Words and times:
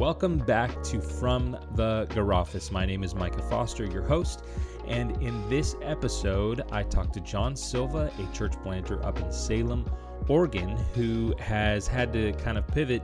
Welcome 0.00 0.38
back 0.38 0.82
to 0.84 0.98
From 0.98 1.58
the 1.74 2.06
Garoffice. 2.08 2.72
My 2.72 2.86
name 2.86 3.04
is 3.04 3.14
Micah 3.14 3.42
Foster, 3.42 3.84
your 3.84 4.02
host, 4.02 4.42
and 4.88 5.10
in 5.22 5.46
this 5.50 5.76
episode, 5.82 6.62
I 6.72 6.84
talked 6.84 7.12
to 7.14 7.20
John 7.20 7.54
Silva, 7.54 8.10
a 8.18 8.34
church 8.34 8.54
planter 8.62 9.04
up 9.04 9.20
in 9.20 9.30
Salem, 9.30 9.84
Oregon, 10.26 10.70
who 10.94 11.34
has 11.38 11.86
had 11.86 12.14
to 12.14 12.32
kind 12.42 12.56
of 12.56 12.66
pivot 12.68 13.02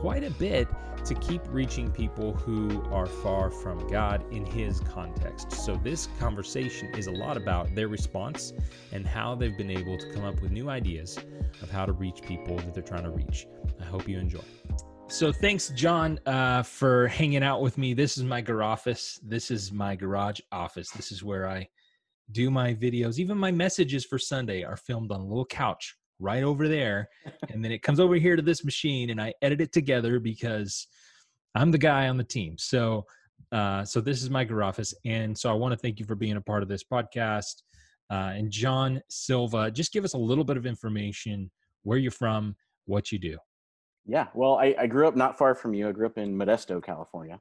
quite 0.00 0.24
a 0.24 0.30
bit 0.30 0.68
to 1.04 1.14
keep 1.16 1.42
reaching 1.48 1.90
people 1.90 2.32
who 2.32 2.82
are 2.84 3.04
far 3.04 3.50
from 3.50 3.86
God 3.86 4.24
in 4.32 4.46
his 4.46 4.80
context. 4.80 5.52
So, 5.52 5.76
this 5.76 6.08
conversation 6.18 6.94
is 6.94 7.08
a 7.08 7.12
lot 7.12 7.36
about 7.36 7.74
their 7.74 7.88
response 7.88 8.54
and 8.90 9.06
how 9.06 9.34
they've 9.34 9.58
been 9.58 9.70
able 9.70 9.98
to 9.98 10.12
come 10.14 10.24
up 10.24 10.40
with 10.40 10.50
new 10.50 10.70
ideas 10.70 11.18
of 11.60 11.70
how 11.70 11.84
to 11.84 11.92
reach 11.92 12.22
people 12.22 12.56
that 12.56 12.72
they're 12.72 12.82
trying 12.82 13.04
to 13.04 13.10
reach. 13.10 13.46
I 13.78 13.84
hope 13.84 14.08
you 14.08 14.18
enjoy. 14.18 14.40
So, 15.08 15.32
thanks, 15.32 15.70
John, 15.70 16.20
uh, 16.26 16.62
for 16.62 17.08
hanging 17.08 17.42
out 17.42 17.62
with 17.62 17.78
me. 17.78 17.94
This 17.94 18.18
is 18.18 18.24
my 18.24 18.40
garage 18.40 19.16
This 19.22 19.50
is 19.50 19.72
my 19.72 19.96
garage 19.96 20.40
office. 20.52 20.90
This 20.90 21.10
is 21.10 21.24
where 21.24 21.48
I 21.48 21.66
do 22.32 22.50
my 22.50 22.74
videos. 22.74 23.18
Even 23.18 23.38
my 23.38 23.50
messages 23.50 24.04
for 24.04 24.18
Sunday 24.18 24.62
are 24.62 24.76
filmed 24.76 25.10
on 25.10 25.20
a 25.20 25.26
little 25.26 25.46
couch 25.46 25.96
right 26.20 26.42
over 26.42 26.68
there 26.68 27.08
and 27.50 27.64
then 27.64 27.72
it 27.72 27.82
comes 27.82 28.00
over 28.00 28.16
here 28.16 28.36
to 28.36 28.42
this 28.42 28.64
machine 28.64 29.10
and 29.10 29.20
i 29.20 29.32
edit 29.42 29.60
it 29.60 29.72
together 29.72 30.18
because 30.18 30.86
i'm 31.54 31.70
the 31.70 31.78
guy 31.78 32.08
on 32.08 32.16
the 32.16 32.24
team 32.24 32.56
so 32.58 33.04
uh, 33.52 33.82
so 33.84 34.00
this 34.00 34.22
is 34.22 34.28
my 34.28 34.44
garage 34.44 34.92
and 35.06 35.36
so 35.36 35.48
i 35.48 35.52
want 35.52 35.72
to 35.72 35.78
thank 35.78 35.98
you 35.98 36.04
for 36.04 36.14
being 36.14 36.36
a 36.36 36.40
part 36.40 36.62
of 36.62 36.68
this 36.68 36.82
podcast 36.84 37.62
uh, 38.10 38.32
and 38.34 38.50
john 38.50 39.00
silva 39.08 39.70
just 39.70 39.92
give 39.92 40.04
us 40.04 40.14
a 40.14 40.18
little 40.18 40.44
bit 40.44 40.56
of 40.56 40.66
information 40.66 41.50
where 41.84 41.98
you're 41.98 42.10
from 42.10 42.54
what 42.86 43.12
you 43.12 43.18
do 43.18 43.38
yeah 44.08 44.26
well 44.34 44.56
i, 44.56 44.74
I 44.76 44.86
grew 44.88 45.06
up 45.06 45.14
not 45.14 45.38
far 45.38 45.54
from 45.54 45.74
you 45.74 45.88
i 45.88 45.92
grew 45.92 46.06
up 46.06 46.18
in 46.18 46.36
modesto 46.36 46.82
california 46.82 47.38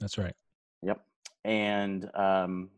that's 0.00 0.18
right 0.18 0.34
yep 0.82 1.00
and 1.46 2.10
um, 2.14 2.70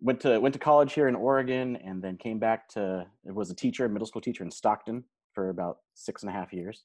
went 0.00 0.20
to 0.20 0.38
went 0.38 0.54
to 0.54 0.58
college 0.58 0.94
here 0.94 1.06
in 1.06 1.14
Oregon, 1.14 1.76
and 1.76 2.02
then 2.02 2.16
came 2.16 2.38
back 2.38 2.68
to 2.70 3.06
was 3.24 3.50
a 3.50 3.54
teacher, 3.54 3.88
middle 3.88 4.06
school 4.06 4.22
teacher 4.22 4.42
in 4.42 4.50
Stockton 4.50 5.04
for 5.34 5.50
about 5.50 5.78
six 5.94 6.22
and 6.22 6.30
a 6.30 6.32
half 6.32 6.52
years. 6.52 6.84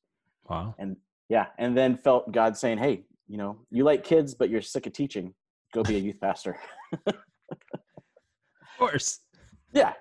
Wow. 0.49 0.75
And 0.77 0.97
yeah, 1.29 1.47
and 1.57 1.75
then 1.77 1.97
felt 1.97 2.31
God 2.31 2.57
saying, 2.57 2.79
"Hey, 2.79 3.05
you 3.27 3.37
know, 3.37 3.57
you 3.71 3.83
like 3.83 4.03
kids, 4.03 4.33
but 4.33 4.49
you're 4.49 4.61
sick 4.61 4.85
of 4.85 4.93
teaching. 4.93 5.33
Go 5.73 5.83
be 5.83 5.95
a 5.95 5.99
youth 5.99 6.19
pastor." 6.19 6.59
of 7.07 7.15
course. 8.77 9.21
Yeah. 9.71 9.93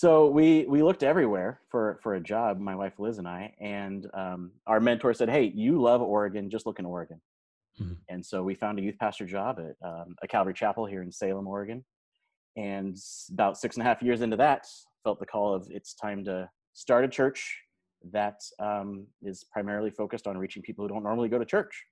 So 0.00 0.28
we 0.28 0.64
we 0.66 0.82
looked 0.82 1.02
everywhere 1.02 1.60
for 1.68 2.00
for 2.02 2.14
a 2.14 2.20
job, 2.20 2.58
my 2.58 2.74
wife 2.74 2.98
Liz 2.98 3.18
and 3.18 3.28
I, 3.28 3.52
and 3.60 4.06
um, 4.14 4.50
our 4.66 4.80
mentor 4.80 5.12
said, 5.12 5.28
"Hey, 5.28 5.52
you 5.54 5.78
love 5.78 6.00
Oregon, 6.00 6.48
just 6.48 6.64
look 6.64 6.78
in 6.78 6.86
Oregon." 6.86 7.20
Mm-hmm. 7.78 7.92
And 8.08 8.24
so 8.24 8.42
we 8.42 8.54
found 8.54 8.78
a 8.78 8.82
youth 8.82 8.98
pastor 8.98 9.26
job 9.26 9.58
at 9.58 9.76
um, 9.86 10.16
a 10.22 10.26
Calvary 10.26 10.54
Chapel 10.54 10.86
here 10.86 11.02
in 11.02 11.12
Salem, 11.12 11.46
Oregon 11.46 11.84
and 12.56 12.96
about 13.32 13.58
six 13.58 13.76
and 13.76 13.82
a 13.82 13.88
half 13.88 14.02
years 14.02 14.22
into 14.22 14.36
that 14.36 14.66
felt 15.04 15.18
the 15.18 15.26
call 15.26 15.54
of 15.54 15.66
it's 15.70 15.94
time 15.94 16.24
to 16.24 16.48
start 16.72 17.04
a 17.04 17.08
church 17.08 17.58
that 18.12 18.40
um, 18.58 19.06
is 19.22 19.44
primarily 19.52 19.90
focused 19.90 20.26
on 20.26 20.36
reaching 20.36 20.62
people 20.62 20.84
who 20.84 20.88
don't 20.88 21.02
normally 21.02 21.28
go 21.28 21.38
to 21.38 21.44
church 21.44 21.84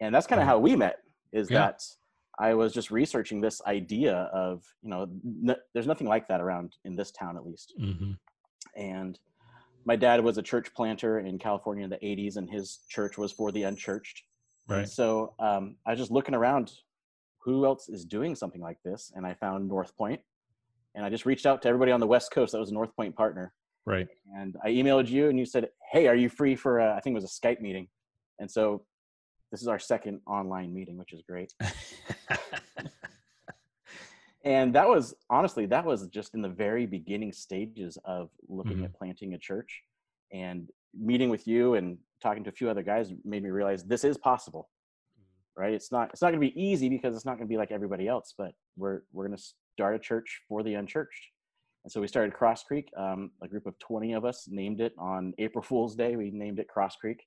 and 0.00 0.14
that's 0.14 0.26
kind 0.26 0.40
of 0.40 0.46
how 0.46 0.58
we 0.58 0.76
met 0.76 0.98
is 1.32 1.50
yeah. 1.50 1.58
that 1.58 1.82
i 2.38 2.54
was 2.54 2.72
just 2.72 2.90
researching 2.90 3.40
this 3.40 3.60
idea 3.66 4.30
of 4.32 4.64
you 4.82 4.90
know 4.90 5.08
n- 5.48 5.56
there's 5.72 5.86
nothing 5.86 6.06
like 6.06 6.26
that 6.28 6.40
around 6.40 6.74
in 6.84 6.96
this 6.96 7.10
town 7.10 7.36
at 7.36 7.46
least 7.46 7.74
mm-hmm. 7.80 8.12
and 8.76 9.18
my 9.86 9.96
dad 9.96 10.22
was 10.22 10.38
a 10.38 10.42
church 10.42 10.72
planter 10.74 11.20
in 11.20 11.38
california 11.38 11.84
in 11.84 11.90
the 11.90 11.98
80s 11.98 12.36
and 12.36 12.50
his 12.50 12.80
church 12.88 13.18
was 13.18 13.32
for 13.32 13.52
the 13.52 13.62
unchurched 13.62 14.22
right 14.68 14.78
and 14.80 14.88
so 14.88 15.34
um, 15.38 15.76
i 15.86 15.90
was 15.90 15.98
just 15.98 16.10
looking 16.10 16.34
around 16.34 16.72
who 17.44 17.66
else 17.66 17.88
is 17.88 18.04
doing 18.04 18.34
something 18.34 18.60
like 18.60 18.78
this? 18.84 19.12
And 19.14 19.26
I 19.26 19.34
found 19.34 19.68
North 19.68 19.94
Point, 19.96 20.20
and 20.94 21.04
I 21.04 21.10
just 21.10 21.26
reached 21.26 21.44
out 21.44 21.60
to 21.62 21.68
everybody 21.68 21.92
on 21.92 22.00
the 22.00 22.06
West 22.06 22.30
Coast 22.32 22.52
that 22.52 22.58
was 22.58 22.70
a 22.70 22.74
North 22.74 22.94
Point 22.96 23.14
partner. 23.14 23.52
Right. 23.84 24.08
And 24.34 24.56
I 24.64 24.70
emailed 24.70 25.08
you, 25.08 25.28
and 25.28 25.38
you 25.38 25.44
said, 25.44 25.68
"Hey, 25.92 26.08
are 26.08 26.16
you 26.16 26.30
free 26.30 26.56
for? 26.56 26.78
A, 26.78 26.96
I 26.96 27.00
think 27.00 27.12
it 27.12 27.20
was 27.20 27.24
a 27.24 27.46
Skype 27.46 27.60
meeting." 27.60 27.88
And 28.38 28.50
so, 28.50 28.86
this 29.54 29.62
is 29.62 29.68
our 29.68 29.78
second 29.78 30.20
online 30.26 30.74
meeting, 30.74 30.98
which 30.98 31.12
is 31.12 31.22
great. 31.22 31.54
and 34.44 34.74
that 34.74 34.88
was 34.88 35.14
honestly, 35.30 35.66
that 35.66 35.84
was 35.84 36.08
just 36.08 36.34
in 36.34 36.42
the 36.42 36.48
very 36.48 36.86
beginning 36.86 37.32
stages 37.32 37.96
of 38.04 38.30
looking 38.48 38.78
mm-hmm. 38.78 38.86
at 38.86 38.94
planting 38.94 39.34
a 39.34 39.38
church, 39.38 39.82
and 40.32 40.70
meeting 40.92 41.28
with 41.30 41.46
you 41.46 41.74
and 41.74 41.98
talking 42.20 42.42
to 42.42 42.50
a 42.50 42.52
few 42.52 42.68
other 42.68 42.82
guys 42.82 43.12
made 43.24 43.44
me 43.44 43.50
realize 43.50 43.84
this 43.84 44.02
is 44.02 44.18
possible 44.18 44.68
right? 45.56 45.72
It's 45.72 45.92
not 45.92 46.10
it's 46.10 46.20
not 46.20 46.32
going 46.32 46.40
to 46.40 46.52
be 46.52 46.60
easy 46.60 46.88
because 46.88 47.14
it's 47.14 47.24
not 47.24 47.36
going 47.36 47.46
to 47.46 47.52
be 47.52 47.56
like 47.56 47.70
everybody 47.70 48.08
else, 48.08 48.34
but 48.36 48.54
we're 48.76 49.02
we're 49.12 49.24
going 49.28 49.36
to 49.36 49.44
start 49.76 49.94
a 49.94 50.00
church 50.00 50.42
for 50.48 50.64
the 50.64 50.74
unchurched. 50.74 51.28
And 51.84 51.92
so 51.92 52.00
we 52.00 52.08
started 52.08 52.34
Cross 52.34 52.64
Creek. 52.64 52.90
Um, 52.96 53.30
a 53.40 53.46
group 53.46 53.66
of 53.66 53.78
20 53.78 54.14
of 54.14 54.24
us 54.24 54.48
named 54.50 54.80
it 54.80 54.94
on 54.98 55.32
April 55.38 55.62
Fool's 55.62 55.94
Day. 55.94 56.16
We 56.16 56.32
named 56.32 56.58
it 56.58 56.66
Cross 56.66 56.96
Creek. 56.96 57.22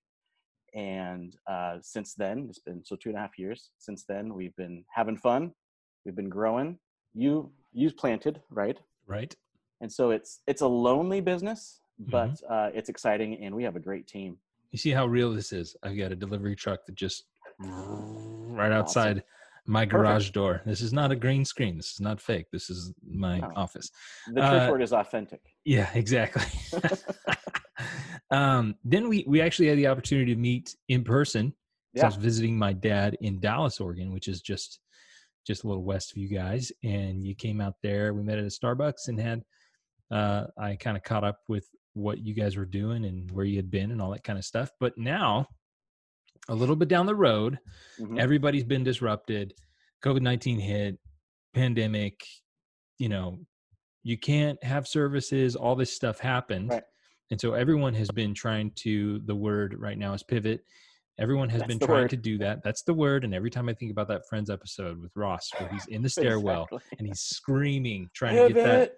And 0.77 1.35
uh, 1.49 1.77
since 1.81 2.13
then, 2.13 2.45
it's 2.49 2.59
been 2.59 2.85
so 2.85 2.95
two 2.95 3.09
and 3.09 3.17
a 3.17 3.21
half 3.21 3.39
years. 3.39 3.71
Since 3.79 4.05
then, 4.07 4.35
we've 4.35 4.55
been 4.55 4.85
having 4.93 5.17
fun. 5.17 5.51
We've 6.05 6.15
been 6.15 6.29
growing. 6.29 6.77
You 7.15 7.51
you 7.73 7.91
planted, 7.91 8.41
right? 8.51 8.79
Right. 9.07 9.35
And 9.81 9.91
so 9.91 10.11
it's 10.11 10.41
it's 10.45 10.61
a 10.61 10.67
lonely 10.67 11.19
business, 11.19 11.81
but 11.97 12.29
mm-hmm. 12.29 12.53
uh, 12.53 12.69
it's 12.75 12.89
exciting, 12.89 13.43
and 13.43 13.55
we 13.55 13.63
have 13.63 13.75
a 13.75 13.79
great 13.79 14.05
team. 14.05 14.38
You 14.71 14.77
see 14.77 14.91
how 14.91 15.07
real 15.07 15.33
this 15.33 15.51
is? 15.51 15.75
I've 15.81 15.97
got 15.97 16.11
a 16.11 16.15
delivery 16.15 16.55
truck 16.55 16.85
that 16.85 16.95
just 16.95 17.23
right 17.59 18.71
outside 18.71 19.23
my 19.65 19.83
garage 19.83 20.25
Perfect. 20.25 20.35
door. 20.35 20.61
This 20.65 20.81
is 20.81 20.94
not 20.94 21.11
a 21.11 21.15
green 21.15 21.44
screen. 21.44 21.75
This 21.77 21.94
is 21.94 21.99
not 21.99 22.21
fake. 22.21 22.45
This 22.51 22.69
is 22.69 22.94
my 23.09 23.39
no. 23.39 23.51
office. 23.55 23.89
The 24.27 24.41
church 24.41 24.69
uh, 24.69 24.71
word 24.71 24.83
is 24.83 24.94
authentic. 24.94 25.41
Yeah, 25.65 25.89
exactly. 25.95 26.45
um, 28.31 28.75
then 28.83 29.09
we 29.09 29.23
we 29.27 29.41
actually 29.41 29.67
had 29.67 29.77
the 29.77 29.88
opportunity 29.88 30.33
to 30.33 30.39
meet 30.39 30.75
in 30.89 31.03
person. 31.03 31.53
Yeah. 31.93 32.03
I 32.03 32.05
was 32.07 32.15
visiting 32.15 32.57
my 32.57 32.73
dad 32.73 33.17
in 33.21 33.39
Dallas, 33.39 33.79
Oregon, 33.79 34.11
which 34.11 34.27
is 34.27 34.41
just 34.41 34.79
just 35.45 35.63
a 35.63 35.67
little 35.67 35.83
west 35.83 36.11
of 36.11 36.17
you 36.17 36.27
guys. 36.27 36.71
And 36.83 37.25
you 37.25 37.33
came 37.33 37.61
out 37.61 37.75
there. 37.81 38.13
We 38.13 38.23
met 38.23 38.38
at 38.38 38.43
a 38.43 38.47
Starbucks 38.47 39.07
and 39.07 39.19
had 39.19 39.43
uh, 40.11 40.47
I 40.57 40.75
kind 40.75 40.97
of 40.97 41.03
caught 41.03 41.23
up 41.23 41.39
with 41.47 41.65
what 41.93 42.19
you 42.19 42.33
guys 42.33 42.57
were 42.57 42.65
doing 42.65 43.05
and 43.05 43.31
where 43.31 43.45
you 43.45 43.55
had 43.55 43.71
been 43.71 43.91
and 43.91 44.01
all 44.01 44.11
that 44.11 44.23
kind 44.23 44.38
of 44.38 44.45
stuff. 44.45 44.69
But 44.79 44.97
now 44.97 45.47
a 46.49 46.55
little 46.55 46.75
bit 46.75 46.89
down 46.89 47.05
the 47.05 47.15
road, 47.15 47.57
mm-hmm. 47.99 48.19
everybody's 48.19 48.63
been 48.63 48.83
disrupted. 48.83 49.53
COVID 50.03 50.21
19 50.21 50.59
hit, 50.59 50.99
pandemic, 51.53 52.21
you 52.99 53.09
know, 53.09 53.39
you 54.03 54.17
can't 54.17 54.63
have 54.63 54.88
services, 54.88 55.55
all 55.55 55.75
this 55.75 55.94
stuff 55.94 56.19
happened. 56.19 56.69
Right. 56.69 56.83
And 57.31 57.39
so 57.39 57.53
everyone 57.53 57.93
has 57.95 58.09
been 58.09 58.33
trying 58.33 58.71
to, 58.77 59.19
the 59.25 59.35
word 59.35 59.75
right 59.77 59.97
now 59.97 60.13
is 60.13 60.23
pivot. 60.23 60.63
Everyone 61.19 61.49
has 61.49 61.61
That's 61.61 61.67
been 61.75 61.79
trying 61.79 62.01
word. 62.03 62.09
to 62.11 62.17
do 62.17 62.38
that. 62.38 62.63
That's 62.63 62.83
the 62.83 62.93
word. 62.93 63.23
And 63.23 63.33
every 63.33 63.49
time 63.49 63.67
I 63.69 63.73
think 63.73 63.91
about 63.91 64.07
that 64.09 64.27
Friends 64.29 64.49
episode 64.49 65.01
with 65.01 65.11
Ross, 65.15 65.49
where 65.57 65.67
he's 65.69 65.85
in 65.88 66.01
the 66.03 66.09
stairwell 66.17 66.67
exactly. 66.71 66.97
and 66.99 67.07
he's 67.07 67.21
screaming, 67.21 68.09
trying 68.13 68.35
pivot. 68.35 68.49
to 68.49 68.53
get 68.53 68.63
that, 68.65 68.91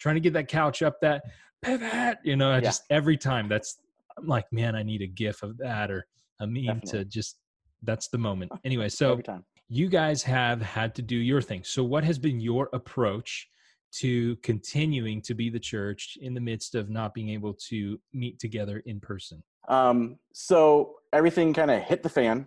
trying 0.00 0.14
to 0.14 0.20
get 0.20 0.32
that 0.32 0.48
couch 0.48 0.82
up 0.82 0.96
that 1.02 1.22
pivot, 1.62 2.18
you 2.24 2.36
know, 2.36 2.50
I 2.50 2.54
yeah. 2.56 2.60
just 2.60 2.84
every 2.90 3.18
time 3.18 3.48
that's, 3.48 3.78
I'm 4.16 4.26
like, 4.26 4.46
man, 4.50 4.74
I 4.74 4.82
need 4.82 5.02
a 5.02 5.06
gif 5.06 5.42
of 5.42 5.58
that 5.58 5.90
or 5.90 6.06
a 6.40 6.46
meme 6.46 6.64
Definitely. 6.64 6.90
to 6.90 7.04
just 7.04 7.38
that's 7.82 8.08
the 8.08 8.18
moment. 8.18 8.50
Anyway, 8.64 8.88
so 8.88 9.20
you 9.68 9.88
guys 9.88 10.22
have 10.22 10.60
had 10.62 10.94
to 10.94 11.02
do 11.02 11.16
your 11.16 11.42
thing. 11.42 11.62
So 11.64 11.84
what 11.84 12.02
has 12.04 12.18
been 12.18 12.40
your 12.40 12.70
approach 12.72 13.48
to 13.92 14.36
continuing 14.36 15.22
to 15.22 15.34
be 15.34 15.50
the 15.50 15.58
church 15.58 16.18
in 16.20 16.34
the 16.34 16.40
midst 16.40 16.74
of 16.74 16.90
not 16.90 17.14
being 17.14 17.30
able 17.30 17.54
to 17.68 17.98
meet 18.12 18.38
together 18.38 18.82
in 18.86 19.00
person? 19.00 19.42
Um, 19.68 20.18
so 20.32 20.96
everything 21.12 21.52
kind 21.52 21.70
of 21.70 21.82
hit 21.82 22.02
the 22.02 22.08
fan 22.08 22.46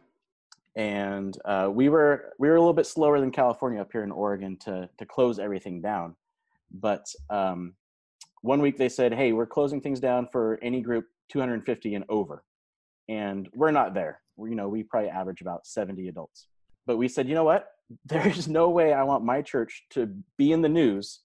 and 0.75 1.38
uh, 1.43 1.70
we 1.72 1.90
were 1.90 2.34
we 2.40 2.47
were 2.47 2.55
a 2.55 2.59
little 2.59 2.73
bit 2.73 2.85
slower 2.85 3.20
than 3.20 3.29
California 3.29 3.82
up 3.82 3.91
here 3.91 4.03
in 4.03 4.11
Oregon 4.11 4.58
to 4.61 4.90
to 4.97 5.05
close 5.05 5.38
everything 5.38 5.82
down. 5.82 6.16
But 6.72 7.05
um, 7.29 7.73
one 8.41 8.61
week 8.61 8.78
they 8.78 8.87
said, 8.87 9.14
"Hey, 9.14 9.34
we're 9.34 9.46
closing 9.46 9.82
things 9.82 9.99
down 9.99 10.29
for 10.32 10.58
any 10.61 10.79
group 10.79 11.08
250 11.29 11.96
and 11.96 12.05
over." 12.08 12.44
and 13.11 13.49
we're 13.53 13.72
not 13.72 13.94
there. 13.94 14.22
we 14.37 14.49
you 14.49 14.55
know, 14.55 14.70
we 14.70 14.84
probably 14.84 15.09
average 15.09 15.41
about 15.41 15.67
70 15.67 16.08
adults. 16.08 16.47
But 16.87 16.97
we 16.97 17.08
said, 17.08 17.28
you 17.28 17.35
know 17.35 17.44
what? 17.44 17.67
There's 18.05 18.47
no 18.47 18.70
way 18.70 18.94
I 18.94 19.03
want 19.03 19.26
my 19.26 19.41
church 19.41 19.84
to 19.91 20.09
be 20.37 20.52
in 20.52 20.61
the 20.61 20.70
news 20.70 21.20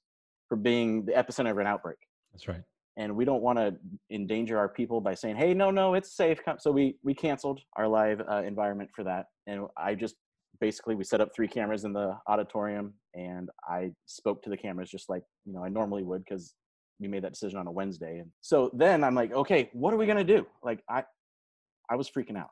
for 0.48 0.56
being 0.56 1.04
the 1.04 1.12
epicenter 1.12 1.50
of 1.50 1.58
an 1.58 1.66
outbreak. 1.66 1.98
That's 2.32 2.48
right. 2.48 2.62
And 2.98 3.14
we 3.14 3.24
don't 3.24 3.42
want 3.42 3.58
to 3.58 3.74
endanger 4.10 4.58
our 4.58 4.68
people 4.68 5.00
by 5.00 5.14
saying, 5.14 5.36
"Hey, 5.36 5.52
no, 5.52 5.70
no, 5.70 5.94
it's 5.94 6.16
safe." 6.16 6.40
So 6.58 6.70
we 6.70 6.96
we 7.02 7.14
canceled 7.14 7.60
our 7.76 7.86
live 7.86 8.22
uh, 8.30 8.42
environment 8.42 8.90
for 8.94 9.04
that, 9.04 9.26
and 9.46 9.66
I 9.76 9.94
just 9.94 10.16
basically 10.60 10.94
we 10.94 11.04
set 11.04 11.20
up 11.20 11.28
three 11.34 11.48
cameras 11.48 11.84
in 11.84 11.92
the 11.92 12.16
auditorium, 12.26 12.94
and 13.14 13.50
I 13.68 13.92
spoke 14.06 14.42
to 14.44 14.50
the 14.50 14.56
cameras 14.56 14.90
just 14.90 15.10
like 15.10 15.22
you 15.44 15.52
know 15.52 15.62
I 15.62 15.68
normally 15.68 16.04
would 16.04 16.24
because 16.24 16.54
we 16.98 17.08
made 17.08 17.24
that 17.24 17.34
decision 17.34 17.58
on 17.58 17.66
a 17.66 17.72
Wednesday. 17.72 18.20
And 18.20 18.30
so 18.40 18.70
then 18.72 19.04
I'm 19.04 19.14
like, 19.14 19.30
okay, 19.32 19.68
what 19.74 19.92
are 19.92 19.98
we 19.98 20.06
gonna 20.06 20.24
do? 20.24 20.46
Like 20.62 20.82
I 20.88 21.04
I 21.90 21.96
was 21.96 22.10
freaking 22.10 22.38
out. 22.38 22.50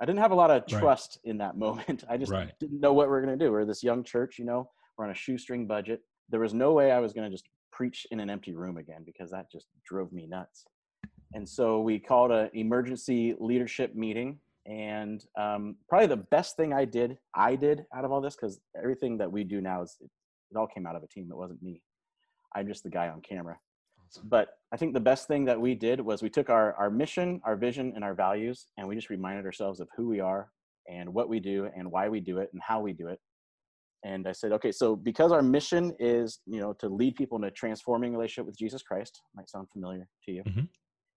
I 0.00 0.04
didn't 0.04 0.18
have 0.18 0.32
a 0.32 0.34
lot 0.34 0.50
of 0.50 0.66
trust 0.66 1.18
right. 1.24 1.30
in 1.30 1.38
that 1.38 1.56
moment. 1.66 2.04
I 2.08 2.16
just 2.16 2.32
right. 2.32 2.52
didn't 2.58 2.80
know 2.80 2.92
what 2.92 3.08
we 3.08 3.14
are 3.14 3.22
going 3.22 3.38
to 3.38 3.44
do. 3.44 3.52
We're 3.52 3.64
this 3.64 3.82
young 3.82 4.02
church, 4.02 4.38
you 4.38 4.44
know, 4.44 4.68
we're 4.98 5.04
on 5.04 5.12
a 5.12 5.14
shoestring 5.14 5.66
budget. 5.66 6.00
There 6.30 6.40
was 6.40 6.54
no 6.54 6.72
way 6.72 6.92
I 6.92 7.00
was 7.00 7.12
going 7.12 7.30
to 7.30 7.34
just 7.34 7.48
preach 7.70 8.06
in 8.10 8.20
an 8.20 8.30
empty 8.30 8.54
room 8.54 8.76
again 8.76 9.02
because 9.04 9.30
that 9.30 9.50
just 9.50 9.66
drove 9.84 10.12
me 10.12 10.26
nuts. 10.26 10.64
And 11.34 11.48
so 11.48 11.80
we 11.80 11.98
called 11.98 12.30
an 12.30 12.50
emergency 12.54 13.34
leadership 13.38 13.94
meeting. 13.94 14.38
And 14.66 15.24
um, 15.38 15.76
probably 15.88 16.06
the 16.06 16.18
best 16.18 16.56
thing 16.56 16.72
I 16.72 16.84
did, 16.84 17.18
I 17.34 17.56
did 17.56 17.84
out 17.94 18.04
of 18.04 18.12
all 18.12 18.20
this, 18.20 18.36
because 18.36 18.60
everything 18.76 19.18
that 19.18 19.32
we 19.32 19.42
do 19.42 19.60
now 19.60 19.82
is 19.82 19.96
it, 20.00 20.10
it 20.50 20.56
all 20.56 20.66
came 20.66 20.86
out 20.86 20.94
of 20.94 21.02
a 21.02 21.08
team. 21.08 21.28
It 21.30 21.36
wasn't 21.36 21.62
me. 21.62 21.82
I'm 22.54 22.68
just 22.68 22.84
the 22.84 22.90
guy 22.90 23.08
on 23.08 23.22
camera. 23.22 23.58
Awesome. 24.06 24.28
But 24.28 24.58
I 24.70 24.76
think 24.76 24.92
the 24.92 25.00
best 25.00 25.26
thing 25.26 25.46
that 25.46 25.60
we 25.60 25.74
did 25.74 26.00
was 26.00 26.22
we 26.22 26.30
took 26.30 26.50
our, 26.50 26.74
our 26.74 26.90
mission, 26.90 27.40
our 27.44 27.56
vision, 27.56 27.92
and 27.96 28.04
our 28.04 28.14
values, 28.14 28.66
and 28.76 28.86
we 28.86 28.94
just 28.94 29.10
reminded 29.10 29.46
ourselves 29.46 29.80
of 29.80 29.88
who 29.96 30.08
we 30.08 30.20
are 30.20 30.50
and 30.88 31.12
what 31.12 31.28
we 31.28 31.40
do 31.40 31.68
and 31.74 31.90
why 31.90 32.08
we 32.08 32.20
do 32.20 32.38
it 32.38 32.50
and 32.52 32.62
how 32.62 32.80
we 32.80 32.92
do 32.92 33.08
it. 33.08 33.20
And 34.04 34.26
I 34.26 34.32
said, 34.32 34.52
okay, 34.52 34.72
so 34.72 34.96
because 34.96 35.30
our 35.30 35.42
mission 35.42 35.94
is, 36.00 36.40
you 36.46 36.60
know, 36.60 36.72
to 36.80 36.88
lead 36.88 37.14
people 37.14 37.38
in 37.38 37.44
a 37.44 37.50
transforming 37.50 38.12
relationship 38.12 38.46
with 38.46 38.58
Jesus 38.58 38.82
Christ, 38.82 39.22
might 39.36 39.48
sound 39.48 39.68
familiar 39.72 40.08
to 40.24 40.32
you. 40.32 40.42
Mm-hmm. 40.42 40.62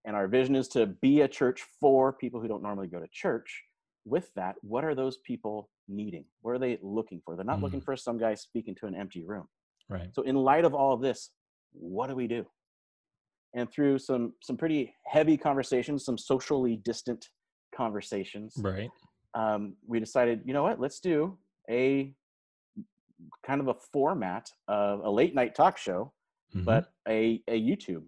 And 0.06 0.16
our 0.16 0.28
vision 0.28 0.56
is 0.56 0.68
to 0.70 0.86
be 0.86 1.22
a 1.22 1.28
church 1.28 1.64
for 1.80 2.14
people 2.14 2.40
who 2.40 2.48
don't 2.48 2.62
normally 2.62 2.88
go 2.88 3.00
to 3.00 3.08
church. 3.12 3.64
With 4.06 4.30
that, 4.36 4.56
what 4.62 4.86
are 4.86 4.94
those 4.94 5.18
people 5.26 5.70
needing? 5.88 6.26
What 6.42 6.52
are 6.52 6.60
they 6.60 6.78
looking 6.84 7.22
for? 7.26 7.36
They're 7.36 7.44
not 7.44 7.58
mm 7.60 7.64
looking 7.64 7.82
for 7.82 7.96
some 7.96 8.20
guy 8.20 8.36
speaking 8.36 8.76
to 8.76 8.86
an 8.86 8.96
empty 8.96 9.24
room. 9.24 9.48
Right. 9.90 10.10
So 10.14 10.22
in 10.22 10.36
light 10.36 10.64
of 10.64 10.76
all 10.76 10.94
of 10.94 11.02
this, 11.02 11.32
what 11.72 12.08
do 12.08 12.16
we 12.16 12.28
do? 12.28 12.46
And 13.56 13.72
through 13.72 13.98
some 13.98 14.34
some 14.44 14.58
pretty 14.58 14.94
heavy 15.08 15.38
conversations, 15.38 16.06
some 16.06 16.18
socially 16.18 16.76
distant 16.84 17.30
conversations, 17.76 18.54
right? 18.58 18.90
Um, 19.34 19.76
we 19.88 20.00
decided, 20.00 20.42
you 20.46 20.54
know 20.54 20.64
what? 20.64 20.80
Let's 20.80 21.00
do 21.00 21.38
a 21.70 22.14
kind 23.46 23.62
of 23.62 23.68
a 23.68 23.76
format 23.94 24.50
of 24.68 25.02
a 25.02 25.10
late 25.10 25.36
night 25.36 25.56
talk 25.56 25.78
show, 25.78 26.14
mm-hmm. 26.56 26.66
but 26.66 26.92
a, 27.08 27.42
a 27.48 27.60
YouTube 27.60 28.04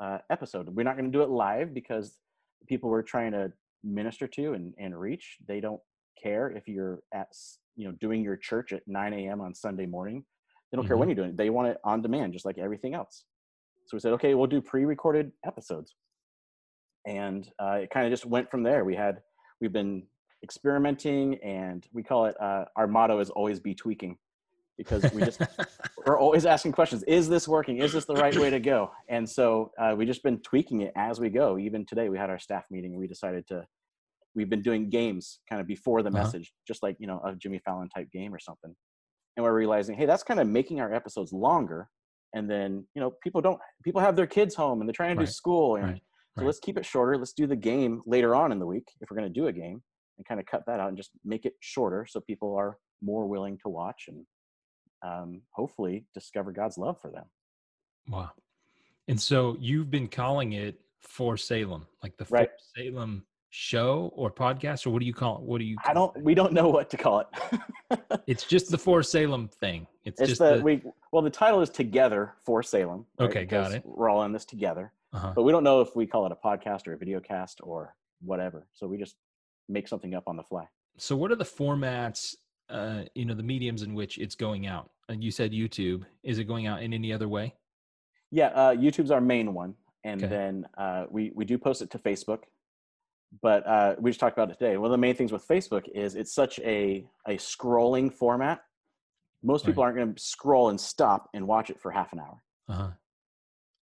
uh, 0.00 0.18
episode. 0.30 0.68
We're 0.68 0.84
not 0.84 0.96
going 0.96 1.10
to 1.10 1.16
do 1.16 1.22
it 1.22 1.30
live 1.30 1.74
because 1.74 2.18
people 2.68 2.90
we're 2.90 3.02
trying 3.02 3.32
to 3.32 3.52
minister 3.84 4.26
to 4.26 4.52
and, 4.54 4.74
and 4.78 4.98
reach, 4.98 5.36
they 5.46 5.60
don't 5.60 5.80
care 6.20 6.50
if 6.50 6.66
you're 6.66 7.00
at, 7.14 7.28
you 7.76 7.86
know, 7.86 7.92
doing 8.00 8.22
your 8.22 8.36
church 8.36 8.72
at 8.72 8.82
9 8.86 9.12
a.m. 9.12 9.40
on 9.40 9.54
Sunday 9.54 9.86
morning. 9.86 10.24
They 10.70 10.76
don't 10.76 10.84
mm-hmm. 10.84 10.88
care 10.88 10.96
when 10.96 11.08
you're 11.08 11.16
doing 11.16 11.30
it. 11.30 11.36
They 11.36 11.50
want 11.50 11.68
it 11.68 11.78
on 11.84 12.02
demand, 12.02 12.32
just 12.32 12.44
like 12.44 12.58
everything 12.58 12.94
else. 12.94 13.24
So 13.86 13.96
we 13.96 14.00
said, 14.00 14.12
okay, 14.14 14.34
we'll 14.34 14.46
do 14.46 14.60
pre-recorded 14.60 15.32
episodes. 15.46 15.94
And 17.06 17.48
uh, 17.62 17.78
it 17.82 17.90
kind 17.90 18.06
of 18.06 18.12
just 18.12 18.26
went 18.26 18.50
from 18.50 18.62
there. 18.62 18.84
We 18.84 18.94
had, 18.94 19.22
we've 19.60 19.72
been 19.72 20.02
experimenting 20.42 21.36
and 21.42 21.86
we 21.92 22.02
call 22.02 22.26
it, 22.26 22.38
uh, 22.40 22.66
our 22.76 22.86
motto 22.86 23.18
is 23.20 23.30
always 23.30 23.60
be 23.60 23.74
tweaking 23.74 24.18
because 24.78 25.02
we 25.12 25.22
just 25.22 25.42
we're 26.06 26.18
always 26.18 26.46
asking 26.46 26.72
questions 26.72 27.02
is 27.02 27.28
this 27.28 27.46
working 27.46 27.78
is 27.78 27.92
this 27.92 28.06
the 28.06 28.14
right 28.14 28.36
way 28.38 28.48
to 28.48 28.60
go 28.60 28.90
and 29.08 29.28
so 29.28 29.70
uh, 29.78 29.94
we 29.94 30.06
just 30.06 30.22
been 30.22 30.40
tweaking 30.40 30.82
it 30.82 30.92
as 30.96 31.20
we 31.20 31.28
go 31.28 31.58
even 31.58 31.84
today 31.84 32.08
we 32.08 32.16
had 32.16 32.30
our 32.30 32.38
staff 32.38 32.64
meeting 32.70 32.96
we 32.96 33.06
decided 33.06 33.46
to 33.46 33.62
we've 34.34 34.48
been 34.48 34.62
doing 34.62 34.88
games 34.88 35.40
kind 35.48 35.60
of 35.60 35.66
before 35.66 36.02
the 36.02 36.08
uh-huh. 36.08 36.22
message 36.22 36.52
just 36.66 36.82
like 36.82 36.96
you 36.98 37.06
know 37.06 37.20
a 37.24 37.34
jimmy 37.34 37.60
fallon 37.64 37.88
type 37.90 38.08
game 38.12 38.32
or 38.32 38.38
something 38.38 38.74
and 39.36 39.44
we're 39.44 39.52
realizing 39.54 39.96
hey 39.96 40.06
that's 40.06 40.22
kind 40.22 40.40
of 40.40 40.46
making 40.46 40.80
our 40.80 40.94
episodes 40.94 41.32
longer 41.32 41.88
and 42.34 42.48
then 42.48 42.86
you 42.94 43.00
know 43.02 43.12
people 43.22 43.40
don't 43.40 43.58
people 43.82 44.00
have 44.00 44.16
their 44.16 44.26
kids 44.26 44.54
home 44.54 44.80
and 44.80 44.88
they're 44.88 44.94
trying 44.94 45.14
to 45.14 45.20
right. 45.20 45.26
do 45.26 45.32
school 45.32 45.76
and 45.76 45.84
right. 45.84 46.02
so 46.36 46.42
right. 46.42 46.46
let's 46.46 46.60
keep 46.60 46.78
it 46.78 46.86
shorter 46.86 47.18
let's 47.18 47.32
do 47.32 47.46
the 47.46 47.56
game 47.56 48.00
later 48.06 48.34
on 48.34 48.52
in 48.52 48.58
the 48.58 48.66
week 48.66 48.86
if 49.00 49.10
we're 49.10 49.16
going 49.16 49.32
to 49.32 49.40
do 49.40 49.48
a 49.48 49.52
game 49.52 49.82
and 50.18 50.26
kind 50.26 50.40
of 50.40 50.46
cut 50.46 50.62
that 50.66 50.80
out 50.80 50.88
and 50.88 50.96
just 50.96 51.10
make 51.24 51.44
it 51.44 51.54
shorter 51.60 52.06
so 52.08 52.20
people 52.20 52.54
are 52.54 52.76
more 53.02 53.26
willing 53.26 53.56
to 53.62 53.68
watch 53.68 54.04
and 54.08 54.24
um, 55.02 55.42
hopefully 55.50 56.04
discover 56.14 56.52
God's 56.52 56.78
love 56.78 57.00
for 57.00 57.10
them. 57.10 57.24
Wow. 58.08 58.30
And 59.08 59.20
so 59.20 59.56
you've 59.60 59.90
been 59.90 60.08
calling 60.08 60.52
it 60.52 60.80
for 61.00 61.36
Salem, 61.36 61.86
like 62.02 62.16
the 62.16 62.26
right. 62.30 62.50
Salem 62.76 63.24
show 63.50 64.12
or 64.14 64.30
podcast, 64.30 64.86
or 64.86 64.90
what 64.90 65.00
do 65.00 65.06
you 65.06 65.14
call 65.14 65.36
it? 65.36 65.42
What 65.42 65.58
do 65.58 65.64
you? 65.64 65.76
I 65.84 65.94
don't. 65.94 66.14
It? 66.16 66.22
We 66.22 66.34
don't 66.34 66.52
know 66.52 66.68
what 66.68 66.90
to 66.90 66.96
call 66.96 67.20
it. 67.20 68.00
it's 68.26 68.44
just 68.44 68.70
the 68.70 68.78
for 68.78 69.02
Salem 69.02 69.48
thing. 69.48 69.86
It's, 70.04 70.20
it's 70.20 70.30
just 70.30 70.40
the, 70.40 70.56
the, 70.56 70.62
we. 70.62 70.82
Well, 71.12 71.22
the 71.22 71.30
title 71.30 71.60
is 71.60 71.70
Together 71.70 72.34
for 72.44 72.62
Salem. 72.62 73.06
Right? 73.18 73.30
Okay, 73.30 73.44
got 73.44 73.72
it. 73.72 73.82
We're 73.84 74.10
all 74.10 74.22
in 74.24 74.32
this 74.32 74.44
together, 74.44 74.92
uh-huh. 75.12 75.32
but 75.34 75.42
we 75.42 75.52
don't 75.52 75.64
know 75.64 75.80
if 75.80 75.96
we 75.96 76.06
call 76.06 76.26
it 76.26 76.32
a 76.32 76.36
podcast 76.36 76.86
or 76.86 76.92
a 76.92 76.98
video 76.98 77.20
cast 77.20 77.60
or 77.62 77.94
whatever. 78.20 78.66
So 78.74 78.86
we 78.86 78.98
just 78.98 79.16
make 79.68 79.88
something 79.88 80.14
up 80.14 80.24
on 80.26 80.36
the 80.36 80.42
fly. 80.42 80.66
So, 80.98 81.16
what 81.16 81.30
are 81.30 81.36
the 81.36 81.44
formats 81.44 82.34
uh, 82.70 83.02
you 83.14 83.24
know 83.24 83.34
the 83.34 83.42
mediums 83.42 83.82
in 83.82 83.94
which 83.94 84.18
it's 84.18 84.34
going 84.34 84.66
out. 84.66 84.90
And 85.08 85.22
you 85.24 85.30
said 85.30 85.52
youtube. 85.52 86.04
Is 86.22 86.38
it 86.38 86.44
going 86.44 86.66
out 86.66 86.82
in 86.82 86.92
any 86.92 87.12
other 87.12 87.28
way? 87.28 87.54
Yeah 88.30 88.48
uh, 88.48 88.74
youtube's 88.74 89.10
our 89.10 89.20
main 89.20 89.54
one. 89.54 89.74
And 90.04 90.22
okay. 90.22 90.30
then 90.30 90.66
uh, 90.76 91.04
we 91.10 91.32
we 91.34 91.44
do 91.44 91.58
post 91.58 91.82
it 91.82 91.90
to 91.90 91.98
facebook. 91.98 92.40
But 93.42 93.66
uh, 93.66 93.94
we 93.98 94.10
just 94.10 94.20
talked 94.20 94.38
about 94.38 94.50
it 94.50 94.58
today. 94.58 94.78
One 94.78 94.86
of 94.86 94.92
the 94.92 94.98
main 94.98 95.14
things 95.14 95.32
with 95.32 95.46
facebook 95.46 95.84
is 95.94 96.14
it's 96.14 96.34
such 96.34 96.58
a 96.60 97.06
a 97.26 97.36
scrolling 97.36 98.12
format. 98.12 98.60
Most 99.42 99.66
people 99.66 99.82
right. 99.82 99.88
aren't 99.88 99.98
going 99.98 100.14
to 100.14 100.20
scroll 100.20 100.68
and 100.70 100.80
stop 100.80 101.28
and 101.32 101.46
watch 101.46 101.70
it 101.70 101.80
for 101.80 101.92
half 101.92 102.12
an 102.12 102.20
hour. 102.20 102.42
Uh-huh. 102.68 102.90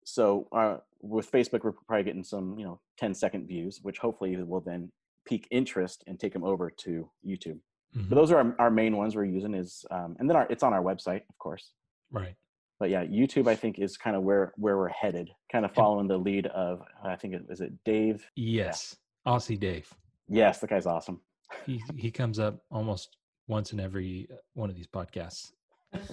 so 0.04 0.46
uh, 0.52 0.76
with 1.00 1.30
facebook 1.30 1.64
we're 1.64 1.72
probably 1.72 2.04
getting 2.04 2.22
some 2.22 2.56
you 2.56 2.64
know 2.64 2.78
10 2.98 3.14
second 3.14 3.48
views 3.48 3.80
which 3.82 3.98
hopefully 3.98 4.36
will 4.36 4.60
then 4.60 4.92
pique 5.26 5.48
interest 5.50 6.04
and 6.06 6.20
take 6.20 6.32
them 6.32 6.44
over 6.44 6.70
to 6.70 7.10
youtube 7.26 7.58
Mm-hmm. 7.94 8.08
But 8.08 8.14
those 8.16 8.30
are 8.30 8.38
our, 8.38 8.56
our 8.58 8.70
main 8.70 8.96
ones 8.96 9.14
we're 9.14 9.24
using 9.24 9.54
is, 9.54 9.84
um, 9.90 10.16
and 10.18 10.28
then 10.28 10.36
our, 10.36 10.46
it's 10.48 10.62
on 10.62 10.72
our 10.72 10.82
website, 10.82 11.22
of 11.28 11.38
course. 11.38 11.72
Right. 12.10 12.34
But 12.78 12.90
yeah, 12.90 13.04
YouTube, 13.04 13.48
I 13.48 13.54
think 13.54 13.78
is 13.78 13.96
kind 13.96 14.16
of 14.16 14.22
where, 14.22 14.52
where 14.56 14.76
we're 14.76 14.88
headed, 14.88 15.30
kind 15.50 15.64
of 15.64 15.72
following 15.72 16.08
the 16.08 16.18
lead 16.18 16.46
of, 16.46 16.82
I 17.02 17.16
think, 17.16 17.34
it, 17.34 17.42
is 17.48 17.60
it 17.60 17.72
Dave? 17.84 18.26
Yes. 18.36 18.96
Yeah. 19.26 19.32
Aussie 19.32 19.58
Dave. 19.58 19.92
Yes. 20.28 20.60
The 20.60 20.66
guy's 20.66 20.86
awesome. 20.86 21.20
he, 21.64 21.82
he 21.96 22.10
comes 22.10 22.38
up 22.38 22.60
almost 22.70 23.16
once 23.48 23.72
in 23.72 23.80
every 23.80 24.28
uh, 24.30 24.36
one 24.54 24.70
of 24.70 24.76
these 24.76 24.86
podcasts. 24.86 25.52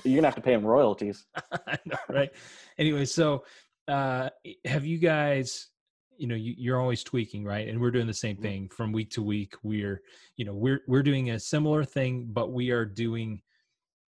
You're 0.04 0.16
gonna 0.16 0.28
have 0.28 0.36
to 0.36 0.42
pay 0.42 0.54
him 0.54 0.66
royalties. 0.66 1.26
Know, 1.86 1.98
right? 2.10 2.30
anyway, 2.78 3.06
so 3.06 3.44
uh, 3.88 4.30
have 4.64 4.86
you 4.86 4.98
guys 4.98 5.68
you 6.18 6.28
know 6.28 6.36
you, 6.36 6.74
are 6.74 6.80
always 6.80 7.04
tweaking 7.04 7.44
right 7.44 7.68
and 7.68 7.80
we're 7.80 7.92
doing 7.92 8.08
the 8.08 8.14
same 8.14 8.36
mm-hmm. 8.36 8.44
thing 8.44 8.70
from 8.70 8.92
week 8.92 9.10
to 9.10 9.22
week 9.22 9.56
we're 9.64 10.02
you 10.38 10.46
know 10.46 10.54
we're 10.54 10.82
we're 10.88 11.04
doing 11.04 11.32
a 11.32 11.40
similar 11.40 11.84
thing 11.84 12.28
but 12.32 12.52
we 12.52 12.72
are 12.72 12.86
doing 12.86 13.42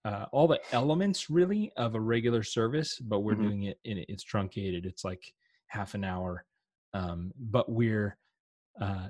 uh, 0.06 0.26
all 0.32 0.48
the 0.48 0.60
elements 0.72 1.30
really 1.30 1.72
of 1.78 1.96
a 1.96 2.00
regular 2.00 2.44
service 2.44 3.00
but 3.00 3.20
we're 3.20 3.34
mm-hmm. 3.34 3.44
doing 3.44 3.64
it 3.64 3.80
in 3.86 4.04
it's 4.08 4.24
truncated 4.24 4.86
it's 4.86 5.04
like 5.04 5.34
half 5.68 5.94
an 5.94 6.04
hour 6.04 6.46
um, 6.94 7.32
but 7.38 7.70
we're 7.70 8.18
uh, 8.80 9.08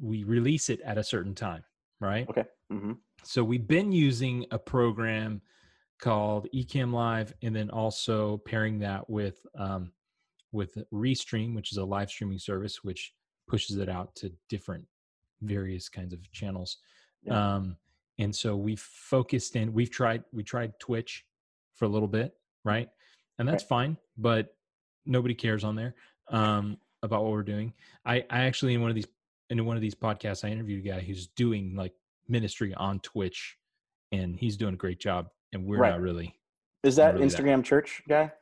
we 0.00 0.24
release 0.24 0.68
it 0.68 0.80
at 0.82 0.98
a 0.98 1.04
certain 1.04 1.34
time 1.34 1.64
right 2.00 2.28
okay 2.28 2.44
mm-hmm. 2.72 2.92
so 3.24 3.42
we've 3.42 3.66
been 3.66 3.90
using 3.90 4.46
a 4.50 4.58
program 4.58 5.40
called 5.98 6.46
eCam 6.54 6.92
Live, 6.92 7.32
and 7.42 7.54
then 7.54 7.70
also 7.70 8.38
pairing 8.38 8.78
that 8.80 9.08
with 9.08 9.38
um, 9.58 9.92
with 10.52 10.78
Restream, 10.92 11.54
which 11.54 11.72
is 11.72 11.78
a 11.78 11.84
live 11.84 12.10
streaming 12.10 12.38
service, 12.38 12.82
which 12.82 13.12
pushes 13.46 13.76
it 13.76 13.88
out 13.88 14.14
to 14.16 14.32
different 14.48 14.84
various 15.42 15.88
kinds 15.88 16.12
of 16.12 16.30
channels. 16.32 16.78
Yeah. 17.22 17.56
Um, 17.56 17.76
and 18.18 18.34
so 18.34 18.56
we've 18.56 18.80
focused 18.80 19.56
in, 19.56 19.72
we've 19.72 19.90
tried, 19.90 20.24
we 20.32 20.42
tried 20.42 20.78
Twitch 20.80 21.24
for 21.74 21.84
a 21.84 21.88
little 21.88 22.08
bit, 22.08 22.34
right? 22.64 22.88
And 23.38 23.48
that's 23.48 23.62
right. 23.64 23.68
fine, 23.68 23.96
but 24.16 24.54
nobody 25.06 25.34
cares 25.34 25.62
on 25.64 25.76
there 25.76 25.94
um, 26.30 26.76
about 27.02 27.22
what 27.22 27.32
we're 27.32 27.42
doing. 27.42 27.72
I, 28.04 28.24
I 28.30 28.40
actually, 28.40 28.74
in 28.74 28.80
one 28.80 28.90
of 28.90 28.96
these, 28.96 29.06
in 29.50 29.64
one 29.64 29.76
of 29.76 29.82
these 29.82 29.94
podcasts, 29.94 30.44
I 30.44 30.50
interviewed 30.50 30.84
a 30.84 30.88
guy 30.88 31.00
who's 31.00 31.28
doing 31.28 31.74
like 31.76 31.92
ministry 32.28 32.74
on 32.74 33.00
Twitch 33.00 33.56
and 34.12 34.36
he's 34.36 34.56
doing 34.56 34.74
a 34.74 34.76
great 34.76 34.98
job. 34.98 35.28
And 35.52 35.64
we're 35.64 35.78
right. 35.78 35.92
not 35.92 36.00
really. 36.00 36.34
Is 36.82 36.96
that 36.96 37.14
really 37.14 37.26
Instagram 37.26 37.58
that. 37.58 37.64
church 37.64 38.02
guy? 38.08 38.32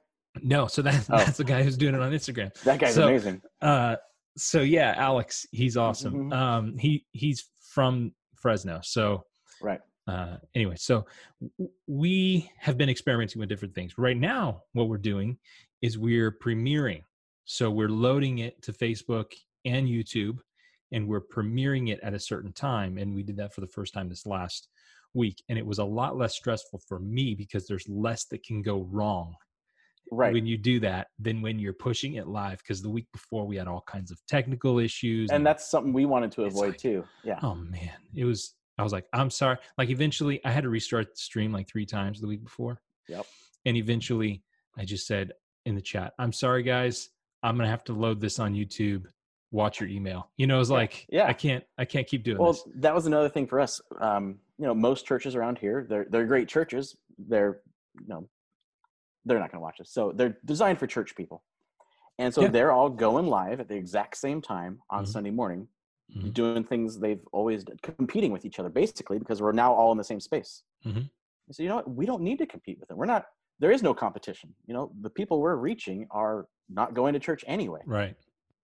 No, 0.42 0.66
so 0.66 0.82
that's 0.82 1.08
oh. 1.10 1.16
that's 1.16 1.38
the 1.38 1.44
guy 1.44 1.62
who's 1.62 1.76
doing 1.76 1.94
it 1.94 2.00
on 2.00 2.12
Instagram. 2.12 2.52
That 2.62 2.78
guy's 2.78 2.94
so, 2.94 3.08
amazing. 3.08 3.42
Uh, 3.60 3.96
so 4.36 4.60
yeah, 4.60 4.94
Alex, 4.96 5.46
he's 5.50 5.76
awesome. 5.76 6.14
Mm-hmm. 6.14 6.32
Um, 6.32 6.78
he 6.78 7.04
he's 7.12 7.50
from 7.60 8.12
Fresno, 8.34 8.80
so 8.82 9.24
right. 9.62 9.80
Uh, 10.06 10.36
anyway, 10.54 10.76
so 10.76 11.04
w- 11.58 11.70
we 11.88 12.50
have 12.58 12.78
been 12.78 12.88
experimenting 12.88 13.40
with 13.40 13.48
different 13.48 13.74
things. 13.74 13.98
Right 13.98 14.16
now, 14.16 14.62
what 14.72 14.88
we're 14.88 14.98
doing 14.98 15.36
is 15.82 15.98
we're 15.98 16.30
premiering. 16.30 17.02
So 17.44 17.70
we're 17.70 17.88
loading 17.88 18.38
it 18.38 18.60
to 18.62 18.72
Facebook 18.72 19.32
and 19.64 19.88
YouTube, 19.88 20.38
and 20.92 21.08
we're 21.08 21.22
premiering 21.22 21.90
it 21.90 22.00
at 22.02 22.14
a 22.14 22.20
certain 22.20 22.52
time. 22.52 22.98
And 22.98 23.14
we 23.14 23.22
did 23.24 23.36
that 23.38 23.52
for 23.52 23.62
the 23.62 23.68
first 23.68 23.94
time 23.94 24.08
this 24.08 24.26
last 24.26 24.68
week, 25.14 25.42
and 25.48 25.58
it 25.58 25.66
was 25.66 25.78
a 25.78 25.84
lot 25.84 26.16
less 26.16 26.36
stressful 26.36 26.82
for 26.86 27.00
me 27.00 27.34
because 27.34 27.66
there's 27.66 27.88
less 27.88 28.26
that 28.26 28.44
can 28.44 28.62
go 28.62 28.86
wrong 28.90 29.34
right. 30.10 30.32
when 30.32 30.46
you 30.46 30.56
do 30.56 30.80
that 30.80 31.08
than 31.18 31.42
when 31.42 31.58
you're 31.58 31.72
pushing 31.72 32.14
it 32.14 32.26
live 32.26 32.58
because 32.58 32.82
the 32.82 32.88
week 32.88 33.06
before 33.12 33.46
we 33.46 33.56
had 33.56 33.66
all 33.66 33.82
kinds 33.86 34.10
of 34.10 34.18
technical 34.26 34.78
issues 34.78 35.30
and, 35.30 35.38
and 35.38 35.46
that's 35.46 35.70
something 35.70 35.92
we 35.92 36.04
wanted 36.04 36.30
to 36.32 36.44
avoid 36.44 36.68
like, 36.68 36.78
too 36.78 37.04
yeah. 37.24 37.38
Oh 37.42 37.54
man. 37.54 37.92
It 38.14 38.24
was 38.24 38.54
i 38.78 38.82
was 38.82 38.92
like 38.92 39.06
i'm 39.12 39.30
sorry. 39.30 39.58
Like 39.78 39.90
eventually 39.90 40.40
i 40.44 40.50
had 40.50 40.64
to 40.64 40.68
restart 40.68 41.12
the 41.12 41.18
stream 41.18 41.52
like 41.52 41.68
three 41.68 41.86
times 41.86 42.20
the 42.20 42.26
week 42.26 42.44
before 42.44 42.80
yep. 43.08 43.26
and 43.64 43.76
eventually 43.76 44.42
i 44.78 44.84
just 44.84 45.06
said 45.06 45.32
in 45.64 45.74
the 45.74 45.82
chat 45.82 46.12
i'm 46.18 46.32
sorry 46.32 46.62
guys. 46.62 47.10
I'm 47.42 47.56
gonna 47.56 47.68
have 47.68 47.84
to 47.84 47.92
load 47.92 48.20
this 48.20 48.38
on 48.38 48.54
youtube. 48.54 49.04
Watch 49.52 49.80
your 49.80 49.88
email. 49.88 50.30
You 50.36 50.46
know 50.46 50.60
it's 50.60 50.70
like 50.70 51.06
yeah. 51.08 51.26
I 51.26 51.32
can't 51.32 51.64
i 51.78 51.84
can't 51.84 52.06
keep 52.06 52.24
doing 52.24 52.36
this. 52.36 52.42
well 52.42 52.52
this. 52.52 52.64
that 52.76 52.94
was 52.94 53.06
another 53.06 53.28
thing 53.28 53.46
for 53.46 53.60
us 53.60 53.80
um 54.00 54.38
you 54.58 54.66
know 54.66 54.74
most 54.74 55.06
churches 55.06 55.34
around 55.34 55.58
here 55.58 55.86
they're 55.88 56.06
they're 56.10 56.26
great 56.26 56.48
churches. 56.48 56.96
They're 57.18 57.60
you 58.00 58.08
know 58.08 58.28
they're 59.26 59.38
not 59.38 59.50
going 59.50 59.60
to 59.60 59.64
watch 59.64 59.78
this. 59.78 59.90
So 59.90 60.12
they're 60.14 60.38
designed 60.44 60.78
for 60.78 60.86
church 60.86 61.14
people. 61.14 61.42
And 62.18 62.32
so 62.32 62.42
yeah. 62.42 62.48
they're 62.48 62.72
all 62.72 62.88
going 62.88 63.26
live 63.26 63.60
at 63.60 63.68
the 63.68 63.74
exact 63.74 64.16
same 64.16 64.40
time 64.40 64.78
on 64.88 65.02
mm-hmm. 65.02 65.12
Sunday 65.12 65.30
morning, 65.30 65.68
mm-hmm. 66.16 66.30
doing 66.30 66.64
things 66.64 66.98
they've 66.98 67.20
always 67.32 67.64
done, 67.64 67.76
competing 67.82 68.32
with 68.32 68.46
each 68.46 68.58
other, 68.58 68.70
basically, 68.70 69.18
because 69.18 69.42
we're 69.42 69.52
now 69.52 69.74
all 69.74 69.92
in 69.92 69.98
the 69.98 70.04
same 70.04 70.20
space. 70.20 70.62
Mm-hmm. 70.86 71.02
So, 71.50 71.62
you 71.62 71.68
know 71.68 71.76
what? 71.76 71.90
We 71.90 72.06
don't 72.06 72.22
need 72.22 72.38
to 72.38 72.46
compete 72.46 72.78
with 72.80 72.88
them. 72.88 72.96
We're 72.96 73.04
not, 73.04 73.26
there 73.60 73.70
is 73.70 73.82
no 73.82 73.92
competition. 73.92 74.54
You 74.66 74.74
know, 74.74 74.92
the 75.02 75.10
people 75.10 75.40
we're 75.40 75.56
reaching 75.56 76.06
are 76.10 76.46
not 76.70 76.94
going 76.94 77.12
to 77.12 77.20
church 77.20 77.44
anyway. 77.46 77.80
Right. 77.84 78.14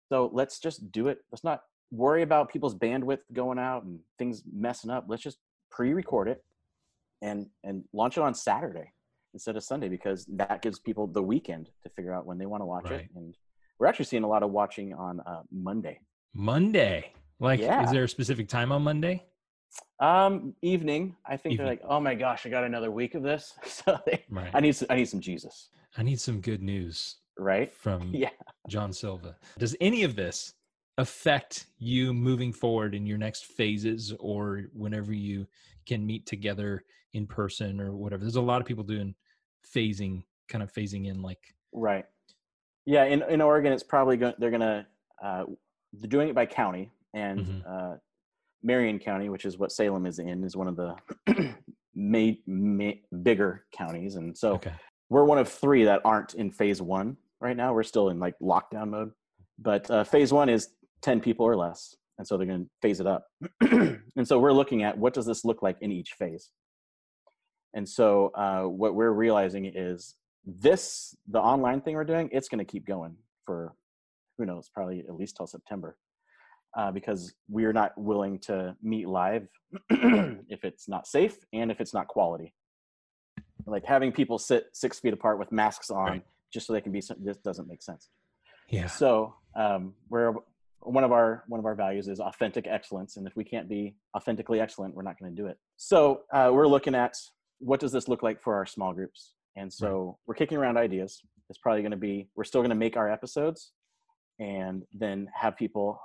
So 0.08 0.30
let's 0.32 0.60
just 0.60 0.92
do 0.92 1.08
it. 1.08 1.18
Let's 1.32 1.44
not 1.44 1.62
worry 1.90 2.22
about 2.22 2.50
people's 2.50 2.74
bandwidth 2.74 3.20
going 3.32 3.58
out 3.58 3.84
and 3.84 3.98
things 4.18 4.42
messing 4.52 4.90
up. 4.90 5.06
Let's 5.08 5.22
just 5.22 5.38
pre-record 5.70 6.28
it 6.28 6.44
and 7.22 7.46
and 7.64 7.84
launch 7.92 8.18
it 8.18 8.22
on 8.22 8.34
Saturday 8.34 8.92
instead 9.32 9.56
of 9.56 9.64
Sunday 9.64 9.88
because 9.88 10.26
that 10.26 10.62
gives 10.62 10.78
people 10.78 11.06
the 11.06 11.22
weekend 11.22 11.70
to 11.82 11.88
figure 11.88 12.14
out 12.14 12.26
when 12.26 12.38
they 12.38 12.46
want 12.46 12.60
to 12.60 12.66
watch 12.66 12.90
right. 12.90 13.00
it. 13.00 13.08
And 13.14 13.34
we're 13.78 13.86
actually 13.86 14.04
seeing 14.04 14.24
a 14.24 14.28
lot 14.28 14.42
of 14.42 14.50
watching 14.50 14.94
on 14.94 15.20
uh, 15.20 15.42
Monday. 15.50 16.00
Monday, 16.34 17.12
like, 17.40 17.60
yeah. 17.60 17.84
is 17.84 17.90
there 17.90 18.04
a 18.04 18.08
specific 18.08 18.48
time 18.48 18.72
on 18.72 18.82
Monday? 18.82 19.24
Um, 20.00 20.54
evening. 20.62 21.16
I 21.26 21.36
think 21.36 21.54
evening. 21.54 21.58
they're 21.58 21.66
like, 21.66 21.82
oh 21.88 22.00
my 22.00 22.14
gosh, 22.14 22.46
I 22.46 22.48
got 22.48 22.64
another 22.64 22.90
week 22.90 23.14
of 23.14 23.22
this. 23.22 23.54
so 23.66 23.98
they, 24.06 24.24
right. 24.30 24.50
I 24.54 24.60
need 24.60 24.76
some, 24.76 24.86
I 24.90 24.96
need 24.96 25.08
some 25.08 25.20
Jesus. 25.20 25.68
I 25.96 26.02
need 26.02 26.20
some 26.20 26.40
good 26.40 26.62
news. 26.62 27.16
Right. 27.38 27.72
From 27.72 28.10
yeah. 28.14 28.30
John 28.68 28.92
Silva. 28.92 29.36
Does 29.58 29.76
any 29.80 30.04
of 30.04 30.16
this 30.16 30.54
affect 30.98 31.66
you 31.78 32.12
moving 32.12 32.52
forward 32.52 32.94
in 32.94 33.06
your 33.06 33.18
next 33.18 33.46
phases 33.46 34.12
or 34.20 34.64
whenever 34.74 35.12
you 35.12 35.46
can 35.86 36.06
meet 36.06 36.26
together 36.26 36.84
in 37.14 37.26
person 37.26 37.80
or 37.80 37.92
whatever? 37.92 38.22
There's 38.22 38.36
a 38.36 38.40
lot 38.40 38.60
of 38.60 38.66
people 38.66 38.84
doing 38.84 39.14
phasing 39.74 40.24
kind 40.48 40.62
of 40.62 40.72
phasing 40.72 41.06
in 41.06 41.22
like 41.22 41.54
right. 41.72 42.04
Yeah 42.84 43.04
in, 43.04 43.22
in 43.28 43.40
oregon 43.40 43.72
it's 43.72 43.82
probably 43.82 44.16
going 44.16 44.34
they're 44.38 44.50
gonna 44.50 44.86
uh, 45.22 45.44
they're 45.92 46.08
doing 46.08 46.28
it 46.28 46.34
by 46.34 46.46
county 46.46 46.90
and 47.14 47.40
mm-hmm. 47.40 47.60
uh, 47.68 47.96
marion 48.62 48.98
county 48.98 49.28
which 49.28 49.44
is 49.44 49.56
what 49.58 49.70
salem 49.70 50.06
is 50.06 50.18
in 50.18 50.42
is 50.44 50.56
one 50.56 50.68
of 50.68 50.76
the 50.76 50.96
made, 51.94 52.38
bigger 53.22 53.64
counties. 53.72 54.16
And 54.16 54.36
so 54.36 54.54
okay. 54.54 54.72
we're 55.10 55.24
one 55.24 55.38
of 55.38 55.48
three 55.48 55.84
that 55.84 56.00
aren't 56.04 56.34
in 56.34 56.50
phase 56.50 56.80
one 56.80 57.16
right 57.40 57.56
now. 57.56 57.72
We're 57.74 57.82
still 57.82 58.08
in 58.08 58.18
like 58.18 58.34
lockdown 58.42 58.90
mode. 58.90 59.12
But 59.58 59.90
uh, 59.90 60.04
phase 60.04 60.32
one 60.32 60.48
is 60.48 60.68
10 61.02 61.20
people 61.20 61.46
or 61.46 61.56
less. 61.56 61.94
And 62.18 62.26
so 62.26 62.36
they're 62.36 62.46
going 62.46 62.64
to 62.64 62.70
phase 62.80 63.00
it 63.00 63.06
up. 63.06 63.26
And 64.14 64.28
so 64.28 64.38
we're 64.38 64.52
looking 64.52 64.82
at 64.82 64.98
what 64.98 65.14
does 65.14 65.24
this 65.24 65.42
look 65.42 65.62
like 65.62 65.78
in 65.80 65.90
each 65.90 66.10
phase 66.18 66.50
and 67.74 67.88
so 67.88 68.28
uh, 68.34 68.62
what 68.62 68.94
we're 68.94 69.12
realizing 69.12 69.66
is 69.66 70.14
this, 70.44 71.16
the 71.28 71.40
online 71.40 71.80
thing 71.80 71.94
we're 71.94 72.04
doing, 72.04 72.28
it's 72.32 72.48
going 72.48 72.58
to 72.58 72.70
keep 72.70 72.86
going 72.86 73.16
for 73.44 73.74
who 74.38 74.46
knows, 74.46 74.68
probably 74.68 75.00
at 75.00 75.14
least 75.14 75.36
till 75.36 75.46
September. 75.46 75.96
Uh, 76.74 76.90
because 76.90 77.34
we're 77.50 77.72
not 77.72 77.92
willing 77.98 78.38
to 78.38 78.74
meet 78.82 79.06
live 79.06 79.46
if 79.90 80.64
it's 80.64 80.88
not 80.88 81.06
safe 81.06 81.36
and 81.52 81.70
if 81.70 81.82
it's 81.82 81.92
not 81.92 82.08
quality. 82.08 82.54
Like 83.66 83.84
having 83.84 84.10
people 84.10 84.38
sit 84.38 84.68
six 84.72 84.98
feet 84.98 85.12
apart 85.12 85.38
with 85.38 85.52
masks 85.52 85.90
on 85.90 86.04
right. 86.06 86.24
just 86.52 86.66
so 86.66 86.72
they 86.72 86.80
can 86.80 86.90
be, 86.90 87.02
this 87.18 87.36
doesn't 87.44 87.68
make 87.68 87.82
sense. 87.82 88.08
Yeah. 88.70 88.86
So 88.86 89.34
um, 89.54 89.92
we're 90.08 90.32
one 90.80 91.04
of 91.04 91.12
our 91.12 91.44
one 91.46 91.60
of 91.60 91.66
our 91.66 91.74
values 91.74 92.08
is 92.08 92.18
authentic 92.18 92.66
excellence, 92.66 93.16
and 93.16 93.26
if 93.26 93.36
we 93.36 93.44
can't 93.44 93.68
be 93.68 93.94
authentically 94.16 94.60
excellent, 94.60 94.94
we're 94.94 95.02
not 95.02 95.18
going 95.18 95.34
to 95.34 95.42
do 95.42 95.46
it. 95.46 95.58
So 95.76 96.22
uh, 96.32 96.50
we're 96.52 96.66
looking 96.66 96.94
at 96.94 97.16
what 97.62 97.80
does 97.80 97.92
this 97.92 98.08
look 98.08 98.22
like 98.22 98.42
for 98.42 98.54
our 98.54 98.66
small 98.66 98.92
groups? 98.92 99.34
And 99.56 99.72
so 99.72 99.88
right. 99.88 100.14
we're 100.26 100.34
kicking 100.34 100.58
around 100.58 100.76
ideas. 100.76 101.22
It's 101.48 101.58
probably 101.58 101.82
going 101.82 101.92
to 101.92 101.96
be, 101.96 102.28
we're 102.34 102.44
still 102.44 102.60
going 102.60 102.70
to 102.70 102.76
make 102.76 102.96
our 102.96 103.10
episodes 103.10 103.72
and 104.38 104.82
then 104.92 105.28
have 105.34 105.56
people 105.56 106.00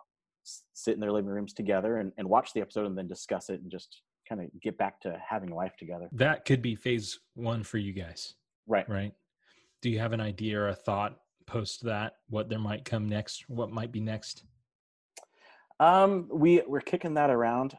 sit 0.73 0.93
in 0.93 0.99
their 0.99 1.11
living 1.11 1.29
rooms 1.29 1.53
together 1.53 1.97
and, 1.97 2.11
and 2.17 2.27
watch 2.27 2.53
the 2.53 2.61
episode 2.61 2.85
and 2.85 2.97
then 2.97 3.07
discuss 3.07 3.49
it 3.49 3.61
and 3.61 3.71
just 3.71 4.01
kind 4.27 4.41
of 4.41 4.47
get 4.61 4.77
back 4.77 4.99
to 5.01 5.19
having 5.27 5.49
life 5.49 5.75
together. 5.77 6.09
That 6.11 6.45
could 6.45 6.61
be 6.61 6.75
phase 6.75 7.19
one 7.35 7.63
for 7.63 7.77
you 7.77 7.93
guys. 7.93 8.35
Right. 8.67 8.87
Right. 8.89 9.13
Do 9.81 9.89
you 9.89 9.99
have 9.99 10.13
an 10.13 10.21
idea 10.21 10.59
or 10.59 10.69
a 10.69 10.75
thought 10.75 11.17
post 11.45 11.83
that 11.85 12.13
what 12.29 12.49
there 12.49 12.59
might 12.59 12.83
come 12.83 13.07
next? 13.07 13.45
What 13.47 13.71
might 13.71 13.91
be 13.91 14.01
next? 14.01 14.43
Um, 15.79 16.27
we 16.31 16.61
we're 16.67 16.81
kicking 16.81 17.13
that 17.13 17.29
around 17.29 17.77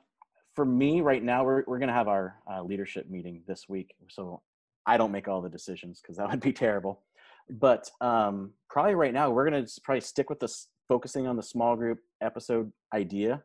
for 0.59 0.65
me 0.65 1.00
right 1.03 1.23
now, 1.23 1.45
we're, 1.45 1.62
we're 1.69 1.79
going 1.79 1.87
to 1.87 1.95
have 1.95 2.09
our 2.09 2.35
uh, 2.53 2.61
leadership 2.65 3.09
meeting 3.09 3.43
this 3.47 3.69
week. 3.69 3.95
So 4.11 4.43
I 4.87 4.97
don't 4.97 5.12
make 5.12 5.29
all 5.29 5.41
the 5.41 5.49
decisions 5.49 6.00
because 6.03 6.17
that 6.17 6.29
would 6.29 6.41
be 6.41 6.53
terrible. 6.53 7.05
But 7.49 7.88
um, 8.00 8.50
probably 8.69 8.97
right 8.97 9.15
now, 9.15 9.31
we're 9.31 9.49
going 9.49 9.65
to 9.65 9.81
probably 9.83 10.00
stick 10.00 10.29
with 10.29 10.41
this 10.41 10.67
focusing 10.88 11.29
on 11.29 11.37
the 11.37 11.45
small 11.45 11.77
group 11.77 12.00
episode 12.21 12.73
idea 12.93 13.41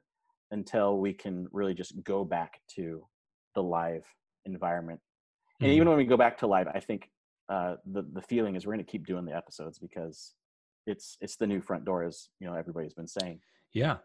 until 0.50 0.98
we 0.98 1.13
can 1.13 1.48
really 1.51 1.75
just 1.75 2.03
go 2.03 2.25
back 2.25 2.60
to 2.77 3.05
the 3.53 3.62
live 3.62 4.05
environment. 4.46 5.00
Mm-hmm. 5.00 5.65
And 5.65 5.74
even 5.75 5.89
when 5.89 5.98
we 5.98 6.05
go 6.05 6.17
back 6.17 6.39
to 6.39 6.48
live, 6.48 6.67
I 6.74 6.79
think 6.79 7.12
uh, 7.48 7.75
the 7.86 8.08
the 8.12 8.24
feeling 8.24 8.55
is 8.55 8.65
we're 8.65 8.74
going 8.74 8.84
to 8.84 8.91
keep 8.91 9.05
doing 9.05 9.25
the 9.25 9.36
episodes 9.36 9.77
because 9.77 10.34
it's 10.88 11.15
it's 11.22 11.36
the 11.36 11.46
new 11.46 11.62
front 11.62 11.86
door, 11.86 12.05
as 12.05 12.29
you 12.39 12.48
know 12.48 12.55
everybody's 12.55 12.96
been 12.96 13.08
saying. 13.08 13.39
Yeah. 13.72 13.98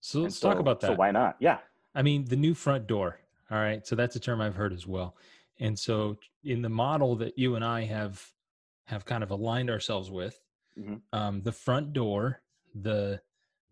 So 0.00 0.20
let's 0.20 0.38
so, 0.38 0.48
talk 0.48 0.60
about 0.60 0.80
that. 0.80 0.86
So 0.86 0.94
why 0.94 1.10
not? 1.10 1.36
Yeah. 1.40 1.58
I 1.94 2.02
mean, 2.02 2.24
the 2.24 2.36
new 2.36 2.54
front 2.54 2.86
door. 2.86 3.20
All 3.50 3.58
right. 3.58 3.86
So 3.86 3.94
that's 3.94 4.16
a 4.16 4.20
term 4.20 4.40
I've 4.40 4.56
heard 4.56 4.72
as 4.72 4.86
well. 4.86 5.16
And 5.60 5.78
so 5.78 6.16
in 6.42 6.62
the 6.62 6.68
model 6.68 7.14
that 7.16 7.38
you 7.38 7.54
and 7.56 7.64
I 7.64 7.84
have 7.84 8.24
have 8.86 9.04
kind 9.04 9.22
of 9.22 9.30
aligned 9.30 9.70
ourselves 9.70 10.10
with, 10.10 10.38
mm-hmm. 10.78 10.96
um, 11.12 11.42
the 11.42 11.52
front 11.52 11.92
door, 11.92 12.42
the 12.74 13.20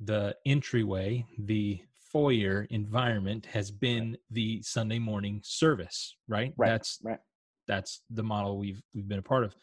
the 0.00 0.36
entryway, 0.46 1.24
the 1.38 1.80
foyer 2.12 2.66
environment 2.70 3.46
has 3.46 3.70
been 3.70 4.10
right. 4.10 4.20
the 4.30 4.62
Sunday 4.62 4.98
morning 4.98 5.40
service, 5.42 6.16
right? 6.28 6.52
Right. 6.56 6.68
That's 6.68 6.98
right. 7.02 7.18
That's 7.66 8.02
the 8.10 8.22
model 8.22 8.58
we've 8.58 8.82
we've 8.94 9.08
been 9.08 9.18
a 9.18 9.22
part 9.22 9.44
of. 9.44 9.56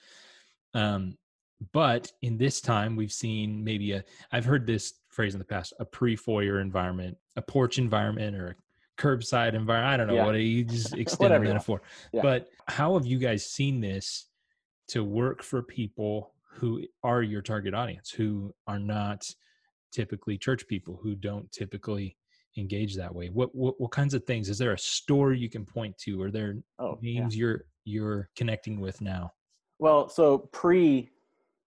Um, 0.74 1.18
but 1.74 2.12
in 2.22 2.38
this 2.38 2.62
time, 2.62 2.96
we've 2.96 3.12
seen 3.12 3.63
maybe 3.63 3.92
a 3.92 4.04
I've 4.32 4.46
heard 4.46 4.66
this 4.66 4.94
phrase 5.20 5.36
in 5.36 5.40
the 5.40 5.44
past 5.44 5.74
a 5.82 5.86
pre-foyer 5.86 6.62
environment 6.62 7.18
a 7.36 7.42
porch 7.42 7.78
environment 7.78 8.38
or 8.38 8.48
a 8.48 8.56
curbside 9.02 9.54
environment 9.54 9.94
i 9.94 9.98
don't 9.98 10.08
know 10.08 10.14
yeah. 10.14 10.26
what 10.26 10.34
you 10.36 10.64
just 10.64 10.94
extend 10.98 11.34
the 11.34 11.40
metaphor 11.42 11.82
yeah. 12.14 12.22
but 12.22 12.48
how 12.70 12.94
have 12.94 13.06
you 13.06 13.18
guys 13.18 13.46
seen 13.46 13.82
this 13.82 14.28
to 14.88 15.04
work 15.04 15.44
for 15.44 15.62
people 15.62 16.32
who 16.50 16.82
are 17.04 17.22
your 17.22 17.42
target 17.42 17.74
audience 17.74 18.10
who 18.10 18.50
are 18.66 18.80
not 18.80 19.30
typically 19.92 20.38
church 20.38 20.66
people 20.70 20.98
who 21.04 21.16
don't 21.16 21.52
typically 21.52 22.16
engage 22.56 22.96
that 22.96 23.14
way 23.14 23.28
what 23.28 23.54
what, 23.54 23.76
what 23.78 23.92
kinds 23.92 24.14
of 24.14 24.24
things 24.24 24.48
is 24.48 24.58
there 24.58 24.72
a 24.72 24.80
story 24.80 25.38
you 25.38 25.50
can 25.50 25.66
point 25.66 25.98
to 25.98 26.22
are 26.22 26.32
there 26.32 26.56
oh, 26.80 26.98
names 27.02 27.36
yeah. 27.36 27.42
you're 27.42 27.66
you're 27.84 28.30
connecting 28.38 28.80
with 28.80 29.02
now 29.02 29.30
well 29.80 30.08
so 30.08 30.38
pre 30.54 31.10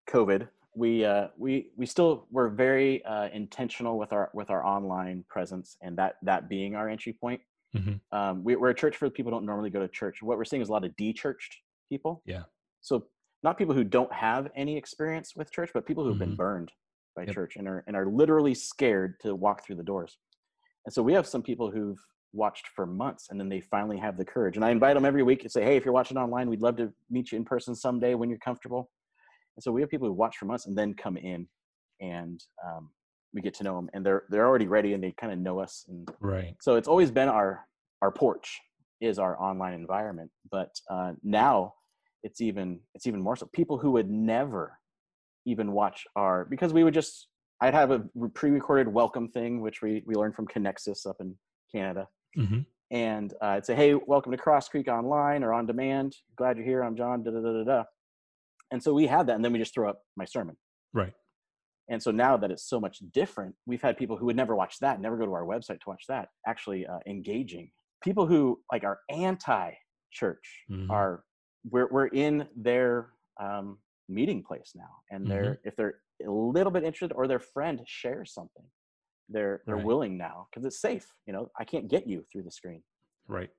covid 0.09 0.49
we 0.75 1.05
uh, 1.05 1.29
we 1.37 1.71
we 1.77 1.87
still 1.87 2.27
were 2.31 2.49
very 2.49 3.05
uh, 3.05 3.29
intentional 3.33 3.99
with 3.99 4.13
our 4.13 4.31
with 4.35 4.51
our 4.51 4.65
online 4.65 5.25
presence 5.29 5.77
and 5.83 5.97
that 5.99 6.17
that 6.23 6.49
being 6.49 6.75
our 6.75 6.89
entry 6.89 7.13
point. 7.13 7.41
Mm-hmm. 7.77 8.17
Um, 8.17 8.45
we, 8.45 8.55
are 8.55 8.69
a 8.69 8.75
church 8.75 8.97
for 8.97 9.09
people 9.09 9.31
who 9.31 9.37
don't 9.37 9.47
normally 9.47 9.71
go 9.71 9.81
to 9.81 9.89
church. 9.89 10.23
What 10.23 10.37
we're 10.37 10.45
seeing 10.45 10.61
is 10.61 10.69
a 10.69 10.73
lot 10.73 10.85
of 10.85 10.95
de-churched 10.97 11.57
people. 11.89 12.23
Yeah. 12.27 12.43
So 12.83 13.07
not 13.43 13.57
people 13.57 13.75
who 13.75 13.83
don't 13.83 14.13
have 14.13 14.51
any 14.55 14.77
experience 14.77 15.33
with 15.35 15.51
church, 15.51 15.71
but 15.73 15.87
people 15.87 16.05
who've 16.05 16.15
mm-hmm. 16.15 16.31
been 16.31 16.37
burned 16.37 16.73
by 17.17 17.23
yep. 17.23 17.35
church 17.35 17.57
and 17.57 17.67
are 17.69 17.85
and 17.87 17.97
are 17.97 18.07
literally 18.07 18.55
scared 18.55 19.19
to 19.21 19.35
walk 19.35 19.65
through 19.65 19.77
the 19.77 19.83
doors. 19.83 20.19
And 20.87 20.93
so 20.93 21.03
we 21.03 21.13
have 21.13 21.27
some 21.27 21.43
people 21.43 21.71
who've 21.71 21.99
watched 22.35 22.69
for 22.75 22.87
months 22.87 23.29
and 23.31 23.39
then 23.39 23.49
they 23.49 23.61
finally 23.61 23.99
have 23.99 24.17
the 24.17 24.25
courage. 24.25 24.57
And 24.57 24.65
I 24.65 24.71
invite 24.71 24.95
them 24.95 25.05
every 25.05 25.23
week 25.23 25.43
to 25.43 25.51
say, 25.51 25.63
"Hey, 25.63 25.77
if 25.77 25.85
you're 25.85 25.93
watching 25.95 26.17
online, 26.17 26.49
we'd 26.49 26.63
love 26.63 26.77
to 26.77 26.93
meet 27.11 27.33
you 27.33 27.37
in 27.37 27.45
person 27.45 27.75
someday 27.75 28.15
when 28.15 28.31
you're 28.31 28.39
comfortable." 28.39 28.91
And 29.57 29.63
so 29.63 29.71
we 29.73 29.81
have 29.81 29.91
people 29.91 30.09
who 30.09 30.15
watch 30.15 30.37
from 30.37 30.51
us 30.51 30.67
and 30.67 30.77
then 30.77 30.95
come 30.95 31.17
in 31.17 31.47
and 32.01 32.43
um, 32.67 32.91
we 33.35 33.41
get 33.41 33.55
to 33.55 33.65
know 33.65 33.77
them 33.77 33.89
and 33.95 34.05
they're, 34.05 34.25
they're 34.29 34.47
already 34.47 34.67
ready 34.67 34.95
and 34.95 35.03
they 35.03 35.13
kind 35.13 35.33
of 35.33 35.39
know 35.39 35.59
us. 35.61 35.85
And 35.89 36.09
right. 36.21 36.55
So 36.61 36.77
it's 36.77 36.89
always 36.89 37.11
been 37.11 37.29
our, 37.29 37.67
our 38.01 38.11
porch 38.11 38.61
is 39.01 39.19
our 39.19 39.41
online 39.41 39.75
environment. 39.75 40.31
But 40.51 40.71
uh, 40.91 41.13
now 41.23 41.75
it's 42.23 42.41
even 42.41 42.81
it's 42.95 43.07
even 43.07 43.21
more 43.21 43.37
so 43.37 43.49
people 43.53 43.79
who 43.79 43.91
would 43.93 44.11
never 44.11 44.79
even 45.45 45.73
watch 45.73 46.05
our 46.17 46.45
because 46.45 46.73
we 46.73 46.85
would 46.85 46.95
just 46.95 47.29
I'd 47.61 47.75
have 47.75 47.91
a 47.91 48.01
pre-recorded 48.35 48.89
welcome 48.89 49.29
thing, 49.29 49.61
which 49.61 49.83
we 49.83 50.03
we 50.07 50.15
learned 50.15 50.35
from 50.35 50.47
Connexus 50.47 51.07
up 51.07 51.17
in 51.21 51.37
Canada, 51.73 52.09
mm-hmm. 52.37 52.61
and 52.91 53.33
uh, 53.43 53.47
I'd 53.47 53.67
say, 53.67 53.75
"Hey, 53.75 53.95
welcome 53.95 54.33
to 54.33 54.39
Cross 54.39 54.69
Creek 54.69 54.89
Online 54.89 55.45
or 55.45 55.53
on 55.53 55.67
demand. 55.67 56.17
Glad 56.37 56.57
you're 56.57 56.67
here. 56.67 56.83
I'm 56.83 56.97
John." 56.97 57.23
Da 57.23 57.31
da 57.31 57.41
da 57.41 57.53
da 57.53 57.65
da. 57.65 57.85
And 58.73 58.83
so 58.83 58.93
we 58.93 59.07
had 59.07 59.27
that, 59.29 59.37
and 59.37 59.45
then 59.45 59.53
we 59.53 59.59
just 59.59 59.75
throw 59.75 59.89
up 59.89 60.01
my 60.17 60.25
sermon. 60.25 60.57
Right. 60.93 61.13
And 61.91 62.03
so 62.03 62.11
now 62.11 62.37
that 62.39 62.51
it's 62.51 62.69
so 62.69 62.81
much 62.81 62.99
different, 63.13 63.55
we've 63.67 63.83
had 63.83 63.99
people 63.99 64.17
who 64.17 64.27
would 64.27 64.37
never 64.37 64.57
watch 64.57 64.79
that, 64.81 65.01
never 65.01 65.17
go 65.17 65.27
to 65.27 65.33
our 65.33 65.45
website 65.45 65.81
to 65.81 65.89
watch 65.89 66.05
that, 66.09 66.29
actually 66.47 66.87
uh, 66.87 66.99
engaging. 67.07 67.71
People 68.03 68.27
who 68.27 68.61
like 68.73 68.83
are 68.83 68.99
anti-church 69.11 70.65
mm-hmm. 70.71 70.91
are 70.91 71.23
we're 71.71 71.89
we're 71.91 72.07
in 72.07 72.49
their 72.57 73.11
um, 73.41 73.79
meeting 74.09 74.43
place 74.43 74.73
now, 74.75 74.89
and 75.11 75.31
they're 75.31 75.43
mm-hmm. 75.43 75.69
if 75.69 75.77
they're 75.77 75.97
a 76.27 76.31
little 76.31 76.73
bit 76.73 76.83
interested 76.83 77.13
or 77.15 77.29
their 77.29 77.41
friend 77.41 77.81
shares 77.87 78.33
something, 78.33 78.65
they're 79.29 79.63
they're 79.67 79.77
right. 79.77 79.85
willing 79.85 80.17
now 80.17 80.47
because 80.51 80.65
it's 80.65 80.81
safe. 80.81 81.07
You 81.27 81.33
know, 81.35 81.51
I 81.61 81.65
can't 81.65 81.89
get 81.89 82.07
you 82.07 82.25
through 82.33 82.45
the 82.45 82.51
screen. 82.51 82.83
Right. 83.29 83.51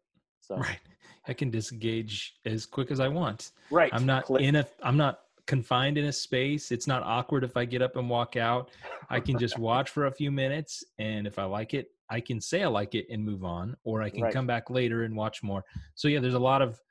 So 0.44 0.58
right, 0.58 0.80
I 1.28 1.34
can 1.34 1.50
disengage 1.50 2.36
as 2.46 2.66
quick 2.66 2.92
as 2.92 3.00
I 3.00 3.08
want. 3.08 3.52
Right. 3.72 3.90
I'm 3.94 4.06
not 4.06 4.26
Click. 4.26 4.44
in 4.44 4.58
a. 4.58 4.68
I'm 4.82 4.98
not 4.98 5.22
confined 5.48 5.98
in 5.98 6.06
a 6.06 6.14
space. 6.14 6.72
It's 6.72 6.86
not 6.86 7.02
awkward 7.04 7.44
if 7.44 7.56
I 7.56 7.66
get 7.66 7.82
up 7.82 7.96
and 7.96 8.10
walk 8.10 8.36
out. 8.36 8.70
I 9.10 9.20
can 9.20 9.40
just 9.40 9.58
watch 9.70 9.90
for 9.90 10.08
a 10.08 10.12
few 10.12 10.32
minutes, 10.32 10.84
and 11.00 11.26
if 11.26 11.40
I 11.40 11.46
like 11.46 11.74
it, 11.74 11.88
I 12.10 12.20
can 12.20 12.42
say 12.42 12.64
I 12.64 12.68
like 12.68 12.94
it 12.94 13.08
and 13.10 13.24
move 13.24 13.46
on, 13.46 13.76
or 13.86 14.02
I 14.02 14.10
can 14.10 14.24
right. 14.24 14.34
come 14.34 14.46
back 14.46 14.70
later 14.70 15.04
and 15.04 15.16
watch 15.16 15.42
more. 15.44 15.64
So 15.96 16.10
yeah, 16.10 16.20
there's 16.20 16.34
a 16.34 16.40
lot 16.40 16.62
of 16.62 16.82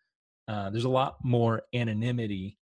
uh, 0.49 0.71
there's 0.71 0.85
a 0.85 0.91
lot 0.91 1.17
more 1.23 1.63
anonymity 1.75 2.59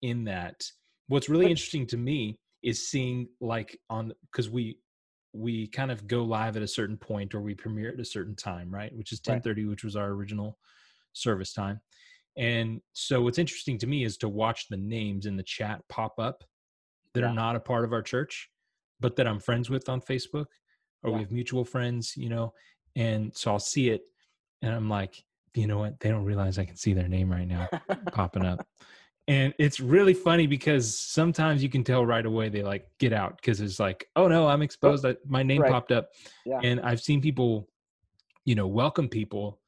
in 0.00 0.24
that. 0.24 0.64
What's 1.08 1.28
really 1.28 1.50
interesting 1.50 1.86
to 1.88 1.98
me 1.98 2.38
is 2.62 2.88
seeing 2.88 3.28
like 3.40 3.78
on 3.90 4.12
because 4.30 4.48
we 4.48 4.78
we 5.32 5.66
kind 5.68 5.90
of 5.90 6.06
go 6.06 6.24
live 6.24 6.56
at 6.56 6.62
a 6.62 6.68
certain 6.68 6.96
point 6.96 7.34
or 7.34 7.40
we 7.40 7.54
premiere 7.54 7.92
at 7.92 8.00
a 8.00 8.04
certain 8.04 8.34
time, 8.34 8.70
right? 8.70 8.94
Which 8.94 9.12
is 9.12 9.20
10:30, 9.20 9.44
right. 9.44 9.68
which 9.68 9.84
was 9.84 9.96
our 9.96 10.08
original 10.08 10.58
service 11.12 11.52
time. 11.52 11.80
And 12.36 12.80
so 12.92 13.22
what's 13.22 13.38
interesting 13.38 13.78
to 13.78 13.86
me 13.86 14.04
is 14.04 14.16
to 14.18 14.28
watch 14.28 14.68
the 14.68 14.76
names 14.76 15.26
in 15.26 15.36
the 15.36 15.42
chat 15.42 15.82
pop 15.88 16.18
up 16.18 16.44
that 17.14 17.20
yeah. 17.20 17.26
are 17.26 17.34
not 17.34 17.56
a 17.56 17.60
part 17.60 17.84
of 17.84 17.92
our 17.92 18.02
church, 18.02 18.48
but 19.00 19.16
that 19.16 19.26
I'm 19.26 19.40
friends 19.40 19.68
with 19.68 19.88
on 19.88 20.00
Facebook 20.00 20.46
or 21.02 21.10
yeah. 21.10 21.16
we 21.16 21.22
have 21.22 21.32
mutual 21.32 21.64
friends, 21.64 22.14
you 22.16 22.28
know. 22.28 22.52
And 22.96 23.34
so 23.34 23.52
I'll 23.52 23.58
see 23.58 23.90
it 23.90 24.02
and 24.62 24.74
I'm 24.74 24.88
like, 24.88 25.22
you 25.54 25.66
know 25.66 25.78
what? 25.78 25.98
They 26.00 26.10
don't 26.10 26.24
realize 26.24 26.58
I 26.58 26.64
can 26.64 26.76
see 26.76 26.92
their 26.92 27.08
name 27.08 27.30
right 27.30 27.46
now 27.46 27.68
popping 28.12 28.44
up. 28.44 28.66
And 29.30 29.54
it's 29.58 29.78
really 29.78 30.12
funny 30.12 30.48
because 30.48 30.98
sometimes 30.98 31.62
you 31.62 31.68
can 31.68 31.84
tell 31.84 32.04
right 32.04 32.26
away 32.26 32.48
they 32.48 32.64
like 32.64 32.88
get 32.98 33.12
out 33.12 33.36
because 33.36 33.60
it's 33.60 33.78
like, 33.78 34.08
oh 34.16 34.26
no, 34.26 34.48
I'm 34.48 34.60
exposed. 34.60 35.06
My 35.24 35.44
name 35.44 35.62
right. 35.62 35.70
popped 35.70 35.92
up. 35.92 36.08
Yeah. 36.44 36.58
And 36.64 36.80
I've 36.80 37.00
seen 37.00 37.20
people, 37.20 37.68
you 38.44 38.56
know, 38.56 38.66
welcome 38.66 39.08
people 39.08 39.60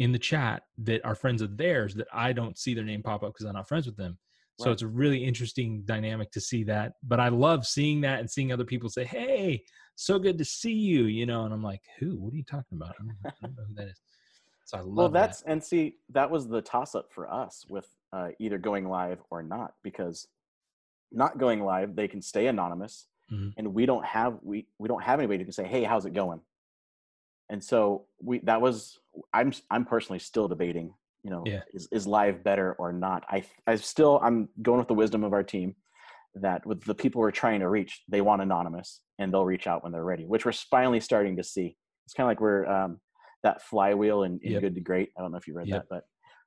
in 0.00 0.10
the 0.10 0.18
chat 0.18 0.64
that 0.78 1.04
are 1.04 1.14
friends 1.14 1.40
of 1.40 1.56
theirs 1.56 1.94
that 1.94 2.08
I 2.12 2.32
don't 2.32 2.58
see 2.58 2.74
their 2.74 2.82
name 2.82 3.00
pop 3.00 3.22
up 3.22 3.32
because 3.32 3.46
I'm 3.46 3.54
not 3.54 3.68
friends 3.68 3.86
with 3.86 3.96
them. 3.96 4.18
So 4.58 4.72
it's 4.72 4.82
a 4.82 4.88
really 4.88 5.22
interesting 5.22 5.82
dynamic 5.84 6.32
to 6.32 6.40
see 6.40 6.64
that. 6.64 6.94
But 7.04 7.20
I 7.20 7.28
love 7.28 7.64
seeing 7.64 8.00
that 8.00 8.18
and 8.18 8.28
seeing 8.28 8.52
other 8.52 8.64
people 8.64 8.88
say, 8.88 9.04
Hey, 9.04 9.62
so 9.94 10.18
good 10.18 10.36
to 10.38 10.44
see 10.44 10.72
you, 10.72 11.04
you 11.04 11.26
know, 11.26 11.44
and 11.44 11.54
I'm 11.54 11.62
like, 11.62 11.82
who, 12.00 12.16
what 12.16 12.32
are 12.32 12.36
you 12.36 12.42
talking 12.42 12.76
about? 12.76 12.96
I 12.98 13.04
don't, 13.04 13.16
I 13.24 13.30
don't 13.42 13.56
know 13.56 13.64
who 13.68 13.74
that 13.74 13.88
is. 13.88 14.00
So 14.64 14.78
I 14.78 14.80
love 14.80 14.96
Well, 14.96 15.08
that's, 15.10 15.42
that. 15.42 15.52
and 15.52 15.62
see, 15.62 15.98
that 16.10 16.28
was 16.28 16.48
the 16.48 16.60
toss 16.60 16.96
up 16.96 17.12
for 17.12 17.32
us 17.32 17.64
with 17.68 17.86
uh, 18.12 18.28
either 18.38 18.58
going 18.58 18.88
live 18.88 19.18
or 19.30 19.42
not 19.42 19.72
because 19.82 20.26
not 21.12 21.38
going 21.38 21.64
live 21.64 21.94
they 21.94 22.08
can 22.08 22.20
stay 22.20 22.46
anonymous 22.46 23.06
mm-hmm. 23.32 23.50
and 23.56 23.74
we 23.74 23.86
don't 23.86 24.04
have 24.04 24.38
we 24.42 24.66
we 24.78 24.88
don't 24.88 25.02
have 25.02 25.18
anybody 25.18 25.38
who 25.38 25.44
can 25.44 25.52
say 25.52 25.66
hey 25.66 25.84
how's 25.84 26.06
it 26.06 26.14
going 26.14 26.40
and 27.50 27.62
so 27.62 28.06
we 28.22 28.38
that 28.40 28.60
was 28.60 28.98
i'm 29.32 29.52
i'm 29.70 29.84
personally 29.84 30.18
still 30.18 30.48
debating 30.48 30.92
you 31.22 31.30
know 31.30 31.42
yeah. 31.46 31.60
is, 31.72 31.88
is 31.92 32.06
live 32.06 32.42
better 32.42 32.74
or 32.74 32.92
not 32.92 33.24
i 33.28 33.44
i 33.66 33.74
still 33.76 34.20
i'm 34.22 34.48
going 34.62 34.78
with 34.78 34.88
the 34.88 34.94
wisdom 34.94 35.24
of 35.24 35.32
our 35.32 35.42
team 35.42 35.74
that 36.34 36.64
with 36.66 36.82
the 36.84 36.94
people 36.94 37.20
we're 37.20 37.30
trying 37.30 37.60
to 37.60 37.68
reach 37.68 38.02
they 38.08 38.20
want 38.20 38.42
anonymous 38.42 39.00
and 39.18 39.32
they'll 39.32 39.44
reach 39.44 39.66
out 39.66 39.82
when 39.82 39.92
they're 39.92 40.04
ready 40.04 40.24
which 40.24 40.44
we're 40.44 40.52
finally 40.52 41.00
starting 41.00 41.36
to 41.36 41.42
see 41.42 41.76
it's 42.04 42.14
kind 42.14 42.26
of 42.26 42.30
like 42.30 42.40
we're 42.40 42.66
um, 42.66 43.00
that 43.42 43.62
flywheel 43.62 44.22
in, 44.22 44.38
in 44.42 44.52
yep. 44.52 44.60
good 44.60 44.74
to 44.74 44.80
great 44.80 45.10
i 45.16 45.20
don't 45.20 45.32
know 45.32 45.38
if 45.38 45.46
you 45.46 45.54
read 45.54 45.66
yep. 45.66 45.82
that 45.82 45.86
but 45.88 46.04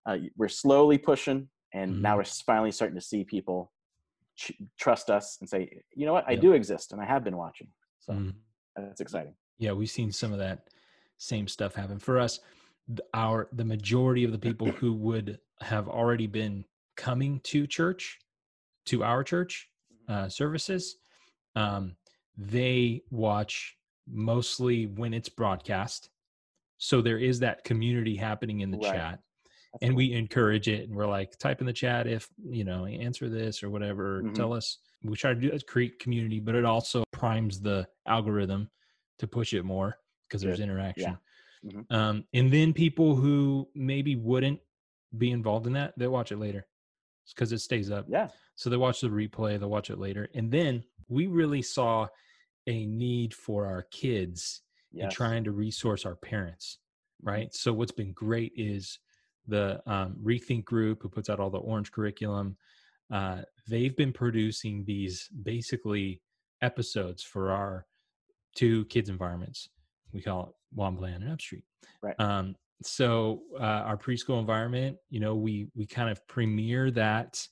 uh, 0.09 0.17
we're 0.37 0.47
slowly 0.47 0.97
pushing 0.97 1.47
and 1.73 1.93
mm-hmm. 1.93 2.01
now 2.01 2.17
we're 2.17 2.23
finally 2.23 2.71
starting 2.71 2.95
to 2.95 3.01
see 3.01 3.23
people 3.23 3.71
ch- 4.35 4.53
trust 4.79 5.09
us 5.09 5.37
and 5.39 5.47
say 5.47 5.69
you 5.95 6.05
know 6.05 6.13
what 6.13 6.25
i 6.27 6.35
do 6.35 6.53
exist 6.53 6.91
and 6.91 7.01
i 7.01 7.05
have 7.05 7.23
been 7.23 7.37
watching 7.37 7.67
so 7.99 8.13
mm-hmm. 8.13 8.29
that's 8.75 9.01
exciting 9.01 9.33
yeah 9.59 9.71
we've 9.71 9.89
seen 9.89 10.11
some 10.11 10.33
of 10.33 10.39
that 10.39 10.67
same 11.17 11.47
stuff 11.47 11.75
happen 11.75 11.99
for 11.99 12.17
us 12.17 12.39
our 13.13 13.49
the 13.53 13.63
majority 13.63 14.23
of 14.23 14.31
the 14.31 14.39
people 14.39 14.71
who 14.79 14.93
would 14.93 15.37
have 15.61 15.87
already 15.87 16.25
been 16.25 16.65
coming 16.97 17.39
to 17.43 17.67
church 17.67 18.17
to 18.85 19.03
our 19.03 19.23
church 19.23 19.69
mm-hmm. 20.09 20.25
uh, 20.25 20.29
services 20.29 20.97
um, 21.55 21.95
they 22.35 23.03
watch 23.11 23.75
mostly 24.07 24.87
when 24.87 25.13
it's 25.13 25.29
broadcast 25.29 26.09
so 26.79 26.99
there 26.99 27.19
is 27.19 27.39
that 27.39 27.63
community 27.63 28.15
happening 28.15 28.61
in 28.61 28.71
the 28.71 28.77
right. 28.77 28.93
chat 28.93 29.19
and 29.81 29.95
we 29.95 30.13
encourage 30.13 30.67
it 30.67 30.87
and 30.87 30.95
we're 30.95 31.07
like 31.07 31.37
type 31.37 31.59
in 31.59 31.67
the 31.67 31.73
chat 31.73 32.07
if 32.07 32.27
you 32.49 32.63
know 32.63 32.85
answer 32.85 33.29
this 33.29 33.63
or 33.63 33.69
whatever 33.69 34.21
mm-hmm. 34.21 34.33
tell 34.33 34.53
us 34.53 34.79
we 35.03 35.15
try 35.15 35.33
to 35.33 35.39
do 35.39 35.59
create 35.67 35.99
community 35.99 36.39
but 36.39 36.55
it 36.55 36.65
also 36.65 37.03
primes 37.11 37.59
the 37.59 37.87
algorithm 38.07 38.69
to 39.17 39.27
push 39.27 39.53
it 39.53 39.63
more 39.63 39.97
because 40.27 40.41
there's 40.41 40.59
interaction 40.59 41.17
yeah. 41.63 41.71
mm-hmm. 41.71 41.95
um, 41.95 42.23
and 42.33 42.51
then 42.51 42.73
people 42.73 43.15
who 43.15 43.67
maybe 43.75 44.15
wouldn't 44.15 44.59
be 45.17 45.31
involved 45.31 45.67
in 45.67 45.73
that 45.73 45.93
they'll 45.97 46.11
watch 46.11 46.31
it 46.31 46.37
later 46.37 46.65
because 47.33 47.51
it 47.51 47.59
stays 47.59 47.91
up 47.91 48.05
yeah 48.07 48.27
so 48.55 48.69
they 48.69 48.77
watch 48.77 49.01
the 49.01 49.07
replay 49.07 49.59
they'll 49.59 49.69
watch 49.69 49.89
it 49.89 49.99
later 49.99 50.29
and 50.33 50.51
then 50.51 50.83
we 51.09 51.27
really 51.27 51.61
saw 51.61 52.07
a 52.67 52.85
need 52.85 53.33
for 53.33 53.65
our 53.65 53.83
kids 53.91 54.61
yes. 54.91 55.03
and 55.03 55.11
trying 55.11 55.43
to 55.43 55.51
resource 55.51 56.05
our 56.05 56.15
parents 56.15 56.79
mm-hmm. 57.21 57.29
right 57.29 57.53
so 57.53 57.71
what's 57.71 57.91
been 57.91 58.13
great 58.13 58.51
is 58.55 58.99
the 59.49 59.81
um, 59.85 60.15
Rethink 60.23 60.65
Group, 60.65 61.01
who 61.01 61.09
puts 61.09 61.29
out 61.29 61.39
all 61.39 61.49
the 61.49 61.57
Orange 61.57 61.91
curriculum, 61.91 62.55
uh, 63.11 63.41
they've 63.67 63.95
been 63.95 64.13
producing 64.13 64.83
these 64.85 65.29
basically 65.43 66.21
episodes 66.61 67.23
for 67.23 67.51
our 67.51 67.85
two 68.55 68.85
kids 68.85 69.09
environments. 69.09 69.69
We 70.13 70.21
call 70.21 70.43
it 70.43 70.79
Waumba 70.79 71.01
Land 71.01 71.23
and 71.23 71.31
Upstreet. 71.31 71.63
Right. 72.01 72.19
Um, 72.19 72.55
so 72.81 73.41
uh, 73.59 73.63
our 73.63 73.97
preschool 73.97 74.39
environment, 74.39 74.97
you 75.09 75.19
know, 75.19 75.35
we 75.35 75.67
we 75.75 75.85
kind 75.85 76.09
of 76.09 76.25
premiere 76.27 76.91
that 76.91 77.45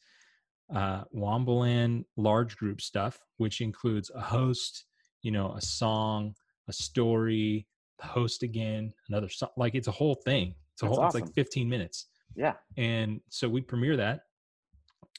uh, 0.74 1.04
Waumba 1.16 1.60
Land 1.60 2.06
large 2.16 2.58
group 2.58 2.82
stuff, 2.82 3.20
which 3.38 3.62
includes 3.62 4.10
a 4.16 4.22
host, 4.22 4.86
you 5.22 5.32
know, 5.32 5.54
a 5.54 5.62
song, 5.62 6.34
a 6.68 6.74
story, 6.74 7.68
the 8.00 8.08
host 8.08 8.44
again, 8.44 8.94
another 9.10 9.30
song. 9.30 9.50
Like 9.58 9.76
it's 9.76 9.88
a 9.88 9.92
whole 9.92 10.16
thing. 10.16 10.56
It's 10.78 10.84
a 10.84 10.86
whole, 10.86 11.00
awesome. 11.00 11.22
it's 11.22 11.30
like 11.30 11.34
15 11.34 11.68
minutes. 11.68 12.06
Yeah. 12.36 12.54
And 12.78 13.20
so 13.30 13.50
we 13.50 13.62
premiere 13.62 13.98
that 13.98 14.22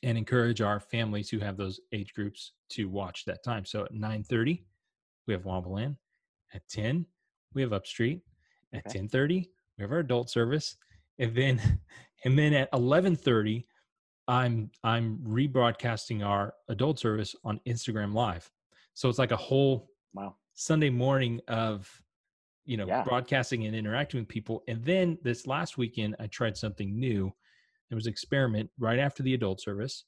and 0.05 0.17
encourage 0.17 0.61
our 0.61 0.79
families 0.79 1.29
who 1.29 1.41
have 1.41 1.57
those 1.57 1.81
age 1.93 2.15
groups 2.15 2.53
to 2.71 2.89
watch 2.89 3.25
that 3.25 3.43
time. 3.43 3.65
So 3.65 3.85
at 3.85 3.93
9:30, 3.93 4.63
we 5.27 5.35
have 5.35 5.43
Waumba 5.43 5.67
Land. 5.67 5.97
At 6.55 6.63
10, 6.69 7.05
we 7.55 7.63
have 7.63 7.73
Upstreet. 7.73 8.21
At 8.73 8.87
okay. 8.87 9.01
10:30, 9.01 9.49
we 9.77 9.83
have 9.83 9.91
our 9.91 9.99
adult 9.99 10.31
service. 10.31 10.77
And 11.19 11.35
then 11.35 11.61
and 12.25 12.39
then 12.39 12.55
at 12.55 12.71
11:30, 12.71 13.65
I'm 14.29 14.71
I'm 14.85 15.19
rebroadcasting 15.27 16.25
our 16.25 16.55
adult 16.69 17.01
service 17.01 17.35
on 17.43 17.61
Instagram 17.67 18.15
Live. 18.15 18.49
So 18.95 19.09
it's 19.09 19.19
like 19.19 19.33
a 19.33 19.37
whole 19.37 19.91
wow 20.15 20.37
Sunday 20.55 20.91
morning 20.91 21.41
of 21.49 21.91
you 22.69 22.77
know 22.77 22.87
yeah. 22.87 23.03
broadcasting 23.03 23.65
and 23.65 23.75
interacting 23.75 24.21
with 24.21 24.29
people. 24.29 24.63
And 24.69 24.85
then 24.85 25.19
this 25.23 25.47
last 25.47 25.79
weekend 25.79 26.15
i 26.21 26.27
tried 26.27 26.57
something 26.57 26.97
new. 26.97 27.33
There 27.89 27.97
was 27.97 28.07
an 28.07 28.13
experiment 28.13 28.69
right 28.79 28.99
after 28.99 29.23
the 29.23 29.33
adult 29.35 29.61
service 29.61 30.05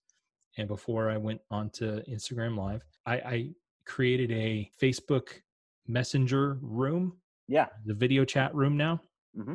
and 0.58 0.68
before 0.68 1.10
i 1.10 1.16
went 1.16 1.40
on 1.50 1.70
to 1.70 2.04
instagram 2.08 2.56
live. 2.56 2.84
I, 3.06 3.14
I 3.14 3.50
created 3.86 4.30
a 4.30 4.70
facebook 4.80 5.40
messenger 5.88 6.58
room. 6.60 7.16
Yeah. 7.48 7.66
The 7.86 7.94
video 7.94 8.26
chat 8.26 8.54
room 8.54 8.76
now 8.76 9.00
mm-hmm. 9.36 9.54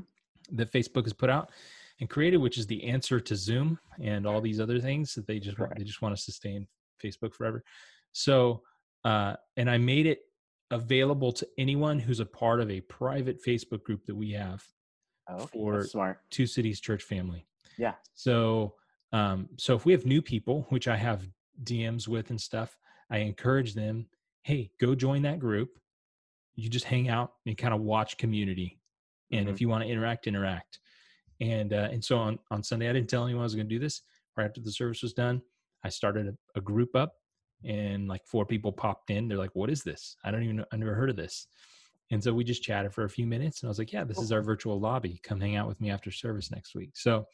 that 0.53 0.73
facebook 0.73 1.03
has 1.03 1.13
put 1.13 1.29
out 1.29 1.51
and 1.99 2.09
created 2.09 2.37
which 2.37 2.57
is 2.57 2.65
the 2.65 2.83
answer 2.85 3.19
to 3.19 3.35
zoom 3.35 3.77
and 4.01 4.25
all 4.25 4.41
these 4.41 4.59
other 4.59 4.79
things 4.79 5.13
that 5.13 5.27
they 5.27 5.39
just 5.39 5.59
want 5.59 5.77
they 5.77 5.83
just 5.83 6.01
want 6.01 6.11
us 6.11 6.25
to 6.25 6.31
stay 6.31 6.55
in 6.55 6.67
facebook 7.01 7.35
forever. 7.35 7.63
So 8.13 8.63
uh, 9.03 9.35
and 9.57 9.69
i 9.69 9.77
made 9.77 10.07
it 10.07 10.21
available 10.71 11.31
to 11.31 11.47
anyone 11.57 11.99
who's 11.99 12.19
a 12.19 12.25
part 12.25 12.59
of 12.59 12.69
a 12.71 12.81
private 12.81 13.43
Facebook 13.43 13.83
group 13.83 14.05
that 14.05 14.15
we 14.15 14.31
have 14.31 14.63
oh, 15.29 15.35
okay. 15.35 15.45
for 15.53 15.83
smart. 15.85 16.19
Two 16.29 16.47
Cities 16.47 16.79
Church 16.79 17.03
Family. 17.03 17.45
Yeah. 17.77 17.93
So 18.13 18.75
um, 19.11 19.49
so 19.57 19.75
if 19.75 19.85
we 19.85 19.93
have 19.93 20.05
new 20.05 20.21
people, 20.21 20.65
which 20.69 20.87
I 20.87 20.97
have 20.97 21.25
DMs 21.63 22.07
with 22.07 22.31
and 22.31 22.41
stuff, 22.41 22.77
I 23.09 23.19
encourage 23.19 23.73
them, 23.73 24.07
hey, 24.43 24.71
go 24.79 24.95
join 24.95 25.21
that 25.21 25.39
group. 25.39 25.77
You 26.55 26.69
just 26.69 26.85
hang 26.85 27.07
out 27.07 27.33
and 27.45 27.57
kind 27.57 27.73
of 27.73 27.81
watch 27.81 28.17
community. 28.17 28.79
And 29.31 29.45
mm-hmm. 29.45 29.53
if 29.53 29.61
you 29.61 29.69
want 29.69 29.83
to 29.83 29.89
interact, 29.89 30.27
interact. 30.27 30.79
And 31.41 31.73
uh, 31.73 31.89
and 31.91 32.03
so 32.03 32.17
on 32.17 32.39
on 32.51 32.63
Sunday, 32.63 32.89
I 32.89 32.93
didn't 32.93 33.09
tell 33.09 33.23
anyone 33.23 33.41
I 33.41 33.43
was 33.43 33.55
going 33.55 33.67
to 33.67 33.75
do 33.75 33.79
this. 33.79 34.01
Right 34.37 34.45
after 34.45 34.61
the 34.61 34.71
service 34.71 35.01
was 35.01 35.13
done, 35.13 35.41
I 35.83 35.89
started 35.89 36.27
a, 36.27 36.59
a 36.59 36.61
group 36.61 36.95
up, 36.95 37.13
and 37.63 38.07
like 38.07 38.25
four 38.25 38.45
people 38.45 38.71
popped 38.71 39.09
in. 39.09 39.27
They're 39.27 39.37
like, 39.37 39.55
"What 39.55 39.69
is 39.69 39.83
this? 39.83 40.17
I 40.23 40.31
don't 40.31 40.43
even 40.43 40.57
know. 40.57 40.65
I 40.71 40.77
never 40.77 40.93
heard 40.93 41.09
of 41.09 41.15
this." 41.15 41.47
And 42.11 42.23
so 42.23 42.33
we 42.33 42.43
just 42.43 42.61
chatted 42.61 42.93
for 42.93 43.05
a 43.05 43.09
few 43.09 43.25
minutes, 43.25 43.61
and 43.61 43.67
I 43.67 43.69
was 43.69 43.79
like, 43.79 43.91
"Yeah, 43.91 44.03
this 44.03 44.19
is 44.19 44.31
our 44.31 44.41
virtual 44.41 44.79
lobby. 44.79 45.19
Come 45.23 45.39
hang 45.39 45.55
out 45.55 45.67
with 45.67 45.79
me 45.81 45.89
after 45.89 46.11
service 46.11 46.51
next 46.51 46.75
week." 46.75 46.91
So, 46.95 47.27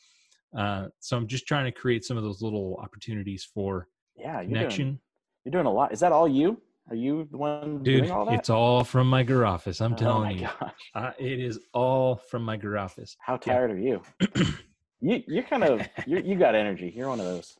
uh, 0.57 0.87
so 0.99 1.17
I'm 1.17 1.27
just 1.27 1.47
trying 1.47 1.65
to 1.65 1.71
create 1.71 2.05
some 2.05 2.17
of 2.17 2.23
those 2.23 2.41
little 2.41 2.77
opportunities 2.81 3.43
for 3.43 3.87
yeah 4.15 4.41
you're 4.41 4.49
connection. 4.49 4.85
Doing, 4.85 4.99
you're 5.45 5.51
doing 5.51 5.65
a 5.65 5.73
lot. 5.73 5.91
Is 5.91 5.99
that 5.99 6.11
all 6.11 6.27
you? 6.27 6.61
Are 6.89 6.95
you 6.95 7.27
the 7.31 7.37
one 7.37 7.83
Dude, 7.83 8.01
doing 8.01 8.11
all 8.11 8.25
that? 8.25 8.33
It's 8.33 8.49
all 8.49 8.83
from 8.83 9.07
my 9.07 9.23
gar 9.23 9.45
office. 9.45 9.81
I'm 9.81 9.93
oh 9.93 9.97
telling 9.97 10.39
you, 10.39 10.49
uh, 10.95 11.11
it 11.19 11.39
is 11.39 11.59
all 11.73 12.15
from 12.15 12.43
my 12.43 12.57
gar 12.57 12.77
office. 12.77 13.15
How 13.19 13.37
tired 13.37 13.71
yeah. 13.71 13.75
are 13.75 13.79
you? 13.79 14.45
you 14.99 15.23
you're 15.27 15.43
kind 15.43 15.63
of 15.63 15.87
you 16.05 16.17
you 16.19 16.35
got 16.35 16.55
energy. 16.55 16.91
You're 16.95 17.09
one 17.09 17.19
of 17.19 17.25
those. 17.25 17.57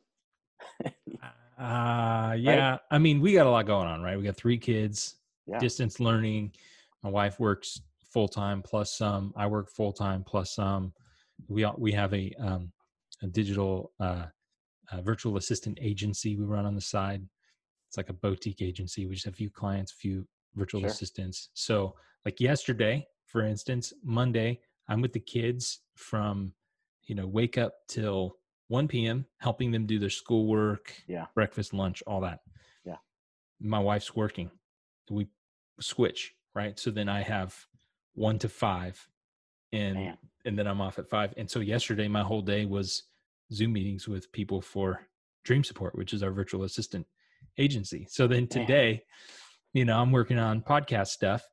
uh 1.59 2.35
yeah. 2.37 2.71
Right? 2.71 2.79
I 2.91 2.97
mean, 2.97 3.21
we 3.21 3.33
got 3.33 3.47
a 3.47 3.49
lot 3.49 3.65
going 3.65 3.87
on, 3.87 4.01
right? 4.01 4.17
We 4.17 4.23
got 4.23 4.37
three 4.37 4.57
kids 4.57 5.15
yeah. 5.47 5.59
distance 5.59 5.99
learning. 5.99 6.53
My 7.03 7.09
wife 7.09 7.39
works 7.39 7.81
full 8.11 8.27
time 8.27 8.61
plus 8.61 8.97
some. 8.97 9.33
I 9.35 9.47
work 9.47 9.69
full 9.69 9.93
time 9.93 10.23
plus 10.23 10.55
some. 10.55 10.93
We 11.47 11.65
we 11.77 11.91
have 11.93 12.13
a 12.13 12.33
um, 12.39 12.71
a 13.21 13.27
digital 13.27 13.91
uh, 13.99 14.25
a 14.91 15.01
virtual 15.01 15.37
assistant 15.37 15.77
agency 15.81 16.35
we 16.35 16.45
run 16.45 16.65
on 16.65 16.75
the 16.75 16.81
side. 16.81 17.23
It's 17.87 17.97
like 17.97 18.09
a 18.09 18.13
boutique 18.13 18.61
agency. 18.61 19.05
We 19.05 19.15
just 19.15 19.25
have 19.25 19.33
a 19.33 19.37
few 19.37 19.49
clients, 19.49 19.91
a 19.91 19.95
few 19.95 20.27
virtual 20.55 20.81
sure. 20.81 20.89
assistants. 20.89 21.49
So, 21.53 21.95
like 22.25 22.39
yesterday, 22.39 23.05
for 23.25 23.41
instance, 23.41 23.93
Monday, 24.03 24.59
I'm 24.87 25.01
with 25.01 25.13
the 25.13 25.19
kids 25.19 25.79
from 25.95 26.53
you 27.05 27.15
know 27.15 27.27
wake 27.27 27.57
up 27.57 27.73
till 27.87 28.37
1 28.71 28.87
p.m. 28.87 29.25
helping 29.39 29.69
them 29.69 29.85
do 29.85 29.99
their 29.99 30.09
schoolwork, 30.09 30.93
yeah, 31.05 31.25
breakfast, 31.35 31.73
lunch, 31.73 32.01
all 32.07 32.21
that. 32.21 32.39
Yeah, 32.85 32.95
my 33.59 33.79
wife's 33.79 34.15
working. 34.15 34.49
We 35.09 35.27
switch, 35.81 36.33
right? 36.55 36.79
So 36.79 36.89
then 36.89 37.09
I 37.09 37.21
have 37.21 37.53
one 38.13 38.39
to 38.39 38.47
five, 38.47 39.05
and 39.73 39.95
Man. 39.95 40.17
and 40.45 40.57
then 40.57 40.67
I'm 40.67 40.79
off 40.79 40.99
at 40.99 41.09
five. 41.09 41.33
And 41.35 41.49
so 41.49 41.59
yesterday, 41.59 42.07
my 42.07 42.21
whole 42.23 42.41
day 42.41 42.63
was 42.63 43.03
Zoom 43.51 43.73
meetings 43.73 44.07
with 44.07 44.31
people 44.31 44.61
for 44.61 45.01
Dream 45.43 45.65
Support, 45.65 45.97
which 45.97 46.13
is 46.13 46.23
our 46.23 46.31
virtual 46.31 46.63
assistant 46.63 47.05
agency. 47.57 48.07
So 48.09 48.25
then 48.25 48.47
today, 48.47 48.91
Man. 48.91 49.01
you 49.73 49.83
know, 49.85 49.99
I'm 49.99 50.13
working 50.13 50.39
on 50.39 50.61
podcast 50.61 51.07
stuff. 51.07 51.43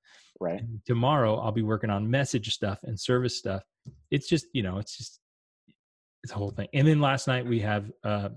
Right. 0.40 0.62
tomorrow, 0.86 1.36
I'll 1.40 1.50
be 1.50 1.62
working 1.64 1.90
on 1.90 2.08
message 2.08 2.54
stuff 2.54 2.78
and 2.84 2.98
service 2.98 3.36
stuff. 3.36 3.64
It's 4.12 4.28
just, 4.28 4.46
you 4.52 4.62
know, 4.62 4.78
it's 4.78 4.96
just 4.96 5.18
it's 6.22 6.32
a 6.32 6.36
whole 6.36 6.50
thing. 6.50 6.68
And 6.74 6.86
then 6.86 7.00
last 7.00 7.28
night 7.28 7.46
we 7.46 7.60
have 7.60 7.90
uh, 8.04 8.30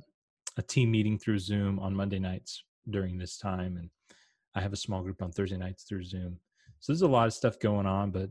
a 0.58 0.62
team 0.62 0.92
meeting 0.92 1.18
through 1.18 1.40
Zoom 1.40 1.80
on 1.80 1.96
Monday 1.96 2.20
nights 2.20 2.64
during 2.90 3.18
this 3.18 3.38
time, 3.38 3.78
and 3.78 3.90
I 4.56 4.62
have 4.62 4.74
a 4.74 4.78
small 4.78 5.02
group 5.02 5.22
on 5.22 5.32
Thursday 5.32 5.58
nights 5.58 5.84
through 5.84 6.04
Zoom. 6.04 6.38
So 6.80 6.92
there's 6.94 7.02
a 7.02 7.08
lot 7.08 7.28
of 7.28 7.34
stuff 7.34 7.60
going 7.60 7.86
on, 7.86 8.12
but 8.12 8.30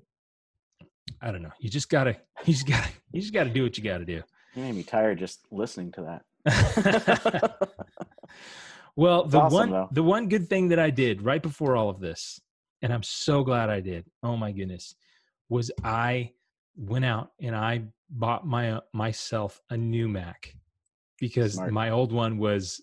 I 1.21 1.31
don't 1.31 1.43
know. 1.43 1.53
You 1.61 1.71
just 1.71 1.89
gotta, 1.89 2.17
you 2.45 2.53
just 2.53 2.67
gotta, 2.67 2.89
you 3.13 3.21
just 3.21 3.35
gotta 3.35 3.51
do 3.51 3.63
what 3.63 3.77
you 3.79 3.85
gotta 3.85 4.05
do. 4.05 4.23
You 4.55 4.63
made 4.63 4.75
me 4.75 4.83
tired 4.83 5.19
just 5.19 5.41
listening 5.51 5.93
to 5.93 6.03
that. 6.03 6.23
well, 8.97 9.25
the 9.25 9.39
awesome, 9.39 9.55
one, 9.55 9.71
though. 9.71 9.89
the 9.93 10.03
one 10.03 10.29
good 10.29 10.49
thing 10.49 10.69
that 10.69 10.79
I 10.79 10.91
did 10.91 11.23
right 11.23 11.43
before 11.43 11.77
all 11.77 11.91
of 11.91 12.01
this, 12.01 12.41
and 12.83 12.93
I'm 12.93 13.03
so 13.03 13.45
glad 13.45 13.71
I 13.71 13.81
did. 13.81 14.07
Oh 14.23 14.37
my 14.37 14.51
goodness, 14.53 14.95
was 15.49 15.71
I 15.85 16.33
went 16.77 17.05
out 17.05 17.33
and 17.41 17.55
I 17.55 17.83
bought 18.09 18.47
my 18.47 18.73
uh, 18.73 18.81
myself 18.93 19.61
a 19.71 19.77
new 19.77 20.09
Mac 20.09 20.55
because 21.19 21.55
Smart. 21.55 21.73
my 21.73 21.91
old 21.91 22.13
one 22.13 22.39
was 22.39 22.81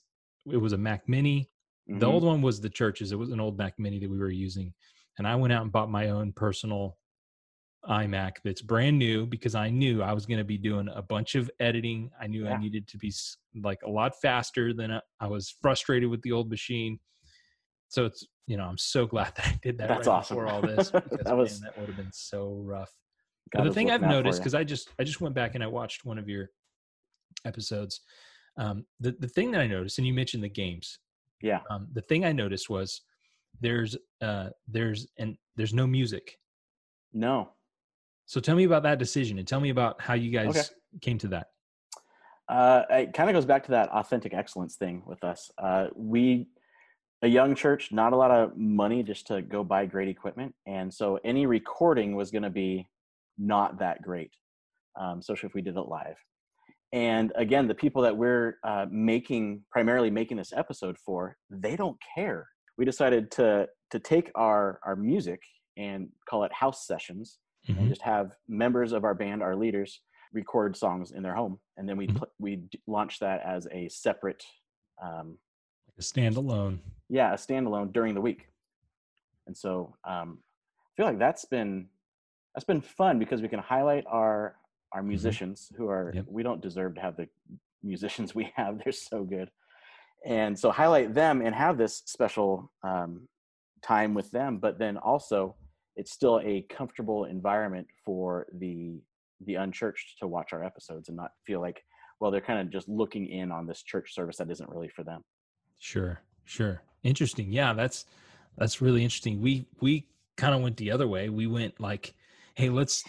it 0.51 0.57
was 0.57 0.73
a 0.73 0.77
Mac 0.77 1.07
Mini 1.09 1.49
Mm-hmm. 1.89 1.99
The 1.99 2.05
old 2.05 2.23
one 2.23 2.41
was 2.41 2.59
the 2.59 2.69
church's. 2.69 3.11
It 3.11 3.19
was 3.19 3.31
an 3.31 3.39
old 3.39 3.57
Mac 3.57 3.79
Mini 3.79 3.99
that 3.99 4.09
we 4.09 4.17
were 4.17 4.29
using, 4.29 4.73
and 5.17 5.27
I 5.27 5.35
went 5.35 5.53
out 5.53 5.63
and 5.63 5.71
bought 5.71 5.89
my 5.89 6.09
own 6.09 6.33
personal 6.33 6.97
iMac 7.87 8.33
that's 8.43 8.61
brand 8.61 8.99
new 8.99 9.25
because 9.25 9.55
I 9.55 9.69
knew 9.69 10.01
I 10.01 10.11
was 10.11 10.25
going 10.25 10.39
to 10.39 10.43
be 10.43 10.57
doing 10.57 10.89
a 10.93 11.01
bunch 11.01 11.35
of 11.35 11.49
editing. 11.61 12.11
I 12.19 12.27
knew 12.27 12.43
yeah. 12.43 12.55
I 12.55 12.57
needed 12.57 12.87
to 12.89 12.97
be 12.97 13.13
like 13.63 13.79
a 13.85 13.89
lot 13.89 14.19
faster 14.21 14.73
than 14.73 14.99
I 15.21 15.27
was 15.27 15.55
frustrated 15.61 16.09
with 16.09 16.21
the 16.23 16.33
old 16.33 16.49
machine. 16.49 16.99
So 17.87 18.05
it's 18.05 18.27
you 18.47 18.57
know 18.57 18.65
I'm 18.65 18.77
so 18.77 19.05
glad 19.13 19.33
that 19.35 19.47
I 19.47 19.59
did 19.61 19.77
that 19.77 19.87
that's 19.87 20.07
right 20.07 20.13
awesome. 20.15 20.35
before 20.35 20.51
all 20.51 20.61
this 20.61 20.91
because 21.09 21.19
that 21.23 21.37
was 21.37 21.61
man, 21.61 21.71
that 21.73 21.79
would 21.79 21.87
have 21.87 21.97
been 21.97 22.11
so 22.11 22.61
rough. 22.65 22.91
But 23.53 23.63
the 23.63 23.73
thing 23.73 23.91
I've 23.91 24.01
noticed 24.01 24.39
because 24.39 24.55
I 24.55 24.63
just 24.63 24.89
I 24.99 25.03
just 25.03 25.21
went 25.21 25.35
back 25.35 25.55
and 25.55 25.63
I 25.63 25.67
watched 25.67 26.05
one 26.05 26.17
of 26.17 26.27
your 26.27 26.49
episodes. 27.45 28.01
Um, 28.57 28.85
the 28.99 29.15
the 29.19 29.27
thing 29.27 29.51
that 29.51 29.61
I 29.61 29.67
noticed, 29.67 29.97
and 29.97 30.07
you 30.07 30.13
mentioned 30.13 30.43
the 30.43 30.49
games. 30.49 30.99
Yeah. 31.41 31.59
Um, 31.69 31.87
the 31.93 32.01
thing 32.01 32.25
I 32.25 32.31
noticed 32.31 32.69
was 32.69 33.01
there's 33.61 33.95
uh 34.21 34.49
there's 34.67 35.07
and 35.17 35.37
there's 35.55 35.73
no 35.73 35.87
music. 35.87 36.37
No. 37.13 37.51
So 38.25 38.41
tell 38.41 38.55
me 38.55 38.65
about 38.65 38.83
that 38.83 38.99
decision 38.99 39.39
and 39.39 39.47
tell 39.47 39.61
me 39.61 39.69
about 39.69 40.01
how 40.01 40.13
you 40.13 40.31
guys 40.31 40.49
okay. 40.49 40.63
came 41.01 41.17
to 41.19 41.29
that. 41.29 41.47
Uh, 42.49 42.83
it 42.89 43.13
kind 43.13 43.29
of 43.29 43.33
goes 43.33 43.45
back 43.45 43.63
to 43.65 43.71
that 43.71 43.89
authentic 43.89 44.33
excellence 44.33 44.75
thing 44.75 45.03
with 45.05 45.23
us. 45.23 45.51
Uh, 45.57 45.87
we, 45.95 46.47
a 47.21 47.27
young 47.27 47.55
church, 47.55 47.91
not 47.91 48.13
a 48.13 48.15
lot 48.15 48.31
of 48.31 48.55
money 48.57 49.03
just 49.03 49.27
to 49.27 49.41
go 49.41 49.63
buy 49.63 49.85
great 49.85 50.07
equipment, 50.07 50.53
and 50.65 50.93
so 50.93 51.19
any 51.23 51.45
recording 51.45 52.15
was 52.15 52.31
going 52.31 52.43
to 52.43 52.49
be 52.49 52.87
not 53.37 53.79
that 53.79 54.01
great, 54.01 54.31
um, 54.99 55.19
especially 55.19 55.47
if 55.47 55.53
we 55.53 55.61
did 55.61 55.77
it 55.77 55.81
live. 55.81 56.17
And 56.93 57.33
again 57.35 57.67
the 57.67 57.75
people 57.75 58.01
that 58.03 58.15
we're 58.15 58.57
uh, 58.63 58.85
making 58.89 59.63
primarily 59.71 60.09
making 60.09 60.37
this 60.37 60.53
episode 60.55 60.97
for 60.97 61.35
they 61.49 61.75
don't 61.75 61.97
care. 62.15 62.47
We 62.77 62.85
decided 62.85 63.29
to 63.31 63.67
to 63.91 63.99
take 63.99 64.31
our 64.35 64.79
our 64.85 64.95
music 64.95 65.41
and 65.75 66.09
call 66.29 66.43
it 66.43 66.53
house 66.53 66.87
sessions 66.87 67.39
mm-hmm. 67.67 67.79
and 67.79 67.89
just 67.89 68.01
have 68.01 68.31
members 68.47 68.93
of 68.93 69.03
our 69.03 69.13
band 69.13 69.43
our 69.43 69.55
leaders 69.55 70.01
record 70.33 70.75
songs 70.75 71.11
in 71.11 71.23
their 71.23 71.35
home. 71.35 71.59
And 71.77 71.87
then 71.87 71.97
we 71.97 72.07
mm-hmm. 72.07 72.17
pl- 72.17 72.31
we 72.39 72.61
launch 72.85 73.19
that 73.19 73.41
as 73.45 73.67
a 73.73 73.89
separate 73.89 74.43
um 75.03 75.37
a 75.97 76.01
standalone. 76.01 76.79
Yeah 77.09 77.33
a 77.33 77.37
standalone 77.37 77.91
during 77.91 78.15
the 78.15 78.21
week. 78.21 78.47
And 79.45 79.57
so 79.57 79.93
um 80.05 80.39
i 80.39 80.91
feel 80.95 81.05
like 81.05 81.19
that's 81.19 81.45
been 81.45 81.87
that's 82.57 82.65
been 82.65 82.81
fun 82.81 83.19
because 83.19 83.43
we 83.43 83.47
can 83.47 83.59
highlight 83.59 84.03
our 84.07 84.55
our 84.91 85.01
mm-hmm. 85.01 85.09
musicians 85.09 85.71
who 85.77 85.89
are 85.89 86.11
yep. 86.15 86.25
we 86.27 86.41
don't 86.41 86.59
deserve 86.59 86.95
to 86.95 87.01
have 87.01 87.15
the 87.15 87.27
musicians 87.83 88.33
we 88.41 88.51
have. 88.55 88.79
They're 88.83 88.91
so 88.91 89.23
good. 89.23 89.51
And 90.25 90.57
so 90.57 90.71
highlight 90.71 91.13
them 91.13 91.45
and 91.45 91.53
have 91.53 91.77
this 91.77 92.01
special 92.07 92.71
um, 92.83 93.27
time 93.83 94.15
with 94.15 94.31
them 94.31 94.57
but 94.57 94.79
then 94.79 94.97
also 94.97 95.55
it's 95.95 96.11
still 96.11 96.41
a 96.43 96.65
comfortable 96.67 97.25
environment 97.25 97.85
for 98.03 98.47
the 98.57 98.99
the 99.45 99.53
unchurched 99.53 100.17
to 100.19 100.27
watch 100.27 100.51
our 100.51 100.63
episodes 100.63 101.09
and 101.09 101.15
not 101.15 101.29
feel 101.45 101.61
like 101.61 101.83
well 102.19 102.31
they're 102.31 102.41
kind 102.41 102.59
of 102.59 102.71
just 102.71 102.89
looking 102.89 103.27
in 103.27 103.51
on 103.51 103.67
this 103.67 103.83
church 103.83 104.15
service 104.15 104.37
that 104.37 104.49
isn't 104.49 104.69
really 104.71 104.89
for 104.89 105.03
them. 105.03 105.23
Sure 105.77 106.21
sure. 106.43 106.81
Interesting. 107.03 107.51
Yeah 107.51 107.73
that's 107.73 108.05
that's 108.57 108.81
really 108.81 109.03
interesting. 109.03 109.41
We 109.41 109.67
we 109.79 110.07
kind 110.37 110.55
of 110.55 110.61
went 110.61 110.77
the 110.77 110.89
other 110.89 111.07
way. 111.07 111.29
We 111.29 111.45
went 111.45 111.79
like 111.79 112.15
hey 112.57 112.69
let's 112.69 113.03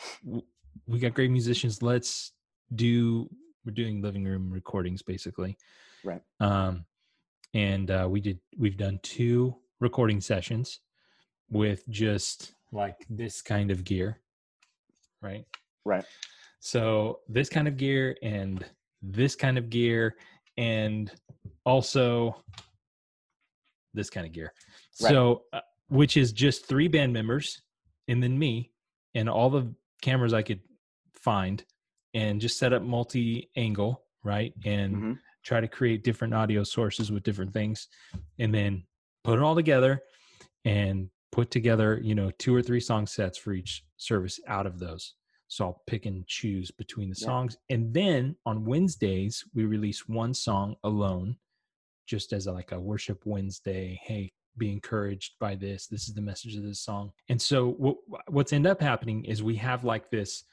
we 0.86 0.98
got 0.98 1.14
great 1.14 1.30
musicians. 1.30 1.82
Let's 1.82 2.32
do. 2.74 3.28
We're 3.64 3.72
doing 3.72 4.00
living 4.00 4.24
room 4.24 4.50
recordings 4.50 5.02
basically. 5.02 5.56
Right. 6.04 6.22
Um, 6.38 6.84
and 7.54 7.90
uh, 7.90 8.06
we 8.08 8.20
did. 8.20 8.38
We've 8.56 8.76
done 8.76 9.00
two 9.02 9.56
recording 9.80 10.20
sessions 10.20 10.80
with 11.50 11.88
just 11.88 12.52
like 12.72 13.06
this 13.08 13.42
kind 13.42 13.70
of 13.70 13.84
gear. 13.84 14.20
Right. 15.22 15.44
Right. 15.84 16.04
So 16.60 17.20
this 17.28 17.48
kind 17.48 17.66
of 17.66 17.76
gear 17.76 18.16
and 18.22 18.64
this 19.00 19.34
kind 19.34 19.56
of 19.56 19.70
gear 19.70 20.16
and 20.58 21.10
also 21.64 22.44
this 23.94 24.10
kind 24.10 24.26
of 24.26 24.32
gear. 24.32 24.52
Right. 25.00 25.10
So, 25.10 25.44
uh, 25.52 25.60
which 25.88 26.16
is 26.16 26.32
just 26.32 26.66
three 26.66 26.88
band 26.88 27.12
members 27.12 27.62
and 28.08 28.22
then 28.22 28.38
me 28.38 28.72
and 29.18 29.28
all 29.28 29.50
the 29.50 29.74
cameras 30.00 30.32
I 30.32 30.42
could 30.42 30.60
find 31.14 31.64
and 32.14 32.40
just 32.40 32.56
set 32.56 32.72
up 32.72 32.82
multi 32.82 33.50
angle, 33.56 34.04
right? 34.22 34.54
And 34.64 34.94
mm-hmm. 34.94 35.12
try 35.44 35.60
to 35.60 35.66
create 35.66 36.04
different 36.04 36.34
audio 36.34 36.62
sources 36.62 37.10
with 37.10 37.24
different 37.24 37.52
things 37.52 37.88
and 38.38 38.54
then 38.54 38.84
put 39.24 39.38
it 39.38 39.42
all 39.42 39.56
together 39.56 40.00
and 40.64 41.10
put 41.32 41.50
together, 41.50 42.00
you 42.00 42.14
know, 42.14 42.30
two 42.38 42.54
or 42.54 42.62
three 42.62 42.78
song 42.78 43.08
sets 43.08 43.36
for 43.36 43.52
each 43.52 43.84
service 43.96 44.38
out 44.46 44.66
of 44.66 44.78
those. 44.78 45.14
So 45.48 45.64
I'll 45.64 45.82
pick 45.88 46.06
and 46.06 46.24
choose 46.28 46.70
between 46.70 47.10
the 47.10 47.18
yeah. 47.18 47.26
songs. 47.26 47.56
And 47.70 47.92
then 47.92 48.36
on 48.46 48.64
Wednesdays, 48.64 49.44
we 49.52 49.64
release 49.64 50.06
one 50.06 50.32
song 50.32 50.76
alone, 50.84 51.36
just 52.06 52.32
as 52.32 52.46
a, 52.46 52.52
like 52.52 52.70
a 52.70 52.80
worship 52.80 53.22
Wednesday. 53.24 54.00
Hey, 54.04 54.30
be 54.58 54.72
encouraged 54.72 55.34
by 55.40 55.54
this. 55.54 55.86
This 55.86 56.08
is 56.08 56.14
the 56.14 56.20
message 56.20 56.56
of 56.56 56.62
this 56.62 56.80
song. 56.80 57.12
And 57.28 57.40
so 57.40 57.70
what, 57.72 57.96
what's 58.28 58.52
end 58.52 58.66
up 58.66 58.80
happening 58.80 59.24
is 59.24 59.42
we 59.42 59.56
have 59.56 59.84
like 59.84 60.10
this 60.10 60.44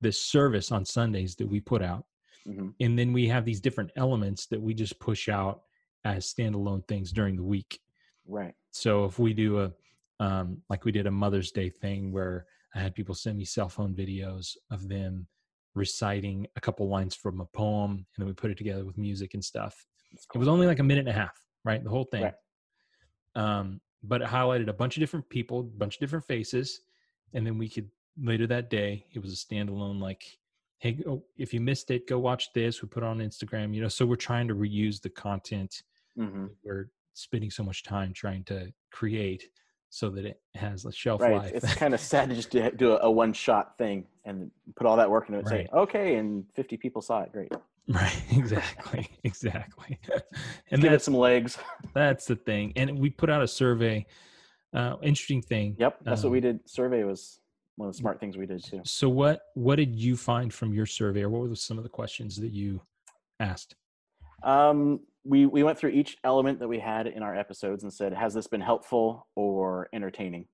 this 0.00 0.22
service 0.22 0.72
on 0.72 0.84
Sundays 0.84 1.36
that 1.36 1.46
we 1.46 1.60
put 1.60 1.82
out. 1.82 2.04
Mm-hmm. 2.48 2.68
And 2.80 2.98
then 2.98 3.12
we 3.12 3.28
have 3.28 3.44
these 3.44 3.60
different 3.60 3.90
elements 3.96 4.46
that 4.46 4.60
we 4.60 4.72
just 4.72 4.98
push 4.98 5.28
out 5.28 5.60
as 6.04 6.32
standalone 6.32 6.86
things 6.88 7.12
during 7.12 7.36
the 7.36 7.42
week. 7.42 7.78
Right. 8.26 8.54
So 8.70 9.04
if 9.04 9.18
we 9.18 9.34
do 9.34 9.60
a 9.60 9.72
um, 10.20 10.62
like 10.68 10.84
we 10.84 10.92
did 10.92 11.06
a 11.06 11.10
Mother's 11.10 11.50
Day 11.50 11.70
thing 11.70 12.12
where 12.12 12.46
I 12.74 12.80
had 12.80 12.94
people 12.94 13.14
send 13.14 13.36
me 13.36 13.44
cell 13.44 13.68
phone 13.68 13.94
videos 13.94 14.56
of 14.70 14.88
them 14.88 15.26
reciting 15.74 16.46
a 16.56 16.60
couple 16.60 16.88
lines 16.88 17.14
from 17.14 17.40
a 17.40 17.46
poem, 17.46 17.92
and 17.92 18.06
then 18.18 18.26
we 18.26 18.34
put 18.34 18.50
it 18.50 18.58
together 18.58 18.84
with 18.84 18.98
music 18.98 19.34
and 19.34 19.44
stuff. 19.44 19.74
Cool. 20.28 20.38
It 20.38 20.38
was 20.40 20.48
only 20.48 20.66
like 20.66 20.78
a 20.78 20.84
minute 20.84 21.06
and 21.06 21.16
a 21.16 21.18
half, 21.18 21.36
right? 21.64 21.82
The 21.82 21.90
whole 21.90 22.04
thing. 22.04 22.24
Right. 22.24 22.34
Um, 23.34 23.80
but 24.02 24.22
it 24.22 24.28
highlighted 24.28 24.68
a 24.68 24.72
bunch 24.72 24.96
of 24.96 25.00
different 25.00 25.28
people, 25.28 25.60
a 25.60 25.62
bunch 25.62 25.96
of 25.96 26.00
different 26.00 26.26
faces, 26.26 26.80
and 27.34 27.46
then 27.46 27.58
we 27.58 27.68
could 27.68 27.88
later 28.20 28.46
that 28.46 28.70
day 28.70 29.06
it 29.12 29.22
was 29.22 29.32
a 29.32 29.36
standalone 29.36 30.00
like 30.00 30.24
hey 30.78 30.98
oh, 31.08 31.22
if 31.38 31.54
you 31.54 31.60
missed 31.60 31.90
it 31.90 32.08
go 32.08 32.18
watch 32.18 32.52
this 32.54 32.82
we 32.82 32.88
put 32.88 33.02
on 33.02 33.18
instagram 33.18 33.74
you 33.74 33.80
know 33.80 33.88
so 33.88 34.04
we're 34.04 34.16
trying 34.16 34.48
to 34.48 34.54
reuse 34.54 35.00
the 35.00 35.08
content 35.08 35.82
mm-hmm. 36.18 36.46
we're 36.64 36.90
spending 37.14 37.50
so 37.50 37.62
much 37.62 37.82
time 37.82 38.12
trying 38.12 38.42
to 38.44 38.72
create 38.90 39.48
so 39.90 40.08
that 40.08 40.24
it 40.24 40.40
has 40.54 40.84
a 40.84 40.92
shelf 40.92 41.20
right. 41.20 41.36
life. 41.36 41.52
It's 41.52 41.74
kind 41.74 41.94
of 41.94 42.00
sad 42.00 42.28
to 42.28 42.36
just 42.36 42.50
do 42.76 42.92
a, 42.92 42.98
a 43.02 43.10
one 43.10 43.32
shot 43.32 43.76
thing 43.76 44.06
and 44.24 44.50
put 44.76 44.86
all 44.86 44.96
that 44.96 45.10
work 45.10 45.28
into 45.28 45.40
it. 45.40 45.46
Right. 45.46 45.66
Say, 45.66 45.76
okay, 45.76 46.14
and 46.14 46.44
50 46.54 46.76
people 46.76 47.02
saw 47.02 47.22
it. 47.22 47.32
Great. 47.32 47.50
Right. 47.88 48.22
Exactly. 48.32 49.08
exactly. 49.24 49.98
and 50.70 50.80
give 50.80 50.92
it 50.92 51.02
some 51.02 51.14
legs. 51.14 51.58
That's 51.94 52.26
the 52.26 52.36
thing. 52.36 52.72
And 52.76 52.98
we 52.98 53.10
put 53.10 53.30
out 53.30 53.42
a 53.42 53.48
survey. 53.48 54.06
Uh, 54.72 54.96
interesting 55.02 55.42
thing. 55.42 55.76
Yep. 55.78 55.98
That's 56.04 56.22
um, 56.24 56.30
what 56.30 56.32
we 56.32 56.48
um, 56.48 56.56
did. 56.56 56.70
Survey 56.70 57.02
was 57.04 57.40
one 57.76 57.88
of 57.88 57.94
the 57.94 57.98
smart 57.98 58.20
things 58.20 58.36
we 58.36 58.46
did 58.46 58.62
too. 58.62 58.82
So 58.84 59.08
what 59.08 59.40
what 59.54 59.76
did 59.76 59.96
you 59.96 60.16
find 60.16 60.52
from 60.52 60.72
your 60.72 60.86
survey, 60.86 61.22
or 61.22 61.28
what 61.28 61.48
were 61.48 61.54
some 61.56 61.78
of 61.78 61.82
the 61.82 61.90
questions 61.90 62.36
that 62.36 62.52
you 62.52 62.80
asked? 63.40 63.74
Um, 64.42 65.00
we 65.24 65.46
we 65.46 65.62
went 65.62 65.78
through 65.78 65.90
each 65.90 66.16
element 66.24 66.60
that 66.60 66.68
we 66.68 66.78
had 66.78 67.06
in 67.06 67.22
our 67.22 67.36
episodes 67.36 67.82
and 67.82 67.92
said, 67.92 68.12
has 68.12 68.34
this 68.34 68.46
been 68.46 68.60
helpful 68.60 69.26
or 69.34 69.88
entertaining? 69.92 70.46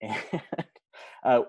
And 0.00 0.16
uh, 1.24 1.42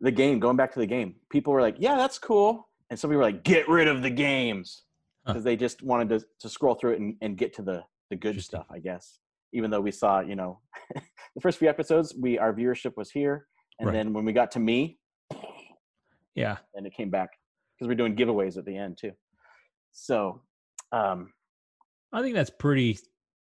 the 0.00 0.10
game, 0.10 0.38
going 0.38 0.56
back 0.56 0.72
to 0.72 0.78
the 0.78 0.86
game, 0.86 1.16
people 1.30 1.52
were 1.52 1.60
like, 1.60 1.76
yeah, 1.78 1.96
that's 1.96 2.18
cool, 2.18 2.68
and 2.92 2.98
some 2.98 3.08
people 3.08 3.20
were 3.20 3.24
like, 3.24 3.42
get 3.42 3.70
rid 3.70 3.88
of 3.88 4.02
the 4.02 4.10
games 4.10 4.82
because 5.24 5.40
huh. 5.40 5.44
they 5.44 5.56
just 5.56 5.82
wanted 5.82 6.10
to 6.10 6.26
to 6.40 6.48
scroll 6.50 6.74
through 6.74 6.92
it 6.92 7.00
and, 7.00 7.16
and 7.22 7.38
get 7.38 7.54
to 7.54 7.62
the 7.62 7.82
the 8.10 8.16
good 8.16 8.38
stuff, 8.42 8.66
I 8.70 8.80
guess. 8.80 9.18
Even 9.54 9.70
though 9.70 9.80
we 9.80 9.90
saw, 9.90 10.20
you 10.20 10.36
know, 10.36 10.60
the 10.94 11.40
first 11.40 11.58
few 11.58 11.70
episodes, 11.70 12.14
we 12.20 12.38
our 12.38 12.52
viewership 12.52 12.92
was 12.98 13.10
here, 13.10 13.46
and 13.78 13.86
right. 13.86 13.94
then 13.94 14.12
when 14.12 14.26
we 14.26 14.34
got 14.34 14.50
to 14.52 14.60
me, 14.60 14.98
yeah, 16.34 16.58
and 16.74 16.86
it 16.86 16.92
came 16.94 17.08
back 17.08 17.30
because 17.74 17.88
we're 17.88 17.94
doing 17.94 18.14
giveaways 18.14 18.58
at 18.58 18.66
the 18.66 18.76
end 18.76 18.98
too. 19.00 19.12
So 19.92 20.42
um, 20.92 21.32
I 22.12 22.20
think 22.20 22.34
that's 22.34 22.50
pretty. 22.50 22.98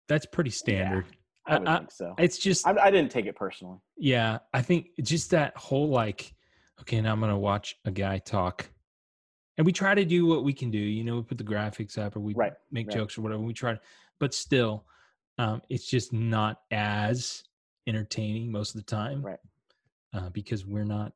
That's 0.09 0.25
pretty 0.25 0.49
standard. 0.49 1.05
Yeah, 1.47 1.59
I, 1.59 1.73
I 1.73 1.77
think 1.77 1.91
so. 1.91 2.15
It's 2.17 2.37
just 2.37 2.67
I, 2.67 2.75
I, 2.77 2.91
didn't 2.91 3.11
take 3.11 3.27
it 3.27 3.37
personally. 3.37 3.77
Yeah, 3.97 4.39
I 4.53 4.61
think 4.61 4.87
just 5.03 5.31
that 5.31 5.55
whole 5.55 5.87
like, 5.87 6.33
okay, 6.81 6.99
now 6.99 7.13
I'm 7.13 7.21
gonna 7.21 7.39
watch 7.39 7.75
a 7.85 7.91
guy 7.91 8.17
talk, 8.17 8.69
and 9.57 9.65
we 9.65 9.71
try 9.71 9.95
to 9.95 10.05
do 10.05 10.25
what 10.25 10.43
we 10.43 10.53
can 10.53 10.69
do. 10.69 10.77
You 10.77 11.03
know, 11.03 11.15
we 11.15 11.21
put 11.23 11.37
the 11.37 11.43
graphics 11.43 11.97
up 11.97 12.15
or 12.15 12.19
we 12.19 12.33
right, 12.33 12.53
make 12.71 12.87
right. 12.87 12.95
jokes 12.95 13.17
or 13.17 13.21
whatever. 13.21 13.41
We 13.41 13.53
try, 13.53 13.77
but 14.19 14.33
still, 14.33 14.85
um, 15.37 15.61
it's 15.69 15.85
just 15.85 16.13
not 16.13 16.61
as 16.71 17.43
entertaining 17.87 18.51
most 18.51 18.75
of 18.75 18.85
the 18.85 18.89
time, 18.89 19.21
right? 19.21 19.39
Uh, 20.13 20.29
because 20.29 20.65
we're 20.65 20.83
not 20.83 21.13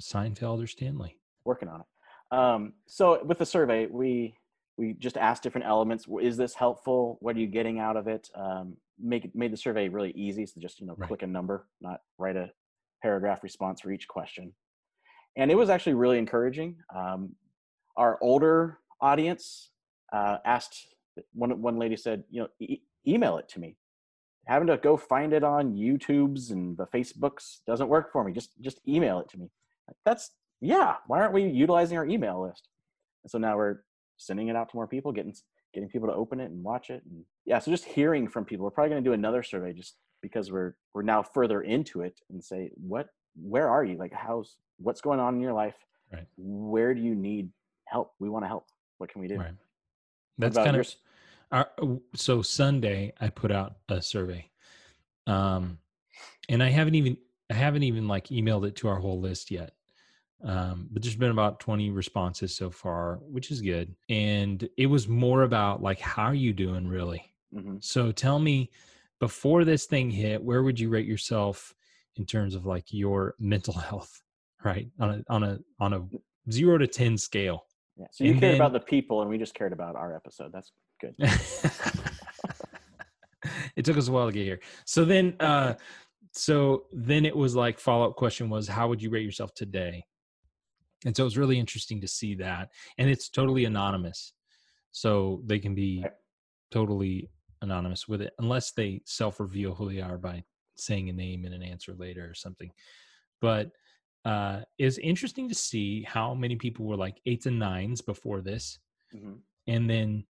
Seinfeld 0.00 0.62
or 0.62 0.66
Stanley. 0.66 1.16
Working 1.44 1.68
on 1.68 1.80
it. 1.80 2.36
Um, 2.36 2.72
so 2.86 3.22
with 3.24 3.38
the 3.38 3.46
survey, 3.46 3.86
we 3.86 4.36
we 4.76 4.92
just 4.94 5.16
asked 5.16 5.42
different 5.42 5.66
elements. 5.66 6.06
Is 6.20 6.36
this 6.36 6.54
helpful? 6.54 7.18
What 7.20 7.36
are 7.36 7.40
you 7.40 7.46
getting 7.46 7.78
out 7.78 7.96
of 7.96 8.08
it? 8.08 8.28
Um, 8.34 8.76
make 9.00 9.34
made 9.34 9.52
the 9.52 9.56
survey 9.56 9.88
really 9.88 10.10
easy. 10.12 10.44
So 10.46 10.60
just 10.60 10.80
you 10.80 10.86
know, 10.86 10.94
right. 10.96 11.06
click 11.06 11.22
a 11.22 11.26
number, 11.26 11.66
not 11.80 12.00
write 12.18 12.36
a 12.36 12.50
paragraph 13.02 13.42
response 13.42 13.80
for 13.80 13.90
each 13.92 14.08
question. 14.08 14.52
And 15.36 15.50
it 15.50 15.54
was 15.54 15.70
actually 15.70 15.94
really 15.94 16.18
encouraging. 16.18 16.76
Um, 16.94 17.34
our 17.96 18.18
older 18.20 18.78
audience 19.00 19.70
uh, 20.12 20.38
asked 20.44 20.94
one 21.32 21.60
one 21.60 21.78
lady 21.78 21.96
said, 21.96 22.24
you 22.30 22.42
know, 22.42 22.48
e- 22.60 22.82
email 23.06 23.38
it 23.38 23.48
to 23.50 23.60
me. 23.60 23.76
Having 24.46 24.68
to 24.68 24.76
go 24.76 24.96
find 24.96 25.32
it 25.32 25.42
on 25.42 25.74
YouTube's 25.74 26.50
and 26.50 26.76
the 26.76 26.86
Facebooks 26.86 27.58
doesn't 27.66 27.88
work 27.88 28.12
for 28.12 28.22
me. 28.24 28.32
Just 28.32 28.50
just 28.60 28.80
email 28.86 29.18
it 29.18 29.28
to 29.30 29.38
me. 29.38 29.50
That's 30.04 30.30
yeah. 30.60 30.96
Why 31.06 31.20
aren't 31.20 31.32
we 31.32 31.44
utilizing 31.44 31.98
our 31.98 32.06
email 32.06 32.42
list? 32.42 32.68
And 33.24 33.30
so 33.30 33.38
now 33.38 33.56
we're 33.56 33.80
sending 34.18 34.48
it 34.48 34.56
out 34.56 34.68
to 34.70 34.76
more 34.76 34.86
people, 34.86 35.12
getting 35.12 35.34
getting 35.74 35.88
people 35.88 36.08
to 36.08 36.14
open 36.14 36.40
it 36.40 36.50
and 36.50 36.62
watch 36.62 36.90
it. 36.90 37.02
And 37.10 37.24
yeah, 37.44 37.58
so 37.58 37.70
just 37.70 37.84
hearing 37.84 38.28
from 38.28 38.44
people. 38.44 38.64
We're 38.64 38.70
probably 38.70 38.90
going 38.90 39.02
to 39.02 39.08
do 39.08 39.14
another 39.14 39.42
survey 39.42 39.72
just 39.72 39.96
because 40.22 40.50
we're 40.50 40.74
we're 40.94 41.02
now 41.02 41.22
further 41.22 41.62
into 41.62 42.02
it 42.02 42.20
and 42.30 42.42
say 42.42 42.70
what 42.74 43.08
where 43.40 43.68
are 43.68 43.84
you 43.84 43.96
like 43.96 44.12
how's 44.12 44.56
what's 44.78 45.00
going 45.00 45.20
on 45.20 45.34
in 45.34 45.40
your 45.40 45.52
life 45.52 45.74
right 46.12 46.26
where 46.36 46.94
do 46.94 47.00
you 47.00 47.14
need 47.14 47.50
help 47.86 48.12
we 48.18 48.28
want 48.28 48.44
to 48.44 48.48
help 48.48 48.66
what 48.98 49.10
can 49.10 49.20
we 49.20 49.28
do 49.28 49.36
right 49.36 49.54
that's 50.38 50.56
kind 50.56 50.76
yours? 50.76 50.96
of 51.52 51.66
our, 51.78 51.98
so 52.14 52.42
sunday 52.42 53.12
i 53.20 53.28
put 53.28 53.50
out 53.50 53.76
a 53.88 54.00
survey 54.02 54.48
um 55.26 55.78
and 56.48 56.62
i 56.62 56.68
haven't 56.68 56.94
even 56.94 57.16
i 57.50 57.54
haven't 57.54 57.82
even 57.82 58.08
like 58.08 58.28
emailed 58.28 58.66
it 58.66 58.76
to 58.76 58.88
our 58.88 58.98
whole 58.98 59.20
list 59.20 59.50
yet 59.50 59.72
um, 60.44 60.88
but 60.92 61.02
there's 61.02 61.16
been 61.16 61.30
about 61.30 61.60
20 61.60 61.90
responses 61.90 62.54
so 62.54 62.70
far 62.70 63.20
which 63.22 63.50
is 63.50 63.62
good 63.62 63.94
and 64.08 64.68
it 64.76 64.86
was 64.86 65.08
more 65.08 65.42
about 65.42 65.82
like 65.82 65.98
how 65.98 66.24
are 66.24 66.34
you 66.34 66.52
doing 66.52 66.86
really 66.86 67.22
mm-hmm. 67.54 67.76
so 67.80 68.12
tell 68.12 68.38
me 68.38 68.70
before 69.18 69.64
this 69.64 69.86
thing 69.86 70.10
hit 70.10 70.42
where 70.42 70.62
would 70.62 70.78
you 70.78 70.90
rate 70.90 71.06
yourself 71.06 71.74
in 72.16 72.26
terms 72.26 72.54
of 72.54 72.66
like 72.66 72.84
your 72.90 73.34
mental 73.38 73.74
health 73.78 74.22
right 74.64 74.88
on 75.00 75.10
a 75.10 75.32
on 75.32 75.42
a 75.42 75.58
on 75.80 75.92
a 75.94 76.50
zero 76.50 76.78
to 76.78 76.86
ten 76.86 77.16
scale 77.16 77.64
yeah 77.96 78.06
so 78.12 78.24
you 78.24 78.32
and 78.32 78.40
cared 78.40 78.52
then, 78.54 78.60
about 78.60 78.72
the 78.72 78.80
people 78.80 79.22
and 79.22 79.30
we 79.30 79.38
just 79.38 79.54
cared 79.54 79.72
about 79.72 79.96
our 79.96 80.14
episode. 80.14 80.52
That's 80.52 80.72
good. 81.00 81.14
It 83.76 83.84
took 83.84 83.96
us 83.96 84.08
a 84.08 84.12
while 84.12 84.26
to 84.26 84.32
get 84.32 84.44
here. 84.44 84.60
So 84.84 85.04
then 85.04 85.36
uh 85.40 85.74
so 86.32 86.84
then 86.92 87.24
it 87.24 87.34
was 87.34 87.56
like 87.56 87.78
follow-up 87.78 88.16
question 88.16 88.50
was 88.50 88.68
how 88.68 88.88
would 88.88 89.02
you 89.02 89.10
rate 89.10 89.24
yourself 89.24 89.54
today? 89.54 90.04
And 91.04 91.16
so 91.16 91.22
it 91.22 91.24
was 91.24 91.38
really 91.38 91.58
interesting 91.58 92.00
to 92.00 92.08
see 92.08 92.34
that. 92.36 92.70
And 92.98 93.08
it's 93.08 93.28
totally 93.28 93.64
anonymous. 93.64 94.32
So 94.92 95.42
they 95.46 95.58
can 95.58 95.74
be 95.74 96.04
totally 96.70 97.30
anonymous 97.62 98.08
with 98.08 98.20
it 98.22 98.32
unless 98.38 98.72
they 98.72 99.00
self-reveal 99.06 99.74
who 99.74 99.92
they 99.92 100.00
are 100.00 100.18
by 100.18 100.42
saying 100.76 101.08
a 101.08 101.12
name 101.12 101.44
and 101.44 101.54
an 101.54 101.62
answer 101.62 101.94
later 101.96 102.28
or 102.28 102.34
something. 102.34 102.70
But 103.40 103.70
uh 104.26 104.60
it's 104.78 104.98
interesting 104.98 105.48
to 105.48 105.54
see 105.54 106.02
how 106.02 106.34
many 106.34 106.56
people 106.56 106.84
were 106.84 106.96
like 106.96 107.20
eights 107.26 107.46
and 107.46 107.58
nines 107.58 108.00
before 108.00 108.40
this 108.40 108.78
mm-hmm. 109.14 109.34
and 109.68 109.88
then 109.88 110.24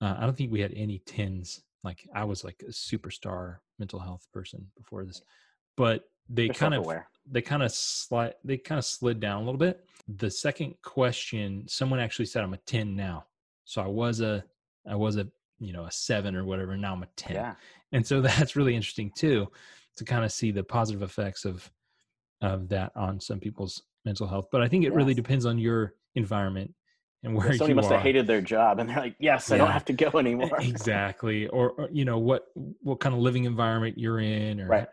uh, 0.00 0.14
i 0.18 0.22
don't 0.22 0.36
think 0.36 0.52
we 0.52 0.60
had 0.60 0.72
any 0.74 1.00
tens 1.00 1.62
like 1.84 2.08
i 2.14 2.24
was 2.24 2.44
like 2.44 2.62
a 2.66 2.70
superstar 2.70 3.56
mental 3.78 3.98
health 3.98 4.26
person 4.32 4.64
before 4.76 5.04
this 5.04 5.20
but 5.76 6.04
they 6.28 6.46
They're 6.46 6.54
kind 6.54 6.74
of 6.74 6.86
they 7.30 7.42
kind 7.42 7.62
of 7.62 7.72
slide 7.72 8.34
they 8.44 8.56
kind 8.56 8.78
of 8.78 8.84
slid 8.84 9.20
down 9.20 9.42
a 9.42 9.44
little 9.44 9.58
bit 9.58 9.84
the 10.08 10.30
second 10.30 10.74
question 10.82 11.64
someone 11.66 11.98
actually 11.98 12.26
said 12.26 12.44
i'm 12.44 12.54
a 12.54 12.58
10 12.58 12.94
now 12.94 13.26
so 13.64 13.82
i 13.82 13.86
was 13.86 14.20
a 14.20 14.44
i 14.88 14.94
was 14.94 15.16
a 15.16 15.26
you 15.58 15.72
know 15.72 15.84
a 15.84 15.90
7 15.90 16.36
or 16.36 16.44
whatever 16.44 16.76
now 16.76 16.92
i'm 16.92 17.02
a 17.02 17.08
10 17.16 17.34
yeah. 17.34 17.54
and 17.92 18.06
so 18.06 18.20
that's 18.20 18.56
really 18.56 18.74
interesting 18.74 19.10
too 19.14 19.48
to 19.96 20.04
kind 20.04 20.24
of 20.24 20.32
see 20.32 20.50
the 20.50 20.62
positive 20.62 21.02
effects 21.02 21.44
of 21.44 21.70
of 22.42 22.68
that 22.68 22.92
on 22.96 23.20
some 23.20 23.38
people's 23.38 23.82
mental 24.04 24.26
health 24.26 24.46
but 24.50 24.62
i 24.62 24.68
think 24.68 24.84
it 24.84 24.88
yes. 24.88 24.96
really 24.96 25.14
depends 25.14 25.46
on 25.46 25.58
your 25.58 25.94
environment 26.14 26.72
and 27.22 27.34
where 27.34 27.52
somebody 27.52 27.74
must 27.74 27.90
are. 27.90 27.94
have 27.94 28.02
hated 28.02 28.26
their 28.26 28.40
job 28.40 28.78
and 28.78 28.88
they're 28.88 28.96
like 28.96 29.16
yes 29.18 29.50
i 29.50 29.58
don't 29.58 29.70
have 29.70 29.84
to 29.84 29.92
go 29.92 30.18
anymore 30.18 30.56
exactly 30.60 31.46
or, 31.48 31.70
or, 31.72 31.88
you 31.92 32.04
know 32.04 32.18
what 32.18 32.46
what 32.82 32.98
kind 33.00 33.14
of 33.14 33.20
living 33.20 33.44
environment 33.44 33.98
you're 33.98 34.20
in 34.20 34.60
or 34.60 34.66
right 34.66 34.88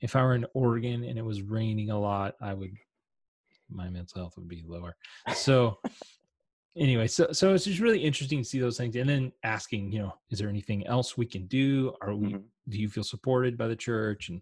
if 0.00 0.16
I 0.16 0.22
were 0.22 0.34
in 0.34 0.46
Oregon 0.54 1.04
and 1.04 1.18
it 1.18 1.24
was 1.24 1.42
raining 1.42 1.90
a 1.90 1.98
lot, 1.98 2.34
I 2.40 2.54
would 2.54 2.72
my 3.72 3.88
mental 3.88 4.20
health 4.20 4.36
would 4.36 4.48
be 4.48 4.64
lower. 4.66 4.96
So 5.34 5.78
anyway, 6.76 7.06
so 7.06 7.30
so 7.32 7.54
it's 7.54 7.64
just 7.64 7.80
really 7.80 8.00
interesting 8.00 8.38
to 8.38 8.44
see 8.44 8.58
those 8.58 8.78
things 8.78 8.96
and 8.96 9.08
then 9.08 9.32
asking, 9.44 9.92
you 9.92 10.00
know, 10.00 10.14
is 10.30 10.38
there 10.38 10.48
anything 10.48 10.86
else 10.86 11.16
we 11.16 11.26
can 11.26 11.46
do? 11.46 11.94
Are 12.00 12.14
we 12.14 12.28
mm-hmm. 12.28 12.38
do 12.68 12.78
you 12.78 12.88
feel 12.88 13.04
supported 13.04 13.56
by 13.56 13.68
the 13.68 13.76
church? 13.76 14.28
And 14.28 14.40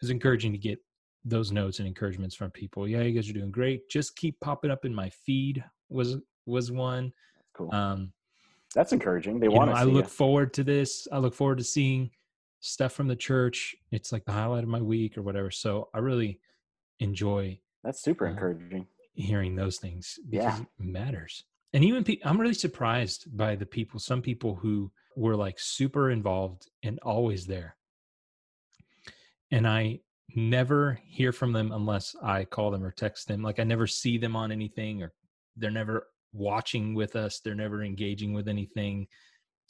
it's 0.00 0.10
encouraging 0.10 0.52
to 0.52 0.58
get 0.58 0.78
those 1.24 1.52
notes 1.52 1.78
and 1.78 1.88
encouragements 1.88 2.34
from 2.34 2.50
people. 2.50 2.88
Yeah, 2.88 3.02
you 3.02 3.12
guys 3.12 3.28
are 3.28 3.34
doing 3.34 3.50
great. 3.50 3.88
Just 3.88 4.16
keep 4.16 4.38
popping 4.40 4.70
up 4.70 4.84
in 4.84 4.94
my 4.94 5.10
feed. 5.10 5.64
Was 5.88 6.16
was 6.46 6.70
one. 6.72 7.12
Cool. 7.54 7.74
Um, 7.74 8.12
That's 8.74 8.92
encouraging. 8.92 9.40
They 9.40 9.48
want. 9.48 9.70
Know, 9.70 9.76
I 9.76 9.84
look 9.84 10.08
forward 10.08 10.54
to 10.54 10.64
this. 10.64 11.06
I 11.12 11.18
look 11.18 11.34
forward 11.34 11.58
to 11.58 11.64
seeing 11.64 12.10
stuff 12.60 12.92
from 12.92 13.08
the 13.08 13.16
church. 13.16 13.74
It's 13.90 14.12
like 14.12 14.24
the 14.24 14.32
highlight 14.32 14.62
of 14.62 14.68
my 14.68 14.80
week 14.80 15.18
or 15.18 15.22
whatever. 15.22 15.50
So 15.50 15.88
I 15.94 15.98
really 15.98 16.40
enjoy. 17.00 17.58
That's 17.84 18.02
super 18.02 18.26
uh, 18.26 18.30
encouraging. 18.30 18.86
Hearing 19.14 19.56
those 19.56 19.78
things 19.78 20.18
because 20.28 20.58
yeah. 20.58 20.64
it 20.78 20.84
matters. 20.84 21.44
And 21.72 21.84
even 21.84 22.04
pe- 22.04 22.18
I'm 22.24 22.40
really 22.40 22.54
surprised 22.54 23.36
by 23.36 23.54
the 23.54 23.66
people. 23.66 24.00
Some 24.00 24.22
people 24.22 24.54
who 24.54 24.90
were 25.16 25.36
like 25.36 25.58
super 25.58 26.10
involved 26.10 26.68
and 26.82 26.98
always 27.00 27.46
there. 27.46 27.76
And 29.50 29.66
I 29.66 30.00
never 30.36 30.98
hear 31.06 31.32
from 31.32 31.52
them 31.52 31.72
unless 31.72 32.14
I 32.22 32.44
call 32.44 32.70
them 32.70 32.84
or 32.84 32.90
text 32.90 33.28
them. 33.28 33.42
Like 33.42 33.58
I 33.58 33.64
never 33.64 33.86
see 33.86 34.18
them 34.18 34.36
on 34.36 34.52
anything 34.52 35.02
or 35.02 35.12
they're 35.56 35.70
never 35.70 36.08
watching 36.32 36.94
with 36.94 37.16
us. 37.16 37.40
They're 37.40 37.54
never 37.54 37.82
engaging 37.82 38.32
with 38.32 38.48
anything. 38.48 39.06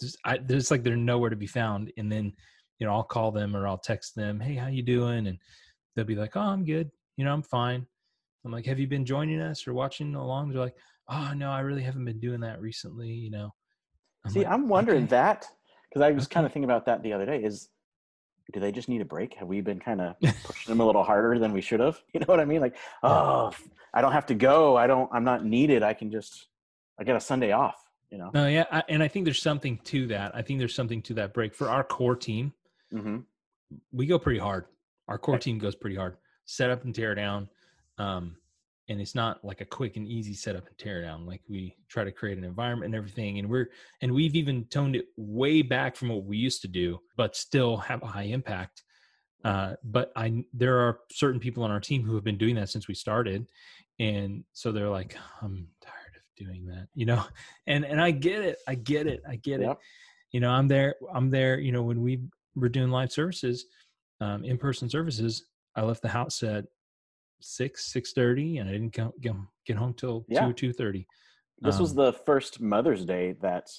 Just, 0.01 0.18
I, 0.25 0.38
there's 0.38 0.70
like 0.70 0.83
they're 0.83 0.96
nowhere 0.96 1.31
to 1.31 1.37
be 1.37 1.46
found. 1.46 1.92
And 1.96 2.11
then, 2.11 2.33
you 2.79 2.87
know, 2.87 2.92
I'll 2.92 3.03
call 3.03 3.31
them 3.33 3.57
or 3.57 3.66
I'll 3.66 3.79
text 3.79 4.14
them, 4.14 4.40
"Hey, 4.40 4.55
how 4.55 4.68
you 4.68 4.83
doing?" 4.83 5.27
And 5.27 5.38
they'll 5.94 6.05
be 6.05 6.14
like, 6.14 6.37
"Oh, 6.37 6.40
I'm 6.40 6.64
good. 6.64 6.90
You 7.16 7.25
know, 7.25 7.33
I'm 7.33 7.42
fine." 7.42 7.87
I'm 8.44 8.53
like, 8.53 8.64
"Have 8.66 8.79
you 8.79 8.87
been 8.87 9.05
joining 9.05 9.40
us 9.40 9.66
or 9.66 9.75
watching 9.75 10.14
along?" 10.14 10.49
They're 10.49 10.62
like, 10.62 10.77
"Oh, 11.09 11.33
no, 11.37 11.51
I 11.51 11.61
really 11.61 11.83
haven't 11.83 12.07
been 12.07 12.20
doing 12.20 12.40
that 12.40 12.61
recently." 12.61 13.11
You 13.11 13.31
know. 13.31 13.51
I'm 14.25 14.33
See, 14.33 14.40
like, 14.40 14.49
I'm 14.49 14.68
wondering 14.68 15.05
okay. 15.05 15.11
that 15.11 15.46
because 15.88 16.03
I 16.03 16.11
was 16.12 16.25
okay. 16.25 16.35
kind 16.35 16.46
of 16.46 16.53
thinking 16.53 16.64
about 16.64 16.87
that 16.87 17.03
the 17.03 17.12
other 17.12 17.27
day. 17.27 17.42
Is 17.42 17.68
do 18.53 18.61
they 18.61 18.73
just 18.73 18.89
need 18.89 19.01
a 19.01 19.05
break? 19.05 19.35
Have 19.35 19.49
we 19.49 19.61
been 19.61 19.79
kind 19.79 20.01
of 20.01 20.19
pushing 20.45 20.73
them 20.73 20.81
a 20.81 20.87
little 20.87 21.03
harder 21.03 21.39
than 21.39 21.53
we 21.53 21.61
should 21.61 21.81
have? 21.81 22.01
You 22.15 22.21
know 22.21 22.27
what 22.27 22.41
I 22.41 22.45
mean? 22.45 22.61
Like, 22.61 22.77
oh, 23.03 23.53
I 23.95 24.01
don't 24.01 24.13
have 24.13 24.27
to 24.27 24.35
go. 24.35 24.77
I 24.77 24.87
don't. 24.87 25.09
I'm 25.13 25.25
not 25.25 25.45
needed. 25.45 25.83
I 25.83 25.95
can 25.95 26.11
just. 26.11 26.47
I 26.99 27.05
get 27.05 27.17
a 27.17 27.21
Sunday 27.21 27.53
off. 27.53 27.77
You 28.11 28.19
know. 28.19 28.31
No, 28.35 28.47
yeah, 28.47 28.65
I, 28.71 28.83
and 28.89 29.03
I 29.03 29.09
think 29.09 29.25
there's 29.25 29.41
something 29.41 29.79
to 29.85 30.07
that. 30.09 30.35
I 30.35 30.43
think 30.43 30.59
there's 30.59 30.75
something 30.75 31.01
to 31.03 31.15
that 31.15 31.33
break 31.33 31.55
for 31.55 31.69
our 31.69 31.85
core 31.85 32.17
team. 32.17 32.53
Mm-hmm. 32.93 33.19
We 33.93 34.07
go 34.07 34.19
pretty 34.19 34.41
hard. 34.41 34.65
Our 35.09 35.19
core 35.19 35.39
team 35.39 35.59
goes 35.59 35.75
pretty 35.75 35.97
hard. 35.97 36.17
Set 36.45 36.71
up 36.71 36.85
and 36.85 36.95
tear 36.95 37.15
down. 37.15 37.49
Um, 37.99 38.37
and 38.90 39.00
it's 39.00 39.14
not 39.14 39.42
like 39.44 39.61
a 39.61 39.64
quick 39.64 39.96
and 39.96 40.09
easy 40.09 40.35
setup 40.35 40.66
and 40.66 40.76
tear 40.76 41.00
down 41.00 41.24
like 41.24 41.40
we 41.48 41.74
try 41.88 42.03
to 42.03 42.11
create 42.11 42.37
an 42.37 42.44
environment 42.44 42.87
and 42.87 42.94
everything 42.94 43.38
and 43.38 43.48
we're 43.48 43.70
and 44.03 44.12
we've 44.12 44.35
even 44.35 44.64
toned 44.64 44.96
it 44.96 45.07
way 45.16 45.62
back 45.62 45.96
from 45.96 46.09
what 46.09 46.24
we 46.24 46.37
used 46.37 46.61
to 46.61 46.68
do 46.68 46.98
but 47.16 47.37
still 47.37 47.76
have 47.76 48.03
a 48.03 48.07
high 48.07 48.24
impact 48.24 48.83
uh, 49.44 49.74
but 49.85 50.12
i 50.16 50.44
there 50.53 50.79
are 50.79 50.98
certain 51.12 51.40
people 51.40 51.62
on 51.62 51.70
our 51.70 51.81
team 51.81 52.03
who 52.03 52.14
have 52.14 52.24
been 52.24 52.37
doing 52.37 52.57
that 52.57 52.68
since 52.68 52.88
we 52.88 52.94
started 52.94 53.46
and 54.00 54.44
so 54.53 54.72
they're 54.72 54.90
like 54.90 55.16
i'm 55.40 55.68
tired 55.81 56.16
of 56.16 56.44
doing 56.44 56.66
that 56.66 56.88
you 56.94 57.07
know 57.07 57.24
and 57.68 57.85
and 57.85 58.03
i 58.03 58.11
get 58.11 58.42
it 58.42 58.59
i 58.68 58.74
get 58.74 59.07
it 59.07 59.22
i 59.26 59.37
get 59.37 59.61
yep. 59.61 59.70
it 59.70 59.79
you 60.33 60.40
know 60.40 60.50
i'm 60.50 60.66
there 60.66 60.96
i'm 61.14 61.31
there 61.31 61.61
you 61.61 61.70
know 61.70 61.83
when 61.83 62.03
we 62.03 62.20
were 62.57 62.68
doing 62.68 62.90
live 62.90 63.12
services 63.12 63.66
um, 64.20 64.44
in-person 64.44 64.90
services 64.90 65.46
i 65.76 65.81
left 65.81 66.03
the 66.03 66.09
house 66.09 66.42
at 66.42 66.64
six 67.40 67.92
six 67.92 68.12
thirty, 68.12 68.59
and 68.59 68.68
I 68.68 68.72
didn't 68.72 68.92
get 68.92 69.12
get 69.66 69.76
home 69.76 69.94
till 69.94 70.24
yeah. 70.29 70.46
two 70.46 70.53
two 70.53 70.72
thirty. 70.72 71.07
This 71.61 71.76
um, 71.76 71.83
was 71.83 71.94
the 71.94 72.12
first 72.12 72.61
Mother's 72.61 73.05
Day 73.05 73.37
that 73.40 73.70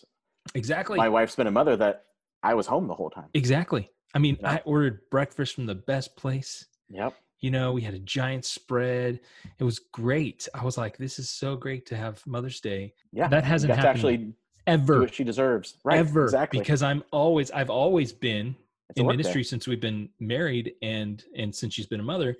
exactly 0.55 0.97
my 0.97 1.09
wife's 1.09 1.35
been 1.35 1.47
a 1.47 1.51
mother 1.51 1.75
that 1.77 2.05
I 2.43 2.53
was 2.53 2.67
home 2.67 2.87
the 2.87 2.93
whole 2.93 3.09
time. 3.09 3.29
Exactly. 3.33 3.89
I 4.13 4.19
mean, 4.19 4.37
I 4.43 4.61
ordered 4.65 5.09
breakfast 5.09 5.55
from 5.55 5.65
the 5.65 5.75
best 5.75 6.15
place. 6.15 6.65
Yep. 6.89 7.15
You 7.39 7.49
know, 7.49 7.71
we 7.71 7.81
had 7.81 7.93
a 7.93 7.99
giant 7.99 8.45
spread. 8.45 9.19
It 9.57 9.63
was 9.63 9.79
great. 9.79 10.47
I 10.53 10.63
was 10.63 10.77
like, 10.77 10.97
this 10.97 11.17
is 11.17 11.29
so 11.29 11.55
great 11.55 11.85
to 11.87 11.95
have 11.95 12.25
Mother's 12.27 12.59
Day. 12.59 12.93
Yeah. 13.11 13.27
That 13.29 13.43
hasn't 13.43 13.73
happened 13.73 13.87
actually 13.87 14.33
ever. 14.67 15.07
she 15.07 15.23
deserves. 15.23 15.77
Right. 15.83 15.99
Ever. 15.99 16.25
Exactly. 16.25 16.59
Because 16.59 16.83
I'm 16.83 17.03
always, 17.11 17.49
I've 17.51 17.69
always 17.69 18.11
been 18.13 18.55
in 18.95 19.07
ministry 19.07 19.41
day. 19.41 19.47
since 19.47 19.67
we've 19.67 19.81
been 19.81 20.09
married 20.19 20.73
and, 20.81 21.23
and 21.35 21.55
since 21.55 21.73
she's 21.73 21.87
been 21.87 22.01
a 22.01 22.03
mother 22.03 22.37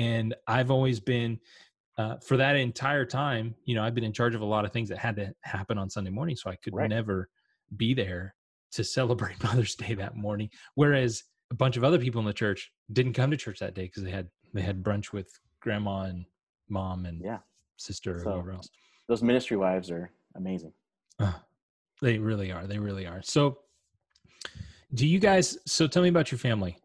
and 0.00 0.34
I've 0.46 0.70
always 0.70 0.98
been 0.98 1.38
uh, 1.98 2.16
for 2.16 2.38
that 2.38 2.56
entire 2.56 3.04
time. 3.04 3.54
You 3.66 3.74
know, 3.74 3.84
I've 3.84 3.94
been 3.94 4.04
in 4.04 4.14
charge 4.14 4.34
of 4.34 4.40
a 4.40 4.46
lot 4.46 4.64
of 4.64 4.72
things 4.72 4.88
that 4.88 4.98
had 4.98 5.14
to 5.16 5.34
happen 5.42 5.76
on 5.76 5.90
Sunday 5.90 6.10
morning, 6.10 6.36
so 6.36 6.50
I 6.50 6.56
could 6.56 6.74
right. 6.74 6.88
never 6.88 7.28
be 7.76 7.92
there 7.92 8.34
to 8.72 8.84
celebrate 8.98 9.42
Mother's 9.42 9.74
Day 9.74 9.94
that 9.94 10.16
morning. 10.16 10.48
Whereas 10.74 11.24
a 11.50 11.54
bunch 11.54 11.76
of 11.76 11.84
other 11.84 11.98
people 11.98 12.20
in 12.20 12.26
the 12.26 12.32
church 12.32 12.72
didn't 12.92 13.12
come 13.12 13.30
to 13.30 13.36
church 13.36 13.58
that 13.58 13.74
day 13.74 13.82
because 13.82 14.02
they 14.02 14.10
had 14.10 14.28
they 14.54 14.62
had 14.62 14.82
brunch 14.82 15.12
with 15.12 15.28
grandma 15.60 16.02
and 16.02 16.24
mom 16.68 17.04
and 17.04 17.20
yeah 17.22 17.38
sister 17.76 18.16
or 18.16 18.20
so, 18.20 18.32
whoever 18.32 18.52
else. 18.52 18.68
Those 19.08 19.22
ministry 19.22 19.56
wives 19.56 19.90
are 19.90 20.10
amazing. 20.36 20.72
Uh, 21.18 21.32
they 22.00 22.18
really 22.18 22.52
are. 22.52 22.66
They 22.66 22.78
really 22.78 23.06
are. 23.06 23.20
So, 23.22 23.58
do 24.94 25.06
you 25.06 25.18
guys? 25.18 25.58
So, 25.66 25.86
tell 25.86 26.02
me 26.02 26.08
about 26.08 26.32
your 26.32 26.38
family. 26.38 26.78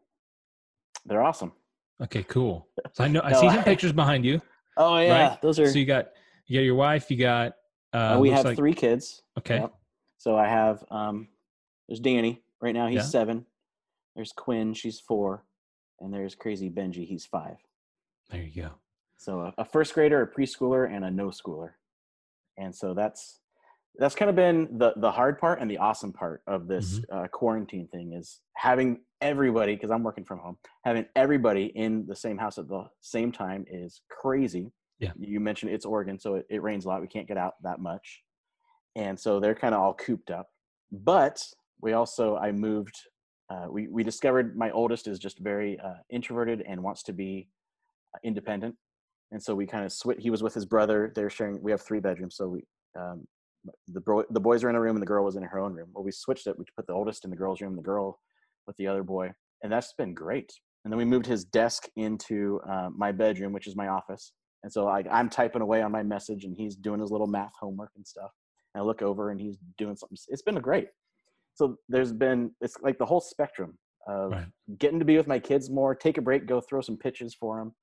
They're 1.05 1.23
awesome. 1.23 1.53
Okay, 2.03 2.23
cool. 2.23 2.67
So 2.93 3.03
I 3.03 3.07
know 3.07 3.21
I 3.23 3.33
see 3.39 3.49
some 3.49 3.63
pictures 3.63 3.93
behind 3.93 4.25
you. 4.25 4.41
Oh 4.77 4.97
yeah, 4.97 5.29
right? 5.29 5.41
those 5.41 5.59
are. 5.59 5.69
So 5.69 5.79
you 5.79 5.85
got 5.85 6.09
you 6.47 6.59
got 6.59 6.63
your 6.63 6.75
wife. 6.75 7.09
You 7.09 7.17
got. 7.17 7.53
Uh, 7.93 7.97
uh 7.97 8.19
we 8.19 8.29
have 8.29 8.45
like... 8.45 8.57
three 8.57 8.73
kids. 8.73 9.21
Okay. 9.37 9.59
Yep. 9.59 9.73
So 10.17 10.35
I 10.35 10.47
have 10.47 10.83
um, 10.91 11.27
there's 11.87 11.99
Danny 11.99 12.41
right 12.61 12.73
now. 12.73 12.87
He's 12.87 12.97
yeah. 12.97 13.03
seven. 13.03 13.45
There's 14.15 14.31
Quinn. 14.31 14.73
She's 14.73 14.99
four, 14.99 15.45
and 15.99 16.13
there's 16.13 16.35
Crazy 16.35 16.69
Benji. 16.69 17.05
He's 17.05 17.25
five. 17.25 17.57
There 18.29 18.41
you 18.41 18.63
go. 18.63 18.71
So 19.17 19.41
a, 19.41 19.53
a 19.59 19.65
first 19.65 19.93
grader, 19.93 20.21
a 20.21 20.27
preschooler, 20.27 20.91
and 20.91 21.05
a 21.05 21.11
no 21.11 21.27
schooler, 21.27 21.71
and 22.57 22.75
so 22.75 22.93
that's 22.93 23.39
that's 23.99 24.15
kind 24.15 24.29
of 24.29 24.35
been 24.35 24.77
the 24.77 24.93
the 24.97 25.11
hard 25.11 25.39
part 25.39 25.61
and 25.61 25.69
the 25.69 25.77
awesome 25.77 26.11
part 26.11 26.41
of 26.47 26.67
this 26.67 26.99
mm-hmm. 26.99 27.17
uh, 27.17 27.27
quarantine 27.27 27.87
thing 27.87 28.13
is 28.13 28.41
having 28.55 28.99
everybody 29.21 29.75
because 29.75 29.91
i'm 29.91 30.03
working 30.03 30.25
from 30.25 30.39
home 30.39 30.57
having 30.83 31.05
everybody 31.15 31.71
in 31.75 32.05
the 32.07 32.15
same 32.15 32.37
house 32.37 32.57
at 32.57 32.67
the 32.67 32.83
same 33.01 33.31
time 33.31 33.65
is 33.69 34.01
crazy. 34.09 34.71
Yeah. 34.99 35.11
You 35.19 35.39
mentioned 35.39 35.71
it's 35.73 35.85
oregon 35.85 36.19
so 36.19 36.35
it, 36.35 36.45
it 36.49 36.61
rains 36.61 36.85
a 36.85 36.87
lot 36.87 37.01
we 37.01 37.07
can't 37.07 37.27
get 37.27 37.37
out 37.37 37.55
that 37.63 37.79
much. 37.79 38.21
And 38.95 39.19
so 39.19 39.41
they're 39.41 39.55
kind 39.55 39.75
of 39.75 39.81
all 39.81 39.93
cooped 39.93 40.31
up. 40.31 40.47
But 40.91 41.45
we 41.81 41.93
also 41.93 42.37
i 42.37 42.51
moved 42.51 42.97
uh, 43.49 43.67
we, 43.69 43.87
we 43.87 44.03
discovered 44.03 44.57
my 44.57 44.71
oldest 44.71 45.07
is 45.07 45.19
just 45.19 45.37
very 45.39 45.77
uh, 45.79 45.99
introverted 46.09 46.63
and 46.67 46.81
wants 46.81 47.03
to 47.03 47.13
be 47.13 47.47
uh, 48.15 48.19
independent. 48.23 48.73
And 49.31 49.43
so 49.43 49.53
we 49.53 49.67
kind 49.67 49.85
of 49.85 49.91
switch 49.91 50.17
he 50.19 50.29
was 50.29 50.41
with 50.41 50.53
his 50.53 50.65
brother 50.65 51.11
they're 51.15 51.29
sharing 51.29 51.61
we 51.61 51.71
have 51.71 51.81
three 51.81 51.99
bedrooms 51.99 52.35
so 52.37 52.47
we 52.47 52.63
um, 52.97 53.27
the 53.87 54.01
bro, 54.01 54.23
the 54.29 54.39
boys 54.39 54.63
were 54.63 54.69
in 54.69 54.75
a 54.75 54.81
room 54.81 54.95
and 54.95 55.01
the 55.01 55.07
girl 55.07 55.25
was 55.25 55.35
in 55.35 55.43
her 55.43 55.59
own 55.59 55.73
room. 55.73 55.89
Well, 55.93 56.03
we 56.03 56.11
switched 56.11 56.47
it. 56.47 56.57
We 56.57 56.65
put 56.75 56.87
the 56.87 56.93
oldest 56.93 57.23
in 57.23 57.29
the 57.29 57.35
girl's 57.35 57.61
room, 57.61 57.75
the 57.75 57.81
girl 57.81 58.19
with 58.67 58.75
the 58.77 58.87
other 58.87 59.03
boy, 59.03 59.31
and 59.63 59.71
that's 59.71 59.93
been 59.93 60.13
great. 60.13 60.51
And 60.83 60.91
then 60.91 60.97
we 60.97 61.05
moved 61.05 61.25
his 61.25 61.45
desk 61.45 61.87
into 61.95 62.61
uh, 62.69 62.89
my 62.95 63.11
bedroom, 63.11 63.53
which 63.53 63.67
is 63.67 63.75
my 63.75 63.87
office. 63.87 64.33
And 64.63 64.71
so 64.71 64.85
like 64.85 65.07
I'm 65.11 65.29
typing 65.29 65.61
away 65.61 65.81
on 65.81 65.91
my 65.91 66.03
message, 66.03 66.45
and 66.45 66.55
he's 66.55 66.75
doing 66.75 66.99
his 66.99 67.11
little 67.11 67.27
math 67.27 67.53
homework 67.59 67.91
and 67.95 68.05
stuff. 68.05 68.31
And 68.73 68.81
I 68.81 68.85
look 68.85 69.01
over, 69.01 69.31
and 69.31 69.39
he's 69.39 69.57
doing 69.77 69.95
something. 69.95 70.17
It's 70.27 70.41
been 70.41 70.55
great. 70.55 70.89
So 71.53 71.77
there's 71.87 72.11
been 72.11 72.51
it's 72.61 72.75
like 72.81 72.97
the 72.97 73.05
whole 73.05 73.21
spectrum 73.21 73.77
of 74.07 74.31
right. 74.31 74.45
getting 74.77 74.99
to 74.99 75.05
be 75.05 75.17
with 75.17 75.27
my 75.27 75.39
kids 75.39 75.69
more, 75.69 75.95
take 75.95 76.17
a 76.17 76.21
break, 76.21 76.45
go 76.45 76.61
throw 76.61 76.81
some 76.81 76.97
pitches 76.97 77.33
for 77.33 77.57
them, 77.57 77.73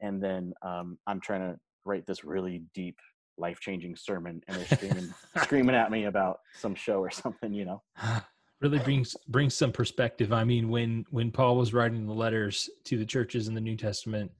and 0.00 0.22
then 0.22 0.54
um, 0.62 0.98
I'm 1.06 1.20
trying 1.20 1.40
to 1.40 1.58
write 1.84 2.06
this 2.06 2.24
really 2.24 2.62
deep 2.74 2.96
life 3.38 3.60
changing 3.60 3.96
sermon 3.96 4.42
and 4.48 4.56
they're 4.56 4.76
screaming 4.78 5.14
screaming 5.42 5.74
at 5.74 5.90
me 5.90 6.04
about 6.04 6.40
some 6.58 6.74
show 6.74 6.98
or 6.98 7.10
something, 7.10 7.52
you 7.52 7.64
know. 7.64 7.82
Really 8.62 8.78
brings 8.78 9.14
brings 9.28 9.54
some 9.54 9.70
perspective. 9.70 10.32
I 10.32 10.42
mean, 10.42 10.70
when 10.70 11.04
when 11.10 11.30
Paul 11.30 11.58
was 11.58 11.74
writing 11.74 12.06
the 12.06 12.14
letters 12.14 12.70
to 12.86 12.96
the 12.96 13.04
churches 13.04 13.48
in 13.48 13.54
the 13.54 13.60
New 13.60 13.76
Testament, 13.76 14.30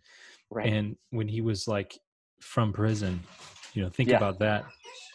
right. 0.50 0.72
and 0.72 0.96
when 1.10 1.28
he 1.28 1.42
was 1.42 1.68
like 1.68 1.98
from 2.40 2.72
prison, 2.72 3.22
you 3.74 3.82
know, 3.82 3.90
think 3.90 4.08
yeah. 4.08 4.16
about 4.16 4.38
that. 4.38 4.64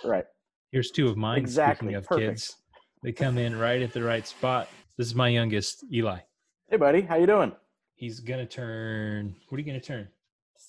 Right. 0.04 0.26
Here's 0.72 0.92
two 0.92 1.08
of 1.08 1.18
mine. 1.18 1.40
Exactly. 1.40 1.88
Speaking 1.88 1.96
of 1.96 2.06
Perfect. 2.06 2.30
kids, 2.30 2.58
they 3.02 3.12
come 3.12 3.40
in 3.40 3.58
right 3.58 3.82
at 3.82 3.92
the 3.92 4.04
right 4.04 4.28
spot. 4.28 4.70
This 5.00 5.08
is 5.08 5.16
my 5.16 5.30
youngest, 5.30 5.84
Eli. 5.92 6.20
Hey, 6.70 6.78
buddy, 6.78 7.02
how 7.02 7.16
you 7.16 7.26
doing? 7.26 7.54
He's 7.96 8.20
gonna 8.20 8.46
turn. 8.46 9.36
What 9.50 9.58
are 9.58 9.62
you 9.62 9.66
gonna 9.66 9.82
turn? 9.82 10.08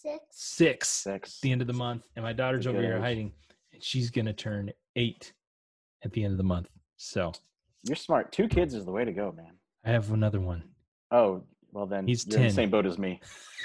Six. 0.02 0.24
Six. 0.30 0.88
Six. 0.88 1.40
the 1.40 1.52
end 1.52 1.60
of 1.60 1.68
the 1.68 1.72
month. 1.72 2.02
And 2.16 2.24
my 2.24 2.32
daughter's 2.32 2.66
over 2.66 2.82
here 2.82 2.96
age. 2.96 3.00
hiding. 3.00 3.32
And 3.72 3.80
she's 3.80 4.10
gonna 4.10 4.32
turn 4.32 4.72
eight 4.96 5.32
at 6.04 6.12
the 6.12 6.24
end 6.24 6.32
of 6.32 6.38
the 6.38 6.44
month. 6.44 6.68
So 6.96 7.32
You're 7.84 7.94
smart. 7.94 8.32
Two 8.32 8.48
kids 8.48 8.74
is 8.74 8.84
the 8.84 8.90
way 8.90 9.04
to 9.04 9.12
go, 9.12 9.32
man. 9.36 9.52
I 9.84 9.90
have 9.90 10.10
another 10.12 10.40
one. 10.40 10.64
Oh, 11.12 11.44
well 11.70 11.86
then 11.86 12.08
he's 12.08 12.26
you're 12.26 12.38
10. 12.38 12.42
in 12.42 12.48
the 12.48 12.54
same 12.54 12.70
boat 12.70 12.84
as 12.84 12.98
me. 12.98 13.20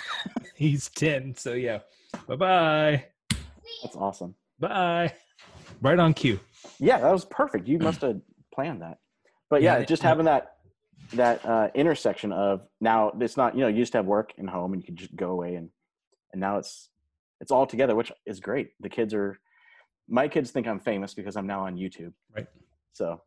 he's 0.56 0.90
ten. 0.90 1.34
So 1.36 1.54
yeah. 1.54 1.80
Bye 2.28 2.36
bye. 2.36 3.06
That's 3.82 3.96
awesome. 3.96 4.36
Bye. 4.60 5.14
Right 5.82 5.98
on 5.98 6.14
cue. 6.14 6.40
Yeah, 6.80 7.00
that 7.00 7.12
was 7.12 7.26
perfect. 7.26 7.68
You 7.68 7.80
must 7.80 8.02
have 8.02 8.22
planned 8.54 8.84
that. 8.84 9.00
But 9.50 9.64
yeah, 9.64 9.80
yeah 9.80 9.86
just 9.86 10.04
having 10.04 10.26
that 10.26 10.54
that 11.14 11.44
uh, 11.46 11.70
intersection 11.74 12.32
of 12.32 12.62
now 12.80 13.12
it's 13.20 13.38
not 13.38 13.56
you 13.56 13.62
know 13.62 13.68
you 13.68 13.78
used 13.78 13.94
to 13.94 13.98
have 13.98 14.06
work 14.06 14.34
and 14.38 14.48
home 14.48 14.74
and 14.74 14.82
you 14.82 14.86
could 14.86 14.98
just 14.98 15.16
go 15.16 15.32
away 15.32 15.56
and 15.56 15.70
and 16.32 16.40
now 16.40 16.58
it's 16.58 16.90
it's 17.40 17.52
all 17.52 17.66
together 17.66 17.96
which 17.96 18.12
is 18.26 18.40
great. 18.40 18.70
The 18.80 18.90
kids 18.90 19.14
are 19.14 19.38
my 20.10 20.28
kids 20.28 20.52
think 20.52 20.68
i'm 20.68 20.80
famous 20.80 21.14
because 21.14 21.36
i'm 21.36 21.48
now 21.48 21.66
on 21.66 21.76
youtube. 21.76 22.14
Right. 22.36 22.48
So 22.94 23.22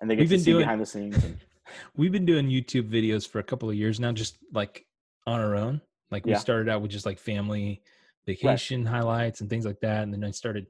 and 0.00 0.10
they 0.10 0.16
get 0.16 0.22
we've 0.22 0.30
to 0.30 0.38
see 0.38 0.52
doing, 0.52 0.62
behind 0.62 0.80
the 0.80 0.86
scenes 0.86 1.22
and, 1.24 1.38
we've 1.96 2.12
been 2.12 2.26
doing 2.26 2.46
youtube 2.46 2.88
videos 2.90 3.28
for 3.28 3.38
a 3.38 3.42
couple 3.42 3.68
of 3.68 3.74
years 3.74 4.00
now 4.00 4.12
just 4.12 4.38
like 4.52 4.86
on 5.26 5.40
our 5.40 5.56
own. 5.56 5.80
Like 6.10 6.24
we 6.24 6.32
yeah. 6.32 6.38
started 6.38 6.68
out 6.68 6.82
with 6.82 6.90
just 6.90 7.06
like 7.06 7.18
family 7.18 7.82
vacation 8.26 8.84
right. 8.84 8.90
highlights 8.90 9.40
and 9.40 9.50
things 9.50 9.64
like 9.64 9.80
that 9.80 10.02
and 10.02 10.12
then 10.12 10.22
i 10.24 10.30
started 10.30 10.66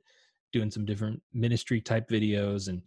doing 0.52 0.70
some 0.70 0.84
different 0.84 1.20
ministry 1.32 1.80
type 1.80 2.08
videos 2.08 2.68
and 2.68 2.82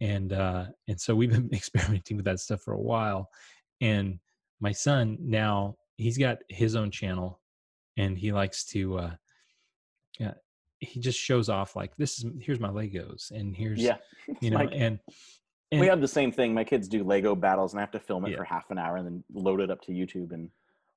and 0.00 0.32
uh 0.32 0.66
and 0.88 1.00
so 1.00 1.14
we've 1.14 1.30
been 1.30 1.50
experimenting 1.52 2.16
with 2.16 2.24
that 2.26 2.40
stuff 2.40 2.62
for 2.62 2.74
a 2.74 2.80
while. 2.80 3.28
And 3.80 4.18
my 4.60 4.72
son 4.72 5.18
now 5.20 5.76
he's 5.96 6.18
got 6.18 6.38
his 6.48 6.76
own 6.76 6.90
channel 6.90 7.39
and 8.00 8.18
he 8.18 8.32
likes 8.32 8.64
to 8.64 8.98
uh 8.98 9.10
yeah 10.18 10.34
he 10.78 10.98
just 11.00 11.18
shows 11.18 11.48
off 11.48 11.76
like 11.76 11.94
this 11.96 12.18
is 12.18 12.26
here's 12.40 12.60
my 12.60 12.68
legos 12.68 13.30
and 13.30 13.54
here's 13.54 13.78
yeah 13.78 13.96
you 14.40 14.50
know 14.50 14.58
like, 14.58 14.70
and, 14.72 14.98
and, 15.72 15.80
we 15.80 15.86
have 15.86 16.00
the 16.00 16.08
same 16.08 16.32
thing 16.32 16.54
my 16.54 16.64
kids 16.64 16.88
do 16.88 17.04
lego 17.04 17.34
battles 17.34 17.72
and 17.72 17.80
i 17.80 17.82
have 17.82 17.90
to 17.90 18.00
film 18.00 18.24
it 18.24 18.30
yeah. 18.30 18.36
for 18.36 18.44
half 18.44 18.70
an 18.70 18.78
hour 18.78 18.96
and 18.96 19.06
then 19.06 19.24
load 19.32 19.60
it 19.60 19.70
up 19.70 19.80
to 19.82 19.92
youtube 19.92 20.32
and 20.32 20.48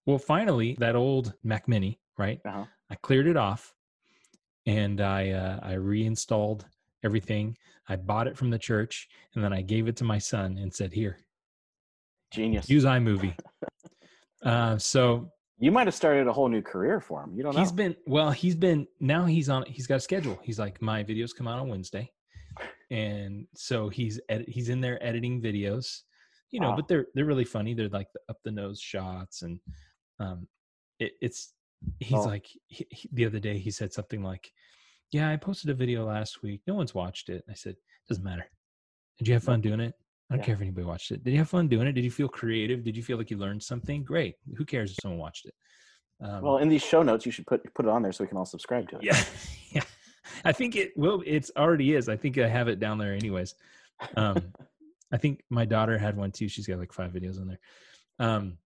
well 0.06 0.18
finally 0.18 0.76
that 0.80 0.96
old 0.96 1.34
mac 1.44 1.68
mini 1.68 2.00
right 2.18 2.40
uh-huh. 2.46 2.66
i 2.90 2.96
cleared 2.96 3.28
it 3.28 3.38
off 3.38 3.74
and 4.66 5.02
i 5.02 5.30
uh, 5.32 5.60
i 5.62 5.74
reinstalled 5.74 6.66
everything 7.04 7.56
I 7.88 7.96
bought 7.96 8.28
it 8.28 8.38
from 8.38 8.50
the 8.50 8.60
church 8.60 9.08
and 9.36 9.44
then 9.44 9.54
I 9.54 9.62
gave 9.62 9.88
it 9.88 9.98
to 9.98 10.04
my 10.04 10.18
son 10.18 10.58
and 10.58 10.74
said, 10.74 10.94
"Here, 10.94 11.18
genius, 12.32 12.70
use 12.70 12.86
iMovie." 12.86 13.38
uh, 14.46 14.78
so 14.78 15.30
you 15.60 15.72
might 15.72 15.88
have 15.88 15.96
started 15.96 16.28
a 16.28 16.34
whole 16.34 16.50
new 16.50 16.62
career 16.62 17.00
for 17.00 17.24
him. 17.24 17.36
You 17.36 17.44
don't 17.44 17.54
know. 17.54 17.62
He's 17.62 17.72
been 17.72 17.96
well. 18.06 18.32
He's 18.32 18.56
been 18.56 18.88
now. 19.00 19.26
He's 19.26 19.50
on. 19.50 19.66
He's 19.68 19.88
got 19.88 19.96
a 19.96 20.00
schedule. 20.00 20.40
He's 20.44 20.60
like 20.60 20.82
my 20.82 21.04
videos 21.04 21.36
come 21.36 21.48
out 21.48 21.60
on 21.60 21.70
Wednesday, 21.70 22.12
and 22.92 23.48
so 23.56 23.90
he's 23.90 24.20
edit, 24.30 24.50
he's 24.50 24.70
in 24.70 24.82
there 24.82 25.04
editing 25.04 25.42
videos. 25.42 26.02
You 26.52 26.60
know, 26.60 26.72
wow. 26.72 26.76
but 26.76 26.88
they're 26.88 27.08
they're 27.14 27.26
really 27.26 27.46
funny. 27.46 27.74
They're 27.74 27.90
like 27.90 28.08
the 28.14 28.20
up 28.30 28.38
the 28.44 28.52
nose 28.52 28.80
shots, 28.80 29.42
and 29.42 29.60
um, 30.20 30.48
it, 31.00 31.14
it's 31.22 31.54
he's 32.00 32.14
oh. 32.14 32.24
like 32.24 32.48
he, 32.68 32.86
he, 32.90 33.10
the 33.14 33.26
other 33.26 33.40
day 33.40 33.58
he 33.58 33.72
said 33.72 33.94
something 33.94 34.24
like 34.24 34.52
yeah, 35.14 35.30
I 35.30 35.38
posted 35.38 35.70
a 35.70 35.76
video 35.76 36.06
last 36.06 36.42
week. 36.42 36.62
No 36.66 36.74
one's 36.74 36.96
watched 36.96 37.30
it. 37.30 37.44
I 37.50 37.54
said, 37.54 37.76
doesn't 38.10 38.24
matter. 38.24 38.46
Did 39.20 39.28
you 39.28 39.36
have 39.36 39.44
fun 39.44 39.62
doing 39.62 39.80
it? 39.80 39.94
I 40.30 40.36
don't 40.36 40.40
yeah. 40.40 40.46
care 40.46 40.56
if 40.56 40.62
anybody 40.62 40.86
watched 40.86 41.12
it. 41.12 41.24
Did 41.24 41.32
you 41.32 41.38
have 41.40 41.50
fun 41.50 41.68
doing 41.68 41.88
it? 41.88 41.94
Did 41.94 42.04
you 42.04 42.12
feel 42.12 42.28
creative? 42.28 42.84
Did 42.84 42.96
you 42.96 43.04
feel 43.04 43.18
like 43.18 43.30
you 43.30 43.38
learned 43.38 43.62
something? 43.62 44.04
Great. 44.04 44.36
Who 44.56 44.66
cares 44.66 44.92
if 44.92 44.98
someone 45.02 45.20
watched 45.20 45.46
it? 45.46 45.54
Um, 46.22 46.42
well, 46.42 46.58
in 46.58 46.70
these 46.70 46.84
show 46.84 47.04
notes, 47.04 47.26
you 47.26 47.32
should 47.32 47.46
put 47.46 47.62
put 47.74 47.86
it 47.86 47.90
on 47.90 48.02
there 48.02 48.12
so 48.12 48.24
we 48.24 48.28
can 48.28 48.38
all 48.38 48.46
subscribe 48.46 48.90
to 48.90 48.98
it. 48.98 49.04
Yeah, 49.04 49.24
yeah. 49.72 49.84
I 50.46 50.52
think 50.54 50.76
it 50.76 50.94
will. 50.96 51.22
it's 51.26 51.52
already 51.58 51.94
is. 51.94 52.08
I 52.08 52.16
think 52.16 52.38
I 52.38 52.48
have 52.48 52.68
it 52.68 52.80
down 52.80 52.98
there 52.98 53.14
anyways. 53.14 53.56
Um, 54.16 54.54
I 55.12 55.18
think 55.18 55.44
my 55.50 55.66
daughter 55.66 55.98
had 55.98 56.18
one 56.18 56.32
too. 56.32 56.48
She's 56.48 56.66
got 56.66 56.80
like 56.80 56.94
five 56.94 57.12
videos 57.12 57.40
on 57.40 57.48
there. 57.48 57.60
Um, 58.20 58.58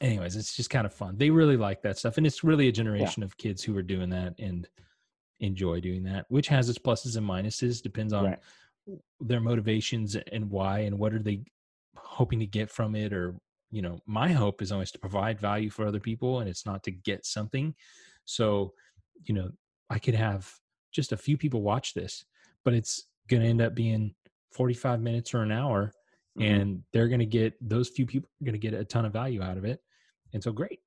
anyways, 0.00 0.36
it's 0.36 0.54
just 0.54 0.68
kind 0.68 0.84
of 0.84 0.92
fun. 0.92 1.16
They 1.16 1.30
really 1.30 1.56
like 1.56 1.82
that 1.82 1.98
stuff, 1.98 2.18
and 2.18 2.26
it's 2.26 2.44
really 2.44 2.68
a 2.68 2.72
generation 2.72 3.22
yeah. 3.22 3.26
of 3.26 3.36
kids 3.36 3.62
who 3.62 3.76
are 3.76 3.82
doing 3.82 4.10
that, 4.10 4.34
and 4.38 4.68
enjoy 5.40 5.80
doing 5.80 6.04
that, 6.04 6.26
which 6.28 6.48
has 6.48 6.68
its 6.68 6.78
pluses 6.78 7.16
and 7.16 7.28
minuses, 7.28 7.82
depends 7.82 8.12
on 8.12 8.24
right. 8.24 8.38
Their 9.20 9.40
motivations 9.40 10.16
and 10.32 10.50
why 10.50 10.80
and 10.80 10.98
what 10.98 11.12
are 11.12 11.22
they 11.22 11.42
hoping 11.96 12.38
to 12.38 12.46
get 12.46 12.70
from 12.70 12.94
it 12.94 13.12
or 13.12 13.34
you 13.70 13.82
know 13.82 13.98
my 14.06 14.30
hope 14.30 14.62
is 14.62 14.70
always 14.70 14.90
to 14.92 14.98
provide 14.98 15.40
value 15.40 15.70
for 15.70 15.86
other 15.86 16.00
people 16.00 16.40
and 16.40 16.48
it's 16.48 16.64
not 16.64 16.82
to 16.82 16.90
get 16.90 17.26
something 17.26 17.74
so 18.24 18.72
you 19.24 19.34
know 19.34 19.50
i 19.90 19.98
could 19.98 20.14
have 20.14 20.50
just 20.92 21.12
a 21.12 21.16
few 21.16 21.36
people 21.36 21.62
watch 21.62 21.94
this 21.94 22.24
but 22.64 22.74
it's 22.74 23.08
going 23.28 23.42
to 23.42 23.48
end 23.48 23.60
up 23.60 23.74
being 23.74 24.14
45 24.52 25.00
minutes 25.00 25.34
or 25.34 25.42
an 25.42 25.52
hour 25.52 25.92
mm-hmm. 26.38 26.52
and 26.52 26.82
they're 26.92 27.08
going 27.08 27.20
to 27.20 27.26
get 27.26 27.54
those 27.60 27.88
few 27.88 28.06
people 28.06 28.28
are 28.40 28.44
going 28.44 28.58
to 28.58 28.70
get 28.70 28.74
a 28.74 28.84
ton 28.84 29.04
of 29.04 29.12
value 29.12 29.42
out 29.42 29.58
of 29.58 29.64
it 29.64 29.80
and 30.32 30.42
so 30.42 30.52
great 30.52 30.80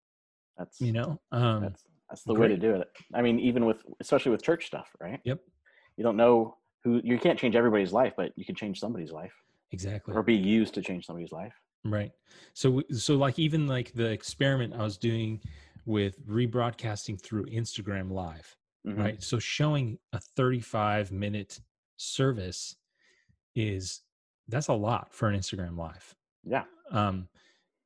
that's 0.57 0.79
you 0.79 0.93
know 0.93 1.19
um 1.31 1.61
that's 1.61 1.83
that's 2.09 2.23
the 2.23 2.33
Great. 2.33 2.49
way 2.49 2.55
to 2.55 2.61
do 2.61 2.75
it. 2.75 2.89
I 3.13 3.21
mean, 3.21 3.39
even 3.39 3.65
with 3.65 3.83
especially 3.99 4.31
with 4.31 4.41
church 4.41 4.65
stuff, 4.65 4.89
right? 4.99 5.19
Yep. 5.23 5.39
You 5.97 6.03
don't 6.03 6.17
know 6.17 6.55
who 6.83 7.01
you 7.03 7.17
can't 7.17 7.37
change 7.37 7.55
everybody's 7.55 7.93
life, 7.93 8.13
but 8.15 8.31
you 8.35 8.45
can 8.45 8.55
change 8.55 8.79
somebody's 8.79 9.11
life. 9.11 9.33
Exactly. 9.71 10.13
Or 10.13 10.23
be 10.23 10.35
used 10.35 10.73
to 10.75 10.81
change 10.81 11.05
somebody's 11.05 11.31
life. 11.31 11.53
Right. 11.85 12.11
So 12.53 12.83
so 12.91 13.15
like 13.15 13.39
even 13.39 13.67
like 13.67 13.93
the 13.93 14.09
experiment 14.09 14.73
I 14.73 14.83
was 14.83 14.97
doing 14.97 15.41
with 15.85 16.25
rebroadcasting 16.27 17.21
through 17.21 17.45
Instagram 17.45 18.11
live, 18.11 18.55
mm-hmm. 18.85 19.01
right? 19.01 19.23
So 19.23 19.39
showing 19.39 19.97
a 20.13 20.19
35 20.19 21.11
minute 21.11 21.59
service 21.97 22.75
is 23.55 24.01
that's 24.47 24.67
a 24.67 24.73
lot 24.73 25.13
for 25.13 25.29
an 25.29 25.39
Instagram 25.39 25.77
live. 25.77 26.15
Yeah. 26.43 26.63
Um 26.91 27.27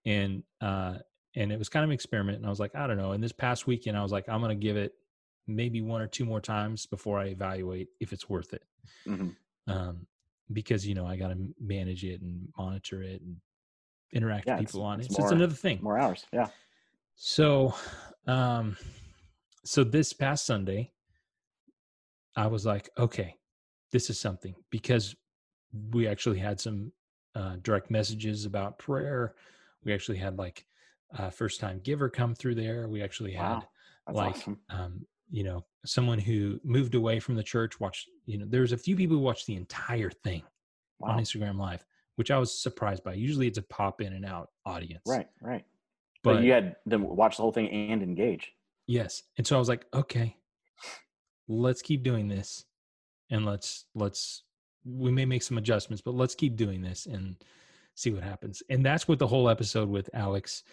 and 0.06 0.44
uh 0.62 0.96
and 1.36 1.52
it 1.52 1.58
was 1.58 1.70
kind 1.70 1.84
of 1.84 1.90
an 1.90 1.94
experiment 1.94 2.38
and 2.38 2.46
i 2.46 2.50
was 2.50 2.60
like 2.60 2.76
i 2.76 2.88
don't 2.88 2.98
know 2.98 3.12
and 3.12 3.24
this 3.24 3.32
past 3.32 3.68
weekend 3.68 3.98
i 3.98 4.04
was 4.04 4.12
like 4.12 4.28
i'm 4.28 4.40
going 4.40 4.50
to 4.50 4.62
give 4.62 4.78
it 4.78 4.94
maybe 5.48 5.82
one 5.82 6.02
or 6.02 6.08
two 6.08 6.26
more 6.26 6.42
times 6.42 6.86
before 6.86 7.20
i 7.20 7.26
evaluate 7.26 7.90
if 8.00 8.14
it's 8.14 8.30
worth 8.30 8.54
it 8.54 8.64
mm-hmm. 9.08 9.30
um, 9.72 10.06
because 10.52 10.86
you 10.86 10.96
know 10.96 11.06
i 11.06 11.16
got 11.16 11.30
to 11.30 11.38
manage 11.60 12.04
it 12.04 12.22
and 12.22 12.48
monitor 12.58 13.02
it 13.02 13.22
and 13.22 13.36
interact 14.14 14.48
yeah, 14.48 14.58
with 14.58 14.68
people 14.68 14.84
on 14.84 15.00
it 15.00 15.06
it's, 15.06 15.16
so 15.16 15.24
it's 15.24 15.32
another 15.32 15.56
thing 15.56 15.80
more 15.82 15.98
hours 15.98 16.26
yeah 16.32 16.48
so 17.16 17.74
um 18.28 18.76
so 19.66 19.84
this 19.84 20.14
past 20.14 20.46
sunday 20.46 20.92
i 22.36 22.46
was 22.46 22.66
like 22.66 22.90
okay 22.98 23.36
this 23.92 24.10
is 24.10 24.20
something 24.20 24.54
because 24.70 25.16
we 25.92 26.08
actually 26.08 26.38
had 26.38 26.60
some 26.60 26.92
uh, 27.36 27.56
direct 27.64 27.90
messages 27.90 28.46
about 28.46 28.78
prayer 28.78 29.34
we 29.84 29.94
actually 29.94 30.18
had 30.18 30.38
like 30.38 30.66
uh, 31.18 31.30
first 31.30 31.60
time 31.60 31.80
giver 31.84 32.10
come 32.10 32.36
through 32.36 32.56
there. 32.56 32.88
We 32.88 33.02
actually 33.02 33.34
had 33.34 33.56
wow. 33.56 33.64
like, 34.12 34.36
awesome. 34.36 34.60
um, 34.70 35.06
you 35.30 35.44
know, 35.44 35.66
someone 35.86 36.20
who 36.20 36.60
moved 36.64 36.96
away 36.96 37.20
from 37.20 37.36
the 37.36 37.44
church, 37.44 37.80
watched, 37.80 38.10
you 38.26 38.38
know, 38.38 38.46
there's 38.48 38.72
a 38.72 38.78
few 38.78 38.96
people 38.96 39.18
who 39.18 39.24
watched 39.24 39.48
the 39.48 39.56
entire 39.56 40.10
thing 40.10 40.44
wow. 41.00 41.12
on 41.12 41.20
Instagram 41.20 41.58
live, 41.58 41.86
which 42.16 42.32
I 42.32 42.38
was 42.38 42.58
surprised 42.58 43.04
by. 43.04 43.14
Usually 43.14 43.48
it's 43.48 43.58
a 43.58 43.64
pop 43.64 44.02
in 44.02 44.14
and 44.14 44.26
out 44.26 44.50
audience. 44.66 45.04
Right. 45.08 45.28
Right. 45.42 45.66
But, 46.24 46.36
but 46.36 46.44
you 46.44 46.54
had 46.54 46.78
them 46.86 47.04
watch 47.04 47.38
the 47.38 47.44
whole 47.44 47.52
thing 47.52 47.70
and 47.70 48.02
engage. 48.02 48.54
Yes. 48.88 49.24
And 49.38 49.46
so 49.46 49.56
I 49.56 49.60
was 49.60 49.70
like, 49.70 49.86
okay, 49.94 50.36
let's 51.48 51.82
keep 51.82 52.04
doing 52.04 52.28
this 52.28 52.66
and 53.30 53.46
let's, 53.46 53.86
let's, 53.94 54.44
we 54.86 55.12
may 55.12 55.26
make 55.26 55.44
some 55.44 55.58
adjustments, 55.58 56.02
but 56.02 56.14
let's 56.14 56.36
keep 56.36 56.56
doing 56.56 56.82
this 56.82 57.06
and 57.06 57.36
see 57.96 58.12
what 58.12 58.24
happens. 58.24 58.64
And 58.70 58.86
that's 58.86 59.08
what 59.08 59.20
the 59.20 59.28
whole 59.28 59.50
episode 59.50 59.90
with 59.90 60.10
Alex 60.14 60.64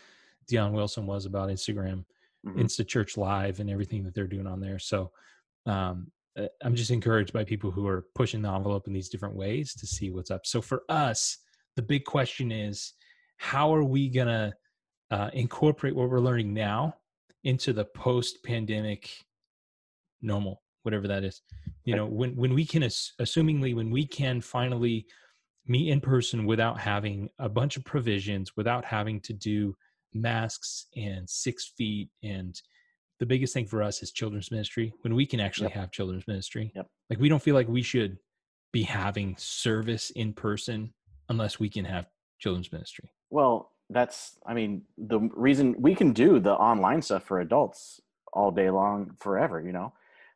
Dion 0.47 0.73
Wilson 0.73 1.07
was 1.07 1.27
about 1.27 1.49
Instagram, 1.49 2.05
mm-hmm. 2.47 2.61
Insta 2.61 2.87
Church 2.87 3.17
Live, 3.17 3.61
and 3.61 3.71
everything 3.71 4.05
that 4.05 4.15
they're 4.15 4.27
doing 4.27 4.47
on 4.47 4.61
there. 4.61 4.79
So 4.79 5.11
um, 5.67 6.11
uh, 6.39 6.47
I'm 6.63 6.75
just 6.75 6.91
encouraged 6.91 7.33
by 7.33 7.45
people 7.45 7.71
who 7.71 7.87
are 7.87 8.07
pushing 8.15 8.43
the 8.43 8.51
envelope 8.51 8.87
in 8.87 8.93
these 8.93 9.09
different 9.09 9.35
ways 9.35 9.75
to 9.75 9.87
see 9.87 10.11
what's 10.11 10.31
up. 10.31 10.47
So 10.47 10.61
for 10.61 10.83
us, 10.89 11.39
the 11.77 11.83
big 11.83 12.05
question 12.05 12.53
is, 12.53 12.95
how 13.37 13.75
are 13.75 13.85
we 13.85 14.09
gonna 14.09 14.53
uh, 15.11 15.31
incorporate 15.33 15.97
what 15.97 16.11
we're 16.11 16.21
learning 16.21 16.53
now 16.53 16.95
into 17.45 17.73
the 17.73 17.85
post-pandemic 17.85 19.11
normal, 20.21 20.63
whatever 20.83 21.09
that 21.09 21.25
is? 21.25 21.43
You 21.85 21.97
know, 21.97 22.07
when 22.07 22.37
when 22.37 22.55
we 22.55 22.65
can, 22.67 22.83
assumingly, 22.83 23.75
when 23.75 23.91
we 23.91 24.07
can 24.07 24.41
finally 24.41 25.07
meet 25.67 25.89
in 25.91 26.01
person 26.01 26.47
without 26.47 26.79
having 26.79 27.29
a 27.39 27.49
bunch 27.49 27.77
of 27.77 27.85
provisions, 27.85 28.57
without 28.57 28.85
having 28.85 29.21
to 29.21 29.33
do 29.33 29.75
masks 30.15 30.87
and 30.97 31.29
six 31.29 31.73
feet 31.77 32.09
and 32.23 32.61
the 33.19 33.27
biggest 33.27 33.53
thing 33.53 33.67
for 33.67 33.83
us 33.83 34.03
is 34.03 34.13
children's 34.13 34.51
ministry 34.51 34.93
when 35.03 35.15
we 35.15 35.27
can 35.27 35.41
actually 35.41 35.69
yep. 35.69 35.77
have 35.77 35.91
children's 35.91 36.27
ministry 36.27 36.73
yep. 36.75 36.87
like 37.09 37.21
we 37.21 37.29
don't 37.29 37.43
feel 37.43 37.55
like 37.55 37.69
we 37.69 37.83
should 37.83 38.17
be 38.73 38.83
having 38.83 39.35
service 39.39 40.11
in 40.11 40.33
person 40.33 40.93
unless 41.29 41.61
we 41.61 41.69
can 41.69 41.85
have 41.85 42.07
children's 42.39 42.73
ministry 42.73 43.09
well 43.31 43.73
that's 43.91 44.39
i 44.47 44.55
mean 44.55 44.83
the 44.97 45.21
reason 45.35 45.75
we 45.79 45.95
can 45.95 46.13
do 46.13 46.41
the 46.41 46.53
online 46.53 47.03
stuff 47.03 47.25
for 47.25 47.41
adults 47.41 48.01
all 48.33 48.51
day 48.51 48.71
long 48.71 49.11
forever 49.19 49.61
you 49.61 49.73
know 49.73 49.93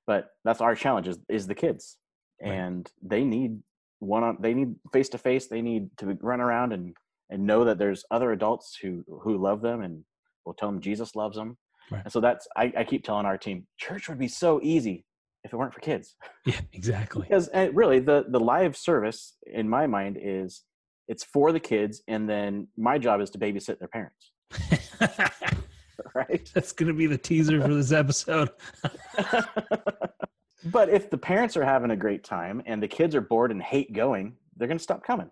but 0.06 0.30
that's 0.44 0.60
our 0.60 0.74
challenge 0.74 1.08
is, 1.08 1.18
is 1.28 1.46
the 1.46 1.54
kids 1.54 1.96
right. 2.42 2.52
and 2.52 2.90
they 3.02 3.24
need 3.24 3.58
one 4.00 4.22
on 4.22 4.36
they 4.40 4.52
need 4.52 4.74
face 4.92 5.08
to 5.08 5.18
face 5.18 5.46
they 5.46 5.62
need 5.62 5.88
to 5.96 6.18
run 6.20 6.40
around 6.40 6.72
and 6.72 6.94
and 7.34 7.44
know 7.44 7.64
that 7.64 7.78
there's 7.78 8.04
other 8.12 8.30
adults 8.30 8.78
who 8.80 9.04
who 9.22 9.36
love 9.36 9.60
them 9.60 9.82
and 9.82 10.04
will 10.46 10.54
tell 10.54 10.70
them 10.70 10.80
Jesus 10.80 11.16
loves 11.16 11.36
them. 11.36 11.58
Right. 11.90 12.02
And 12.04 12.12
so 12.12 12.20
that's 12.20 12.46
I, 12.56 12.72
I 12.78 12.84
keep 12.84 13.04
telling 13.04 13.26
our 13.26 13.36
team, 13.36 13.66
church 13.76 14.08
would 14.08 14.18
be 14.18 14.28
so 14.28 14.60
easy 14.62 15.04
if 15.42 15.52
it 15.52 15.56
weren't 15.56 15.74
for 15.74 15.80
kids. 15.80 16.14
Yeah, 16.46 16.60
exactly. 16.72 17.22
because 17.22 17.48
eh, 17.52 17.70
really 17.72 17.98
the 17.98 18.26
the 18.28 18.38
live 18.38 18.76
service 18.76 19.34
in 19.46 19.68
my 19.68 19.86
mind 19.86 20.18
is 20.20 20.62
it's 21.08 21.24
for 21.24 21.52
the 21.52 21.60
kids 21.60 22.02
and 22.06 22.28
then 22.28 22.68
my 22.76 22.98
job 22.98 23.20
is 23.20 23.30
to 23.30 23.38
babysit 23.38 23.78
their 23.78 23.88
parents 23.88 24.30
right 26.14 26.50
that's 26.54 26.72
going 26.72 26.88
to 26.88 26.94
be 26.94 27.06
the 27.06 27.16
teaser 27.16 27.60
for 27.62 27.74
this 27.74 27.92
episode 27.92 28.50
but 30.66 30.88
if 30.90 31.10
the 31.10 31.16
parents 31.18 31.56
are 31.56 31.64
having 31.64 31.90
a 31.92 31.96
great 31.96 32.24
time 32.24 32.62
and 32.66 32.82
the 32.82 32.88
kids 32.88 33.14
are 33.14 33.22
bored 33.22 33.50
and 33.50 33.62
hate 33.62 33.92
going 33.92 34.34
they're 34.56 34.68
going 34.68 34.78
to 34.78 34.84
stop 34.84 35.02
coming 35.02 35.30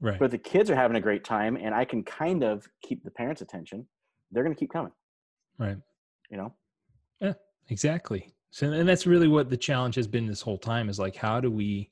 right. 0.00 0.18
but 0.18 0.30
the 0.30 0.38
kids 0.38 0.70
are 0.70 0.76
having 0.76 0.96
a 0.96 1.00
great 1.00 1.24
time 1.24 1.56
and 1.56 1.74
i 1.74 1.84
can 1.84 2.02
kind 2.02 2.42
of 2.42 2.66
keep 2.82 3.02
the 3.04 3.10
parents 3.10 3.42
attention. 3.42 3.86
They're 4.30 4.42
going 4.42 4.54
to 4.54 4.60
keep 4.60 4.70
coming. 4.70 4.92
Right. 5.58 5.78
You 6.30 6.36
know? 6.36 6.54
Yeah 7.20 7.32
exactly. 7.68 8.34
So 8.50 8.70
and 8.72 8.88
that's 8.88 9.06
really 9.06 9.28
what 9.28 9.50
the 9.50 9.56
challenge 9.56 9.94
has 9.96 10.06
been 10.06 10.26
this 10.26 10.40
whole 10.40 10.58
time 10.58 10.88
is 10.88 10.98
like 10.98 11.16
how 11.16 11.40
do 11.40 11.50
we 11.50 11.90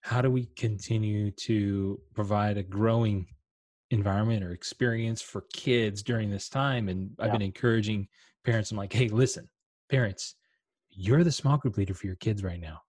how 0.00 0.20
do 0.20 0.30
we 0.30 0.46
continue 0.56 1.30
to 1.30 1.98
provide 2.14 2.58
a 2.58 2.62
growing 2.62 3.26
environment 3.90 4.42
or 4.42 4.52
experience 4.52 5.22
for 5.22 5.44
kids 5.52 6.02
during 6.02 6.30
this 6.30 6.48
time? 6.48 6.88
And 6.88 7.10
i've 7.18 7.32
been 7.32 7.42
encouraging 7.42 8.08
parents 8.44 8.70
i'm 8.70 8.76
like 8.76 8.92
hey 8.92 9.08
listen 9.08 9.48
parents 9.88 10.34
you're 10.90 11.24
the 11.24 11.32
small 11.32 11.56
group 11.56 11.76
leader 11.76 11.94
for 11.94 12.06
your 12.06 12.16
kids 12.16 12.44
right 12.44 12.60
now. 12.60 12.80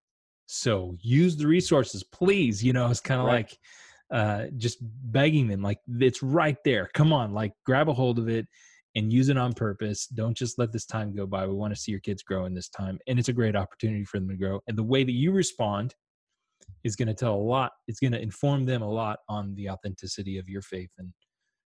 So 0.47 0.95
use 1.01 1.35
the 1.35 1.47
resources 1.47 2.03
please. 2.03 2.63
You 2.63 2.73
know 2.73 2.89
it's 2.89 2.99
kind 2.99 3.19
of 3.19 3.27
right. 3.27 3.45
like 3.45 3.57
uh 4.11 4.45
just 4.57 4.77
begging 4.81 5.47
them 5.47 5.61
like 5.61 5.79
it's 5.99 6.21
right 6.21 6.57
there 6.63 6.89
come 6.93 7.11
on 7.11 7.33
like 7.33 7.51
grab 7.65 7.89
a 7.89 7.93
hold 7.93 8.19
of 8.19 8.29
it 8.29 8.45
and 8.95 9.11
use 9.11 9.29
it 9.29 9.37
on 9.37 9.51
purpose 9.51 10.05
don't 10.07 10.37
just 10.37 10.59
let 10.59 10.71
this 10.71 10.85
time 10.85 11.15
go 11.15 11.25
by 11.25 11.45
we 11.47 11.53
want 11.53 11.73
to 11.73 11.79
see 11.79 11.91
your 11.91 11.99
kids 12.01 12.21
grow 12.21 12.45
in 12.45 12.53
this 12.53 12.69
time 12.69 12.99
and 13.07 13.17
it's 13.17 13.29
a 13.29 13.33
great 13.33 13.55
opportunity 13.55 14.05
for 14.05 14.19
them 14.19 14.29
to 14.29 14.35
grow 14.35 14.59
and 14.67 14.77
the 14.77 14.83
way 14.83 15.03
that 15.03 15.11
you 15.13 15.31
respond 15.31 15.95
is 16.83 16.95
going 16.95 17.07
to 17.07 17.13
tell 17.13 17.33
a 17.33 17.35
lot. 17.35 17.71
It's 17.87 17.99
going 17.99 18.13
to 18.13 18.21
inform 18.21 18.65
them 18.65 18.81
a 18.81 18.89
lot 18.89 19.19
on 19.27 19.55
the 19.55 19.69
authenticity 19.69 20.37
of 20.37 20.47
your 20.47 20.61
faith. 20.61 20.91
And 20.97 21.11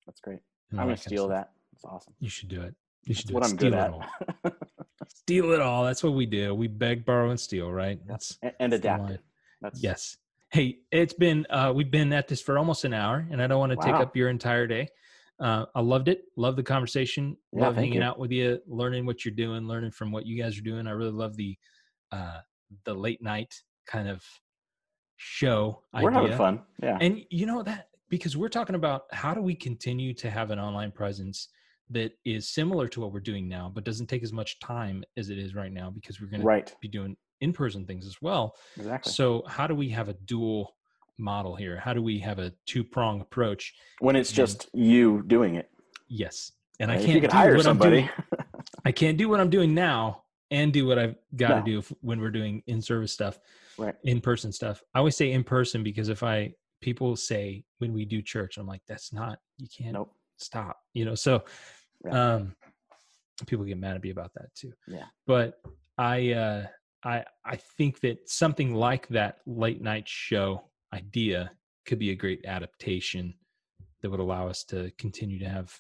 that's 0.06 0.22
great. 0.22 0.40
I'm 0.72 0.86
going 0.86 0.96
to 0.96 1.02
steal 1.02 1.28
that. 1.28 1.52
It's 1.74 1.84
awesome. 1.84 2.14
You 2.20 2.30
should 2.30 2.50
do 2.50 2.62
it. 2.62 2.76
You 3.04 3.14
should 3.14 3.30
that's 3.34 3.52
do 3.52 3.70
what 3.70 3.74
it. 3.74 3.94
I'm 3.94 4.02
steal 4.02 4.02
good 4.44 4.54
at. 4.54 4.54
steal 5.10 5.52
it 5.52 5.62
all. 5.62 5.84
That's 5.84 6.04
what 6.04 6.14
we 6.14 6.26
do. 6.26 6.54
We 6.54 6.68
beg, 6.68 7.06
borrow, 7.06 7.30
and 7.30 7.40
steal, 7.40 7.72
right? 7.72 8.00
That's 8.08 8.38
and, 8.42 8.54
and 8.60 8.74
adapt 8.74 9.12
it. 9.12 9.22
That's 9.62 9.82
yes. 9.82 10.18
Hey, 10.52 10.80
it's 10.91 11.14
been 11.14 11.45
uh, 11.50 11.72
we've 11.76 11.91
been 11.91 12.12
at 12.14 12.28
this 12.28 12.41
for 12.41 12.58
almost 12.58 12.84
an 12.84 12.93
hour, 12.93 13.28
and 13.32 13.41
I 13.41 13.47
don't 13.47 13.60
want 13.60 13.72
to 13.72 13.78
wow. 13.78 13.86
take 13.86 13.95
up 13.95 14.16
your 14.16 14.30
entire 14.30 14.66
day. 14.68 14.88
Uh, 15.39 15.66
I 15.76 15.82
loved 15.82 16.08
it. 16.08 16.24
Love 16.36 16.56
the 16.56 16.64
conversation. 16.64 17.38
Yeah, 17.54 17.66
love 17.66 17.76
hanging 17.76 17.93
you. 17.93 18.04
out 18.04 18.20
with 18.20 18.32
you, 18.32 18.60
learning 18.68 19.06
what 19.06 19.24
you're 19.24 19.34
doing, 19.34 19.68
learning 19.68 19.91
from 19.91 20.12
what 20.12 20.26
you 20.26 20.41
guys 20.41 20.58
are 20.58 20.62
doing. 20.62 20.88
I 20.88 20.91
really 20.91 21.12
love 21.12 21.38
the 21.38 21.56
uh, 22.12 22.39
the 22.86 22.93
late 22.93 23.22
night 23.22 23.54
kind 23.88 24.08
of 24.08 24.24
show 25.18 25.82
we're 25.93 26.10
idea. 26.10 26.22
having 26.22 26.38
fun 26.38 26.62
yeah 26.82 26.97
and 27.02 27.22
you 27.30 27.45
know 27.45 27.62
that 27.62 27.89
because 28.10 28.38
we're 28.38 28.47
talking 28.47 28.76
about 28.76 29.04
how 29.12 29.34
do 29.34 29.41
we 29.41 29.54
continue 29.54 30.14
to 30.14 30.30
have 30.30 30.50
an 30.50 30.58
online 30.58 30.91
presence 30.91 31.50
that 31.89 32.14
is 32.24 32.54
similar 32.54 32.88
to 32.88 33.02
what 33.02 33.12
we're 33.12 33.20
doing 33.20 33.50
now 33.50 33.70
but 33.74 33.84
doesn't 33.84 34.08
take 34.08 34.24
as 34.24 34.32
much 34.32 34.60
time 34.60 35.04
as 35.18 35.30
it 35.30 35.38
is 35.38 35.56
right 35.56 35.74
now 35.74 35.89
because 35.89 36.22
we're 36.22 36.28
going 36.30 36.41
right. 36.41 36.68
to 36.68 36.76
be 36.82 36.88
doing 36.88 37.18
in-person 37.42 37.86
things 37.86 38.06
as 38.06 38.18
well. 38.22 38.56
Exactly. 38.78 39.12
So 39.12 39.44
how 39.48 39.68
do 39.68 39.76
we 39.76 39.90
have 39.90 40.10
a 40.10 40.14
dual 40.14 40.76
model 41.18 41.56
here? 41.56 41.78
How 41.78 41.94
do 41.94 42.02
we 42.02 42.20
have 42.20 42.40
a 42.40 42.54
two-prong 42.66 43.22
approach 43.22 43.74
when 44.00 44.16
it's 44.16 44.32
just 44.32 44.70
you 44.74 45.24
doing 45.28 45.56
it. 45.56 45.70
Yes. 46.08 46.52
And 46.80 46.90
i 46.90 47.04
can't 47.04 47.22
do 47.22 47.28
hire 47.30 47.56
what 47.56 47.64
somebody. 47.64 48.04
i'm 48.04 48.06
doing 48.06 48.46
i 48.86 48.92
can't 48.92 49.18
do 49.18 49.28
what 49.28 49.42
i'm 49.42 49.50
doing 49.50 49.74
now 49.74 50.24
and 50.50 50.72
do 50.72 50.88
what 50.88 50.98
i've 50.98 51.16
got 51.36 51.50
to 51.50 51.56
no. 51.56 51.82
do 51.82 51.84
when 52.00 52.22
we're 52.22 52.32
doing 52.32 52.64
in-service 52.68 53.12
stuff 53.12 53.38
right. 53.78 53.96
in 54.04 54.22
person 54.22 54.52
stuff. 54.52 54.82
I 54.94 55.00
always 55.00 55.18
say 55.18 55.32
in 55.32 55.44
person 55.44 55.84
because 55.84 56.10
if 56.10 56.24
i 56.24 56.54
people 56.82 57.16
say 57.16 57.66
when 57.80 57.94
we 57.94 58.06
do 58.06 58.22
church 58.22 58.58
i'm 58.58 58.68
like 58.68 58.82
that's 58.88 59.12
not 59.12 59.40
you 59.58 59.68
can't 59.76 59.94
nope. 59.94 60.14
stop 60.38 60.78
you 60.94 61.06
know? 61.06 61.16
So 61.16 61.44
right. 62.04 62.16
um 62.16 62.56
people 63.46 63.66
get 63.66 63.78
mad 63.78 63.96
at 63.96 64.04
me 64.04 64.10
about 64.10 64.34
that 64.36 64.54
too. 64.56 64.74
Yeah. 64.88 65.06
But 65.28 65.56
i 65.98 66.32
uh 66.32 66.68
i 67.04 67.24
i 67.45 67.56
think 67.56 68.00
that 68.00 68.30
something 68.30 68.74
like 68.74 69.08
that 69.08 69.38
late 69.45 69.82
night 69.82 70.08
show 70.08 70.62
idea 70.93 71.52
could 71.86 72.00
be 72.00 72.12
a 72.12 72.16
great 72.16 72.45
adaptation 72.45 73.34
that 74.02 74.10
would 74.10 74.20
allow 74.20 74.47
us 74.47 74.64
to 74.64 74.91
continue 74.97 75.39
to 75.39 75.47
have 75.50 75.78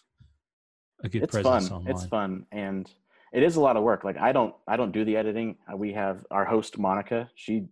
a 1.03 1.09
good 1.09 1.23
it's 1.23 1.31
presence 1.31 1.69
fun. 1.69 1.77
online. 1.77 1.95
It's 1.95 2.05
fun 2.05 2.45
and 2.51 2.91
it 3.31 3.43
is 3.43 3.55
a 3.55 3.61
lot 3.61 3.77
of 3.77 3.83
work. 3.83 4.03
Like 4.03 4.17
I 4.17 4.31
don't 4.31 4.53
I 4.67 4.75
don't 4.75 4.91
do 4.91 5.05
the 5.05 5.15
editing. 5.15 5.57
Uh, 5.71 5.77
we 5.77 5.93
have 5.93 6.25
our 6.31 6.45
host 6.45 6.77
Monica. 6.77 7.29
She 7.35 7.65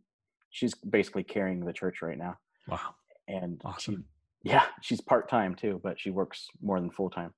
she's 0.52 0.74
basically 0.76 1.24
carrying 1.24 1.66
the 1.66 1.74
church 1.74 2.02
right 2.02 2.18
now. 2.18 2.38
Wow. 2.68 2.96
And 3.28 3.62
awesome. 3.66 4.06
She, 4.44 4.52
yeah, 4.52 4.66
she's 4.82 5.02
part 5.02 5.30
time 5.30 5.56
too, 5.56 5.82
but 5.84 6.00
she 6.00 6.10
works 6.10 6.48
more 6.62 6.80
than 6.80 6.90
full 6.90 7.10
time. 7.10 7.34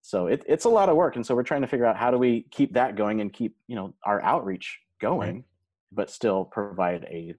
So 0.00 0.28
it, 0.28 0.44
it's 0.46 0.64
a 0.64 0.68
lot 0.68 0.88
of 0.88 0.96
work, 0.96 1.16
and 1.16 1.26
so 1.26 1.34
we're 1.34 1.42
trying 1.42 1.60
to 1.60 1.66
figure 1.66 1.84
out 1.84 1.96
how 1.96 2.10
do 2.10 2.16
we 2.16 2.46
keep 2.50 2.72
that 2.74 2.96
going 2.96 3.20
and 3.20 3.32
keep 3.32 3.56
you 3.66 3.74
know 3.74 3.92
our 4.04 4.22
outreach 4.22 4.78
going, 5.00 5.34
right. 5.34 5.44
but 5.92 6.10
still 6.10 6.44
provide 6.44 7.04
a 7.10 7.34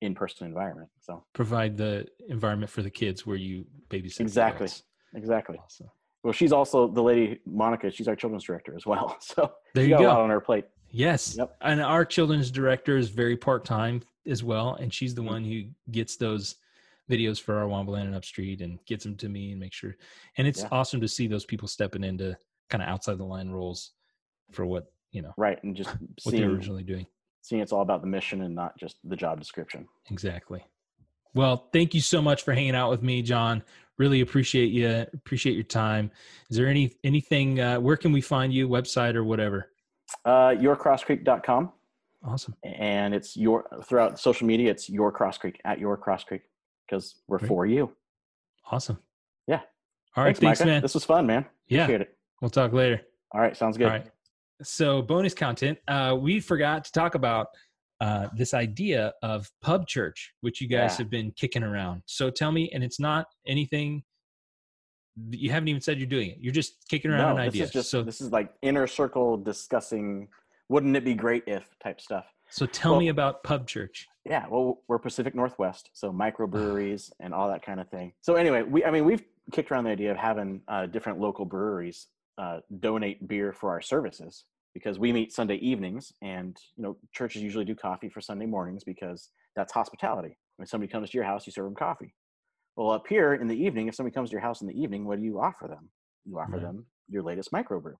in-person 0.00 0.46
environment. 0.46 0.88
So 1.00 1.24
provide 1.32 1.76
the 1.76 2.06
environment 2.28 2.70
for 2.70 2.82
the 2.82 2.90
kids 2.90 3.26
where 3.26 3.36
you 3.36 3.64
babysit. 3.88 4.20
Exactly. 4.20 4.68
Exactly. 5.14 5.58
Awesome. 5.62 5.90
Well, 6.22 6.32
she's 6.32 6.52
also 6.52 6.88
the 6.88 7.02
lady 7.02 7.40
Monica. 7.46 7.90
She's 7.90 8.08
our 8.08 8.16
children's 8.16 8.44
director 8.44 8.74
as 8.76 8.86
well. 8.86 9.16
So 9.20 9.52
there 9.74 9.84
you 9.84 9.98
go. 9.98 10.10
on 10.10 10.30
her 10.30 10.40
plate. 10.40 10.64
Yes. 10.90 11.36
Yep. 11.36 11.56
And 11.60 11.82
our 11.82 12.04
children's 12.04 12.50
director 12.50 12.96
is 12.96 13.08
very 13.08 13.36
part 13.36 13.64
time 13.64 14.02
as 14.26 14.42
well, 14.42 14.74
and 14.76 14.92
she's 14.92 15.14
the 15.14 15.22
mm-hmm. 15.22 15.30
one 15.30 15.44
who 15.44 15.64
gets 15.90 16.16
those 16.16 16.56
videos 17.10 17.40
for 17.40 17.56
our 17.56 17.66
Waumba 17.66 17.88
Land 17.88 18.14
Upstreet 18.14 18.62
and 18.62 18.78
gets 18.86 19.04
them 19.04 19.16
to 19.16 19.28
me 19.28 19.50
and 19.50 19.60
make 19.60 19.72
sure. 19.72 19.96
And 20.38 20.46
it's 20.46 20.62
yeah. 20.62 20.68
awesome 20.72 21.00
to 21.00 21.08
see 21.08 21.26
those 21.26 21.44
people 21.44 21.68
stepping 21.68 22.04
into 22.04 22.36
kind 22.70 22.82
of 22.82 22.88
outside 22.88 23.18
the 23.18 23.24
line 23.24 23.50
roles 23.50 23.92
for 24.52 24.64
what 24.64 24.92
you 25.14 25.22
know. 25.22 25.32
Right, 25.36 25.62
and 25.62 25.74
just 25.74 25.90
what 25.90 26.32
seeing, 26.32 26.42
they're 26.42 26.50
originally 26.50 26.82
doing. 26.82 27.06
Seeing 27.42 27.62
it's 27.62 27.72
all 27.72 27.82
about 27.82 28.00
the 28.00 28.06
mission 28.06 28.42
and 28.42 28.54
not 28.54 28.76
just 28.76 28.96
the 29.04 29.16
job 29.16 29.38
description. 29.38 29.86
Exactly. 30.10 30.64
Well, 31.34 31.68
thank 31.72 31.94
you 31.94 32.00
so 32.00 32.20
much 32.20 32.42
for 32.42 32.52
hanging 32.52 32.74
out 32.74 32.90
with 32.90 33.02
me, 33.02 33.22
John. 33.22 33.62
Really 33.96 34.20
appreciate 34.20 34.72
you. 34.72 35.06
Appreciate 35.14 35.54
your 35.54 35.64
time. 35.64 36.10
Is 36.50 36.56
there 36.56 36.66
any 36.66 36.96
anything? 37.04 37.60
Uh, 37.60 37.78
where 37.80 37.96
can 37.96 38.12
we 38.12 38.20
find 38.20 38.52
you? 38.52 38.68
Website 38.68 39.14
or 39.14 39.24
whatever? 39.24 39.70
Uh, 40.24 40.50
yourcrosscreek.com. 40.50 41.72
Awesome. 42.24 42.54
And 42.62 43.14
it's 43.14 43.36
your 43.36 43.64
throughout 43.84 44.18
social 44.18 44.46
media. 44.46 44.70
It's 44.70 44.88
your 44.88 45.12
Cross 45.12 45.38
Creek 45.38 45.60
at 45.64 45.78
your 45.78 45.96
Cross 45.96 46.24
Creek 46.24 46.42
because 46.86 47.16
we're 47.28 47.38
Great. 47.38 47.48
for 47.48 47.66
you. 47.66 47.92
Awesome. 48.70 48.98
Yeah. 49.46 49.60
All 50.16 50.24
right. 50.24 50.36
Thanks, 50.36 50.60
thanks 50.60 50.64
man. 50.64 50.82
This 50.82 50.94
was 50.94 51.04
fun, 51.04 51.26
man. 51.26 51.44
Yeah. 51.68 51.82
Appreciate 51.82 52.00
it. 52.00 52.16
We'll 52.40 52.50
talk 52.50 52.72
later. 52.72 53.02
All 53.32 53.40
right. 53.40 53.56
Sounds 53.56 53.76
good. 53.76 54.10
So 54.62 55.02
bonus 55.02 55.34
content. 55.34 55.78
Uh, 55.88 56.16
we 56.18 56.40
forgot 56.40 56.84
to 56.84 56.92
talk 56.92 57.14
about 57.14 57.48
uh, 58.00 58.28
this 58.36 58.54
idea 58.54 59.12
of 59.22 59.50
pub 59.62 59.86
church, 59.86 60.32
which 60.40 60.60
you 60.60 60.68
guys 60.68 60.92
yeah. 60.92 60.98
have 60.98 61.10
been 61.10 61.32
kicking 61.32 61.62
around. 61.62 62.02
So 62.06 62.30
tell 62.30 62.52
me, 62.52 62.70
and 62.72 62.84
it's 62.84 63.00
not 63.00 63.26
anything 63.46 64.02
you 65.30 65.50
haven't 65.50 65.68
even 65.68 65.80
said 65.80 65.98
you're 65.98 66.06
doing 66.06 66.30
it. 66.30 66.38
You're 66.40 66.52
just 66.52 66.88
kicking 66.88 67.10
around 67.10 67.36
no, 67.36 67.42
an 67.42 67.48
idea. 67.48 67.66
Just, 67.68 67.90
so 67.90 68.02
this 68.02 68.20
is 68.20 68.32
like 68.32 68.52
inner 68.62 68.86
circle 68.86 69.36
discussing 69.36 70.28
wouldn't 70.68 70.96
it 70.96 71.04
be 71.04 71.14
great 71.14 71.44
if 71.46 71.76
type 71.82 72.00
stuff. 72.00 72.26
So 72.50 72.66
tell 72.66 72.92
well, 72.92 73.00
me 73.00 73.08
about 73.08 73.42
Pub 73.42 73.66
Church. 73.66 74.06
Yeah, 74.24 74.46
well, 74.48 74.82
we're 74.88 74.98
Pacific 74.98 75.34
Northwest, 75.34 75.90
so 75.92 76.12
microbreweries 76.12 77.10
and 77.20 77.34
all 77.34 77.48
that 77.48 77.64
kind 77.64 77.80
of 77.80 77.88
thing. 77.88 78.12
So 78.20 78.34
anyway, 78.34 78.62
we 78.62 78.84
I 78.84 78.90
mean 78.90 79.04
we've 79.04 79.22
kicked 79.52 79.70
around 79.70 79.84
the 79.84 79.90
idea 79.90 80.10
of 80.10 80.16
having 80.16 80.62
uh, 80.68 80.86
different 80.86 81.20
local 81.20 81.44
breweries 81.44 82.06
uh, 82.38 82.60
donate 82.80 83.26
beer 83.28 83.52
for 83.52 83.70
our 83.70 83.80
services 83.80 84.44
because 84.74 84.98
we 84.98 85.12
meet 85.12 85.32
Sunday 85.32 85.56
evenings, 85.56 86.12
and 86.22 86.56
you 86.76 86.82
know 86.82 86.96
churches 87.12 87.42
usually 87.42 87.64
do 87.64 87.74
coffee 87.74 88.08
for 88.08 88.20
Sunday 88.20 88.46
mornings 88.46 88.84
because 88.84 89.30
that's 89.54 89.72
hospitality. 89.72 90.36
When 90.56 90.66
somebody 90.66 90.90
comes 90.90 91.10
to 91.10 91.16
your 91.16 91.24
house, 91.24 91.46
you 91.46 91.52
serve 91.52 91.66
them 91.66 91.74
coffee. 91.74 92.14
Well, 92.76 92.90
up 92.90 93.06
here 93.08 93.34
in 93.34 93.46
the 93.46 93.56
evening, 93.56 93.86
if 93.86 93.94
somebody 93.94 94.14
comes 94.14 94.30
to 94.30 94.32
your 94.32 94.40
house 94.40 94.60
in 94.60 94.66
the 94.66 94.80
evening, 94.80 95.04
what 95.04 95.18
do 95.18 95.24
you 95.24 95.40
offer 95.40 95.68
them? 95.68 95.88
You 96.24 96.38
offer 96.38 96.58
them 96.58 96.86
your 97.08 97.22
latest 97.22 97.52
microbrew. 97.52 97.94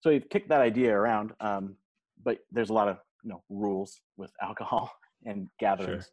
So 0.00 0.10
we've 0.10 0.28
kicked 0.28 0.48
that 0.48 0.60
idea 0.60 0.92
around, 0.92 1.32
um, 1.40 1.76
but 2.24 2.38
there's 2.50 2.70
a 2.70 2.72
lot 2.72 2.88
of 2.88 2.98
you 3.22 3.30
know 3.30 3.42
rules 3.48 4.00
with 4.16 4.32
alcohol 4.42 4.92
and 5.24 5.48
gatherings, 5.60 6.04
sure. 6.04 6.12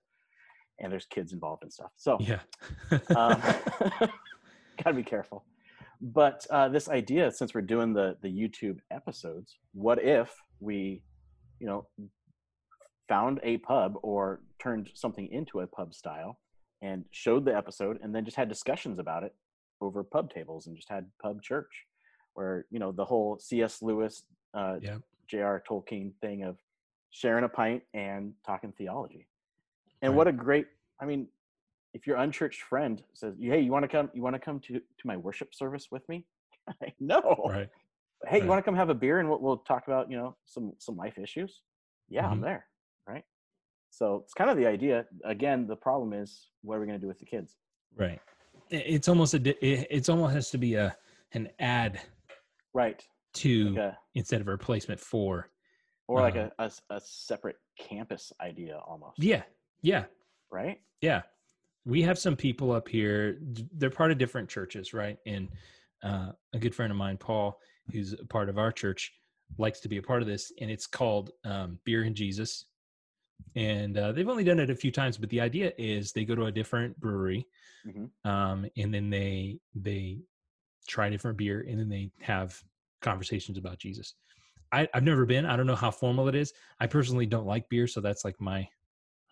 and 0.79 0.91
there's 0.91 1.05
kids 1.07 1.33
involved 1.33 1.63
and 1.63 1.73
stuff. 1.73 1.91
So 1.95 2.17
yeah, 2.19 2.39
um, 3.15 3.41
gotta 4.83 4.95
be 4.95 5.03
careful. 5.03 5.45
But 6.01 6.45
uh, 6.49 6.69
this 6.69 6.87
idea, 6.87 7.31
since 7.31 7.53
we're 7.53 7.61
doing 7.61 7.93
the 7.93 8.17
the 8.21 8.29
YouTube 8.29 8.79
episodes, 8.89 9.57
what 9.73 10.01
if 10.01 10.33
we, 10.59 11.01
you 11.59 11.67
know, 11.67 11.87
found 13.09 13.39
a 13.43 13.57
pub 13.57 13.95
or 14.01 14.41
turned 14.59 14.89
something 14.93 15.27
into 15.31 15.59
a 15.59 15.67
pub 15.67 15.93
style 15.93 16.39
and 16.81 17.03
showed 17.11 17.43
the 17.43 17.55
episode 17.55 17.99
and 18.01 18.15
then 18.15 18.23
just 18.23 18.37
had 18.37 18.47
discussions 18.47 18.99
about 18.99 19.23
it 19.23 19.35
over 19.81 20.03
pub 20.03 20.31
tables 20.31 20.67
and 20.67 20.75
just 20.75 20.89
had 20.89 21.05
pub 21.21 21.41
church 21.41 21.85
where 22.35 22.65
you 22.69 22.79
know 22.79 22.91
the 22.91 23.03
whole 23.03 23.37
cs 23.39 23.81
lewis 23.81 24.23
uh 24.53 24.75
yeah. 24.81 24.97
j.r 25.27 25.61
tolkien 25.69 26.11
thing 26.21 26.43
of 26.43 26.57
sharing 27.11 27.43
a 27.43 27.49
pint 27.49 27.81
and 27.93 28.33
talking 28.45 28.71
theology 28.77 29.27
and 30.01 30.11
right. 30.11 30.17
what 30.17 30.27
a 30.27 30.31
great 30.31 30.67
i 31.01 31.05
mean 31.05 31.27
if 31.93 32.05
your 32.05 32.17
unchurched 32.17 32.61
friend 32.61 33.03
says, 33.13 33.35
"Hey, 33.39 33.61
you 33.61 33.71
want 33.71 33.83
to 33.83 33.87
come? 33.87 34.09
You 34.13 34.21
want 34.21 34.35
to 34.35 34.39
come 34.39 34.59
to 34.61 34.73
to 34.73 35.05
my 35.05 35.17
worship 35.17 35.53
service 35.53 35.87
with 35.91 36.07
me?" 36.09 36.25
no. 36.99 37.21
Right. 37.47 37.69
Hey, 38.27 38.33
right. 38.33 38.43
you 38.43 38.49
want 38.49 38.59
to 38.59 38.63
come 38.63 38.75
have 38.75 38.89
a 38.89 38.93
beer 38.93 39.19
and 39.19 39.29
we'll, 39.29 39.39
we'll, 39.39 39.57
talk 39.57 39.87
about 39.87 40.11
you 40.11 40.17
know 40.17 40.35
some 40.45 40.73
some 40.77 40.95
life 40.95 41.17
issues? 41.17 41.61
Yeah, 42.09 42.23
mm-hmm. 42.23 42.33
I'm 42.33 42.41
there. 42.41 42.65
Right. 43.07 43.23
So 43.91 44.21
it's 44.23 44.33
kind 44.33 44.49
of 44.49 44.57
the 44.57 44.67
idea. 44.67 45.05
Again, 45.25 45.67
the 45.67 45.75
problem 45.75 46.13
is 46.13 46.47
what 46.61 46.75
are 46.75 46.79
we 46.79 46.85
going 46.85 46.99
to 46.99 47.01
do 47.01 47.07
with 47.07 47.19
the 47.19 47.25
kids? 47.25 47.55
Right. 47.95 48.19
It's 48.69 49.07
almost 49.07 49.33
a. 49.33 49.95
It's 49.95 50.09
almost 50.09 50.33
has 50.33 50.51
to 50.51 50.57
be 50.57 50.75
a 50.75 50.95
an 51.33 51.49
ad. 51.59 51.99
Right. 52.73 53.03
To 53.35 53.69
like 53.69 53.77
a, 53.77 53.97
instead 54.15 54.41
of 54.41 54.47
a 54.47 54.51
replacement 54.51 54.99
for. 54.99 55.49
Or 56.07 56.21
like 56.21 56.35
um, 56.35 56.49
a, 56.59 56.65
a 56.65 56.95
a 56.95 57.01
separate 57.03 57.57
campus 57.79 58.31
idea 58.41 58.79
almost. 58.85 59.17
Yeah. 59.19 59.43
Yeah. 59.81 60.05
Right. 60.51 60.79
Yeah 61.01 61.21
we 61.85 62.01
have 62.01 62.19
some 62.19 62.35
people 62.35 62.71
up 62.71 62.87
here 62.87 63.37
they're 63.77 63.89
part 63.89 64.11
of 64.11 64.17
different 64.17 64.49
churches 64.49 64.93
right? 64.93 65.17
And 65.25 65.49
uh, 66.03 66.31
a 66.53 66.59
good 66.59 66.73
friend 66.73 66.91
of 66.91 66.97
mine 66.97 67.17
paul 67.17 67.59
who's 67.91 68.13
a 68.13 68.25
part 68.25 68.49
of 68.49 68.57
our 68.57 68.71
church 68.71 69.11
likes 69.57 69.79
to 69.81 69.89
be 69.89 69.97
a 69.97 70.01
part 70.01 70.21
of 70.21 70.27
this 70.27 70.51
and 70.61 70.69
it's 70.69 70.87
called 70.87 71.31
um, 71.45 71.79
beer 71.85 72.03
and 72.03 72.15
jesus. 72.15 72.65
And 73.55 73.97
uh, 73.97 74.11
they've 74.11 74.27
only 74.27 74.43
done 74.43 74.59
it 74.59 74.69
a 74.69 74.75
few 74.75 74.91
times 74.91 75.17
but 75.17 75.29
the 75.29 75.41
idea 75.41 75.71
is 75.77 76.11
they 76.11 76.25
go 76.25 76.35
to 76.35 76.45
a 76.45 76.51
different 76.51 76.99
brewery 76.99 77.47
mm-hmm. 77.87 78.29
um, 78.29 78.65
and 78.77 78.93
then 78.93 79.09
they 79.09 79.59
they 79.75 80.19
try 80.87 81.09
different 81.09 81.37
beer 81.37 81.65
and 81.67 81.79
then 81.79 81.89
they 81.89 82.11
have 82.21 82.61
conversations 83.01 83.57
about 83.57 83.79
jesus. 83.79 84.15
I, 84.71 84.87
i've 84.93 85.03
never 85.03 85.25
been. 85.25 85.45
I 85.45 85.55
don't 85.55 85.65
know 85.65 85.75
how 85.75 85.89
formal 85.89 86.27
it 86.27 86.35
is. 86.35 86.53
I 86.79 86.85
personally 86.87 87.25
don't 87.25 87.47
like 87.47 87.67
beer 87.69 87.87
so 87.87 88.01
that's 88.01 88.23
like 88.23 88.39
my 88.39 88.67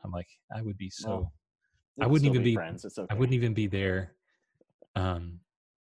i'm 0.04 0.12
like 0.12 0.28
i 0.56 0.62
would 0.62 0.78
be 0.78 0.90
so 0.90 1.10
well, 1.10 1.34
I 2.00 2.08
wouldn't 2.08 2.30
even 2.30 2.44
be, 2.44 2.54
friends. 2.54 2.86
It's 2.86 2.98
okay. 2.98 3.08
I 3.10 3.18
wouldn't 3.18 3.36
even 3.36 3.54
be 3.54 3.68
there. 3.68 4.14
Um, 4.96 5.40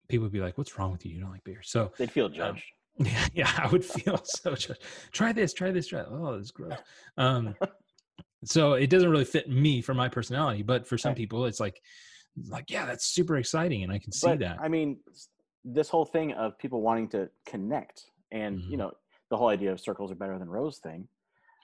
people 0.08 0.24
would 0.24 0.32
be 0.32 0.42
like, 0.42 0.58
"What's 0.58 0.78
wrong 0.78 0.92
with 0.92 1.06
you? 1.06 1.14
You 1.14 1.22
don't 1.22 1.32
like 1.32 1.44
beer." 1.44 1.62
So 1.64 1.92
they'd 1.98 2.12
feel 2.12 2.26
um, 2.28 2.34
judged. 2.34 2.64
Um, 3.00 3.06
yeah, 3.08 3.28
yeah, 3.34 3.52
I 3.58 3.68
would 3.68 3.84
feel 3.84 4.20
so 4.24 4.56
judged. 4.56 4.84
Try 5.12 5.34
this, 5.34 5.54
try 5.54 5.72
this, 5.72 5.88
try. 5.88 6.04
Oh, 6.10 6.38
this 6.38 6.46
is 6.46 6.52
gross. 6.52 6.78
Um, 7.18 7.56
so 8.46 8.74
it 8.74 8.90
doesn't 8.90 9.10
really 9.10 9.26
fit 9.26 9.50
me 9.50 9.82
for 9.82 9.94
my 9.94 10.08
personality, 10.08 10.64
but 10.64 10.88
for 10.88 10.98
some 10.98 11.10
right. 11.10 11.18
people, 11.18 11.46
it's 11.46 11.60
like, 11.60 11.82
like, 12.50 12.70
yeah, 12.70 12.86
that's 12.86 13.06
super 13.08 13.38
exciting, 13.38 13.84
and 13.84 13.92
I 13.92 14.00
can 14.00 14.12
see 14.12 14.28
but, 14.28 14.40
that. 14.40 14.60
I 14.62 14.70
mean, 14.70 14.98
this 15.66 15.90
whole 15.90 16.06
thing 16.06 16.32
of 16.34 16.58
people 16.58 16.82
wanting 16.82 17.10
to 17.10 17.30
connect, 17.46 18.06
and 18.32 18.60
mm-hmm. 18.60 18.72
you 18.72 18.78
know, 18.78 18.92
the 19.30 19.38
whole 19.38 19.50
idea 19.50 19.72
of 19.72 19.80
circles 19.80 20.12
are 20.12 20.16
better 20.16 20.40
than 20.40 20.50
rows 20.50 20.78
thing. 20.78 21.08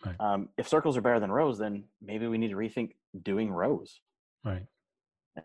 Right. 0.06 0.16
Um, 0.20 0.50
if 0.58 0.68
circles 0.68 0.98
are 0.98 1.02
better 1.02 1.20
than 1.20 1.32
rows, 1.32 1.60
then 1.60 1.84
maybe 2.02 2.28
we 2.28 2.38
need 2.38 2.50
to 2.50 2.56
rethink 2.56 2.92
doing 3.22 3.52
rows. 3.52 4.02
Right. 4.44 4.66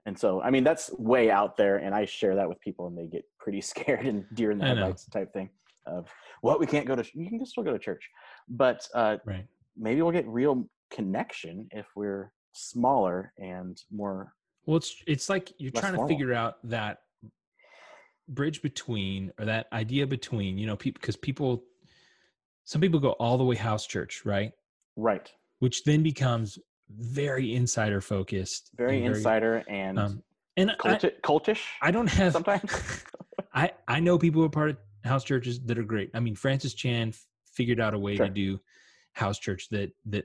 And 0.04 0.18
so, 0.18 0.40
I 0.42 0.50
mean, 0.50 0.64
that's 0.64 0.90
way 0.98 1.30
out 1.30 1.56
there, 1.56 1.76
and 1.76 1.94
I 1.94 2.06
share 2.06 2.34
that 2.34 2.48
with 2.48 2.60
people, 2.60 2.88
and 2.88 2.98
they 2.98 3.06
get 3.06 3.24
pretty 3.38 3.60
scared 3.72 4.06
and 4.06 4.24
deer 4.34 4.50
in 4.50 4.58
the 4.58 4.66
headlights 4.66 5.06
type 5.06 5.32
thing 5.32 5.50
of 5.86 6.08
what 6.40 6.58
we 6.58 6.66
can't 6.66 6.86
go 6.86 6.96
to. 6.96 7.04
You 7.14 7.28
can 7.28 7.46
still 7.46 7.62
go 7.62 7.72
to 7.72 7.78
church, 7.78 8.08
but 8.48 8.86
uh, 8.94 9.18
right. 9.24 9.46
maybe 9.76 10.02
we'll 10.02 10.12
get 10.12 10.26
real 10.26 10.68
connection 10.90 11.68
if 11.70 11.86
we're 11.94 12.32
smaller 12.52 13.32
and 13.38 13.80
more. 13.92 14.32
Well, 14.64 14.78
it's 14.78 14.96
it's 15.06 15.28
like 15.28 15.52
you're 15.58 15.70
trying 15.70 15.94
formal. 15.94 16.08
to 16.08 16.14
figure 16.14 16.34
out 16.34 16.56
that 16.64 16.98
bridge 18.28 18.62
between 18.62 19.32
or 19.38 19.44
that 19.44 19.66
idea 19.72 20.06
between 20.06 20.58
you 20.58 20.66
know 20.66 20.76
people 20.76 21.00
because 21.00 21.16
people 21.16 21.62
some 22.64 22.80
people 22.80 22.98
go 22.98 23.10
all 23.12 23.38
the 23.38 23.44
way 23.44 23.54
house 23.54 23.86
church 23.86 24.22
right 24.24 24.50
right 24.96 25.30
which 25.60 25.84
then 25.84 26.02
becomes 26.02 26.58
very 26.90 27.54
insider 27.54 28.00
focused 28.00 28.70
very, 28.76 28.96
and 28.96 29.04
very 29.04 29.16
insider 29.16 29.64
and 29.68 29.98
um, 29.98 30.22
and 30.56 30.70
I, 30.84 30.96
cultish 31.22 31.60
i 31.82 31.90
don't 31.90 32.06
have 32.08 32.32
sometimes? 32.32 33.04
I 33.54 33.72
i 33.88 34.00
know 34.00 34.18
people 34.18 34.40
who 34.40 34.46
are 34.46 34.50
part 34.50 34.70
of 34.70 34.76
house 35.04 35.24
churches 35.24 35.60
that 35.60 35.78
are 35.78 35.84
great. 35.84 36.10
I 36.14 36.20
mean 36.20 36.34
francis 36.34 36.74
chan 36.74 37.14
figured 37.52 37.80
out 37.80 37.94
a 37.94 37.98
way 37.98 38.16
sure. 38.16 38.26
to 38.26 38.32
do 38.32 38.60
house 39.12 39.38
church 39.38 39.68
that 39.70 39.90
that 40.06 40.24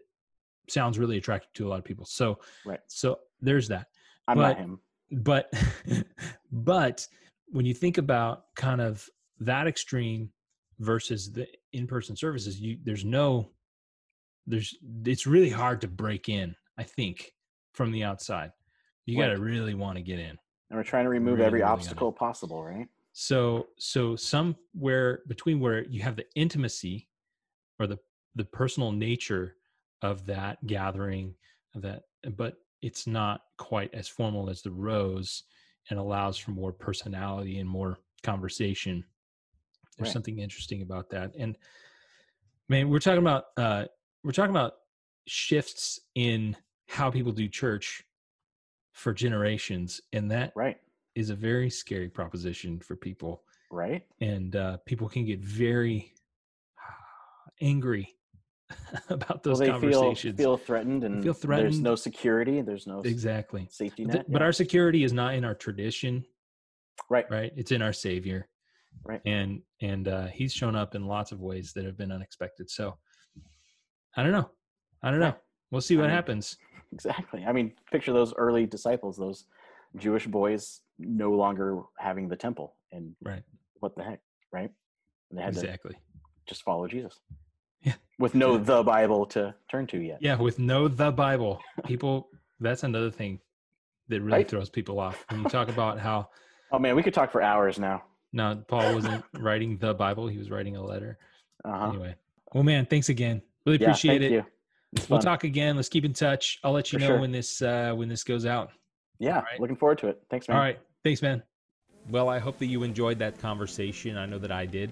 sounds 0.69 0.99
really 0.99 1.17
attractive 1.17 1.51
to 1.53 1.67
a 1.67 1.69
lot 1.69 1.79
of 1.79 1.85
people. 1.85 2.05
So 2.05 2.39
right. 2.65 2.79
so 2.87 3.19
there's 3.41 3.67
that. 3.69 3.87
I'm 4.27 4.37
but, 4.37 4.47
not 4.47 4.57
him. 4.57 4.79
but 5.11 5.53
but 6.51 7.07
when 7.47 7.65
you 7.65 7.73
think 7.73 7.97
about 7.97 8.45
kind 8.55 8.81
of 8.81 9.07
that 9.39 9.67
extreme 9.67 10.29
versus 10.79 11.31
the 11.31 11.47
in-person 11.73 12.15
services 12.15 12.59
you 12.59 12.77
there's 12.83 13.05
no 13.05 13.49
there's 14.47 14.75
it's 15.05 15.27
really 15.27 15.49
hard 15.49 15.81
to 15.81 15.87
break 15.87 16.29
in 16.29 16.55
i 16.77 16.83
think 16.83 17.33
from 17.73 17.91
the 17.91 18.03
outside. 18.03 18.51
You 19.05 19.17
got 19.17 19.27
to 19.27 19.39
really 19.39 19.73
want 19.73 19.97
to 19.97 20.01
get 20.01 20.19
in. 20.19 20.37
And 20.69 20.77
we're 20.77 20.83
trying 20.83 21.05
to 21.05 21.09
remove 21.09 21.35
really, 21.35 21.47
every 21.47 21.59
really 21.59 21.71
obstacle 21.71 22.11
possible 22.11 22.63
right? 22.63 22.87
So 23.13 23.67
so 23.77 24.15
somewhere 24.15 25.19
between 25.27 25.59
where 25.59 25.85
you 25.85 26.01
have 26.01 26.15
the 26.15 26.25
intimacy 26.35 27.09
or 27.79 27.87
the 27.87 27.99
the 28.35 28.45
personal 28.45 28.91
nature 28.91 29.55
of 30.01 30.25
that 30.27 30.65
gathering 30.65 31.35
of 31.75 31.81
that 31.81 32.03
but 32.37 32.55
it's 32.81 33.05
not 33.05 33.41
quite 33.57 33.93
as 33.93 34.07
formal 34.07 34.49
as 34.49 34.61
the 34.61 34.71
rows 34.71 35.43
and 35.89 35.99
allows 35.99 36.37
for 36.37 36.51
more 36.51 36.71
personality 36.71 37.59
and 37.59 37.69
more 37.69 37.97
conversation. 38.23 39.03
There's 39.97 40.07
right. 40.07 40.13
something 40.13 40.39
interesting 40.39 40.81
about 40.81 41.09
that. 41.09 41.33
And 41.37 41.57
man 42.69 42.89
we're 42.89 42.99
talking 42.99 43.19
about 43.19 43.45
uh 43.57 43.85
we're 44.23 44.31
talking 44.31 44.51
about 44.51 44.73
shifts 45.27 45.99
in 46.15 46.55
how 46.87 47.09
people 47.09 47.31
do 47.31 47.47
church 47.47 48.03
for 48.93 49.13
generations 49.13 50.01
and 50.13 50.29
that 50.31 50.51
right. 50.55 50.77
is 51.15 51.29
a 51.29 51.35
very 51.35 51.69
scary 51.69 52.09
proposition 52.09 52.79
for 52.79 52.95
people 52.95 53.43
right. 53.71 54.03
and 54.19 54.55
uh, 54.55 54.77
people 54.85 55.07
can 55.07 55.25
get 55.25 55.39
very 55.39 56.13
angry 57.61 58.15
about 59.09 59.43
those 59.43 59.59
well, 59.59 59.71
conversations. 59.71 60.37
feel, 60.37 60.57
feel 60.57 60.57
threatened 60.57 61.03
and 61.03 61.23
feel 61.23 61.33
threatened. 61.33 61.67
there's 61.67 61.79
no 61.79 61.95
security 61.95 62.61
there's 62.61 62.87
no 62.87 63.01
exactly. 63.01 63.67
safety 63.71 64.05
net 64.05 64.25
but, 64.29 64.39
yeah. 64.39 64.45
our 64.45 64.51
security 64.51 65.03
is 65.03 65.13
not 65.13 65.35
in 65.35 65.45
our 65.45 65.55
tradition 65.55 66.25
right. 67.09 67.25
right? 67.29 67.51
It's 67.55 67.71
in 67.71 67.81
our 67.81 67.93
savior 67.93 68.47
right. 69.03 69.21
and 69.25 69.61
and 69.81 70.07
uh, 70.07 70.27
he's 70.27 70.53
shown 70.53 70.75
up 70.75 70.95
in 70.95 71.05
lots 71.05 71.31
of 71.31 71.41
ways 71.41 71.73
that 71.73 71.85
have 71.85 71.97
been 71.97 72.11
unexpected. 72.11 72.69
So 72.69 72.97
I 74.15 74.23
don't 74.23 74.31
know. 74.31 74.49
I 75.03 75.11
don't 75.11 75.19
know. 75.19 75.35
We'll 75.71 75.81
see 75.81 75.95
what 75.95 76.05
I 76.05 76.07
mean, 76.07 76.15
happens. 76.15 76.57
Exactly. 76.93 77.45
I 77.45 77.51
mean, 77.51 77.73
picture 77.91 78.13
those 78.13 78.33
early 78.35 78.65
disciples, 78.65 79.17
those 79.17 79.45
Jewish 79.95 80.27
boys 80.27 80.81
no 80.99 81.31
longer 81.31 81.81
having 81.97 82.27
the 82.27 82.35
temple 82.35 82.75
and 82.91 83.15
right. 83.23 83.43
what 83.79 83.95
the 83.95 84.03
heck, 84.03 84.19
right? 84.51 84.69
And 85.29 85.39
they 85.39 85.43
had 85.43 85.55
exactly. 85.55 85.93
to 85.93 85.99
just 86.45 86.63
follow 86.63 86.87
Jesus. 86.87 87.19
Yeah. 87.83 87.93
With 88.19 88.35
no 88.35 88.53
yeah. 88.53 88.63
the 88.63 88.83
Bible 88.83 89.25
to 89.27 89.55
turn 89.69 89.87
to 89.87 89.97
yet. 89.97 90.19
Yeah, 90.21 90.35
with 90.35 90.59
no 90.59 90.87
the 90.87 91.11
Bible. 91.11 91.61
People 91.85 92.29
that's 92.59 92.83
another 92.83 93.09
thing 93.09 93.39
that 94.09 94.21
really 94.21 94.39
right? 94.39 94.49
throws 94.49 94.69
people 94.69 94.99
off. 94.99 95.25
When 95.29 95.41
you 95.41 95.49
talk 95.49 95.69
about 95.75 95.99
how 95.99 96.29
Oh 96.71 96.79
man, 96.79 96.95
we 96.95 97.03
could 97.03 97.13
talk 97.13 97.31
for 97.31 97.41
hours 97.41 97.79
now. 97.79 98.03
No, 98.33 98.63
Paul 98.67 98.93
wasn't 98.93 99.25
writing 99.39 99.77
the 99.77 99.93
Bible, 99.93 100.27
he 100.27 100.37
was 100.37 100.49
writing 100.51 100.75
a 100.75 100.83
letter. 100.83 101.17
Uh-huh. 101.65 101.89
Anyway. 101.89 102.15
Well 102.53 102.63
man, 102.63 102.85
thanks 102.85 103.09
again. 103.09 103.41
Really 103.65 103.79
yeah, 103.79 103.87
appreciate 103.87 104.21
it. 104.21 104.31
You. 104.31 104.45
We'll 105.09 105.19
talk 105.19 105.43
again. 105.43 105.75
Let's 105.75 105.89
keep 105.89 106.03
in 106.03 106.13
touch. 106.13 106.59
I'll 106.63 106.73
let 106.73 106.91
you 106.91 106.99
For 106.99 107.01
know 107.01 107.07
sure. 107.11 107.19
when 107.21 107.31
this 107.31 107.61
uh, 107.61 107.93
when 107.95 108.09
this 108.09 108.23
goes 108.23 108.45
out. 108.45 108.71
Yeah, 109.19 109.39
right. 109.39 109.59
looking 109.59 109.75
forward 109.75 109.99
to 109.99 110.07
it. 110.07 110.21
Thanks, 110.29 110.47
man. 110.47 110.57
All 110.57 110.63
right, 110.63 110.79
thanks, 111.03 111.21
man. 111.21 111.43
Well, 112.09 112.29
I 112.29 112.39
hope 112.39 112.57
that 112.57 112.65
you 112.65 112.83
enjoyed 112.83 113.19
that 113.19 113.39
conversation. 113.39 114.17
I 114.17 114.25
know 114.25 114.39
that 114.39 114.51
I 114.51 114.65
did. 114.65 114.91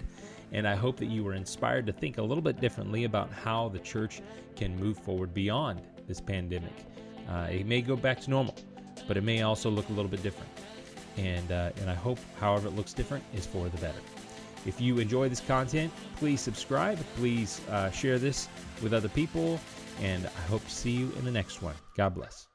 And 0.52 0.66
I 0.66 0.74
hope 0.74 0.96
that 0.96 1.06
you 1.06 1.22
were 1.22 1.34
inspired 1.34 1.86
to 1.86 1.92
think 1.92 2.18
a 2.18 2.22
little 2.22 2.42
bit 2.42 2.60
differently 2.60 3.04
about 3.04 3.30
how 3.30 3.68
the 3.68 3.78
church 3.78 4.20
can 4.56 4.76
move 4.78 4.98
forward 4.98 5.32
beyond 5.32 5.80
this 6.08 6.20
pandemic. 6.20 6.72
Uh, 7.28 7.46
it 7.50 7.66
may 7.66 7.80
go 7.80 7.94
back 7.94 8.20
to 8.22 8.30
normal, 8.30 8.56
but 9.06 9.16
it 9.16 9.22
may 9.22 9.42
also 9.42 9.70
look 9.70 9.88
a 9.90 9.92
little 9.92 10.10
bit 10.10 10.22
different. 10.22 10.50
And, 11.16 11.52
uh, 11.52 11.70
and 11.80 11.88
I 11.88 11.94
hope, 11.94 12.18
however 12.40 12.66
it 12.66 12.74
looks 12.74 12.92
different, 12.92 13.22
is 13.32 13.46
for 13.46 13.68
the 13.68 13.78
better. 13.78 14.00
If 14.66 14.80
you 14.80 14.98
enjoy 14.98 15.28
this 15.28 15.40
content, 15.40 15.92
please 16.16 16.40
subscribe. 16.40 16.98
Please 17.16 17.60
uh, 17.70 17.90
share 17.90 18.18
this 18.18 18.48
with 18.82 18.92
other 18.92 19.08
people. 19.08 19.60
And 20.00 20.26
I 20.26 20.40
hope 20.48 20.64
to 20.64 20.70
see 20.70 20.92
you 20.92 21.12
in 21.18 21.24
the 21.24 21.30
next 21.30 21.62
one. 21.62 21.74
God 21.96 22.14
bless. 22.14 22.49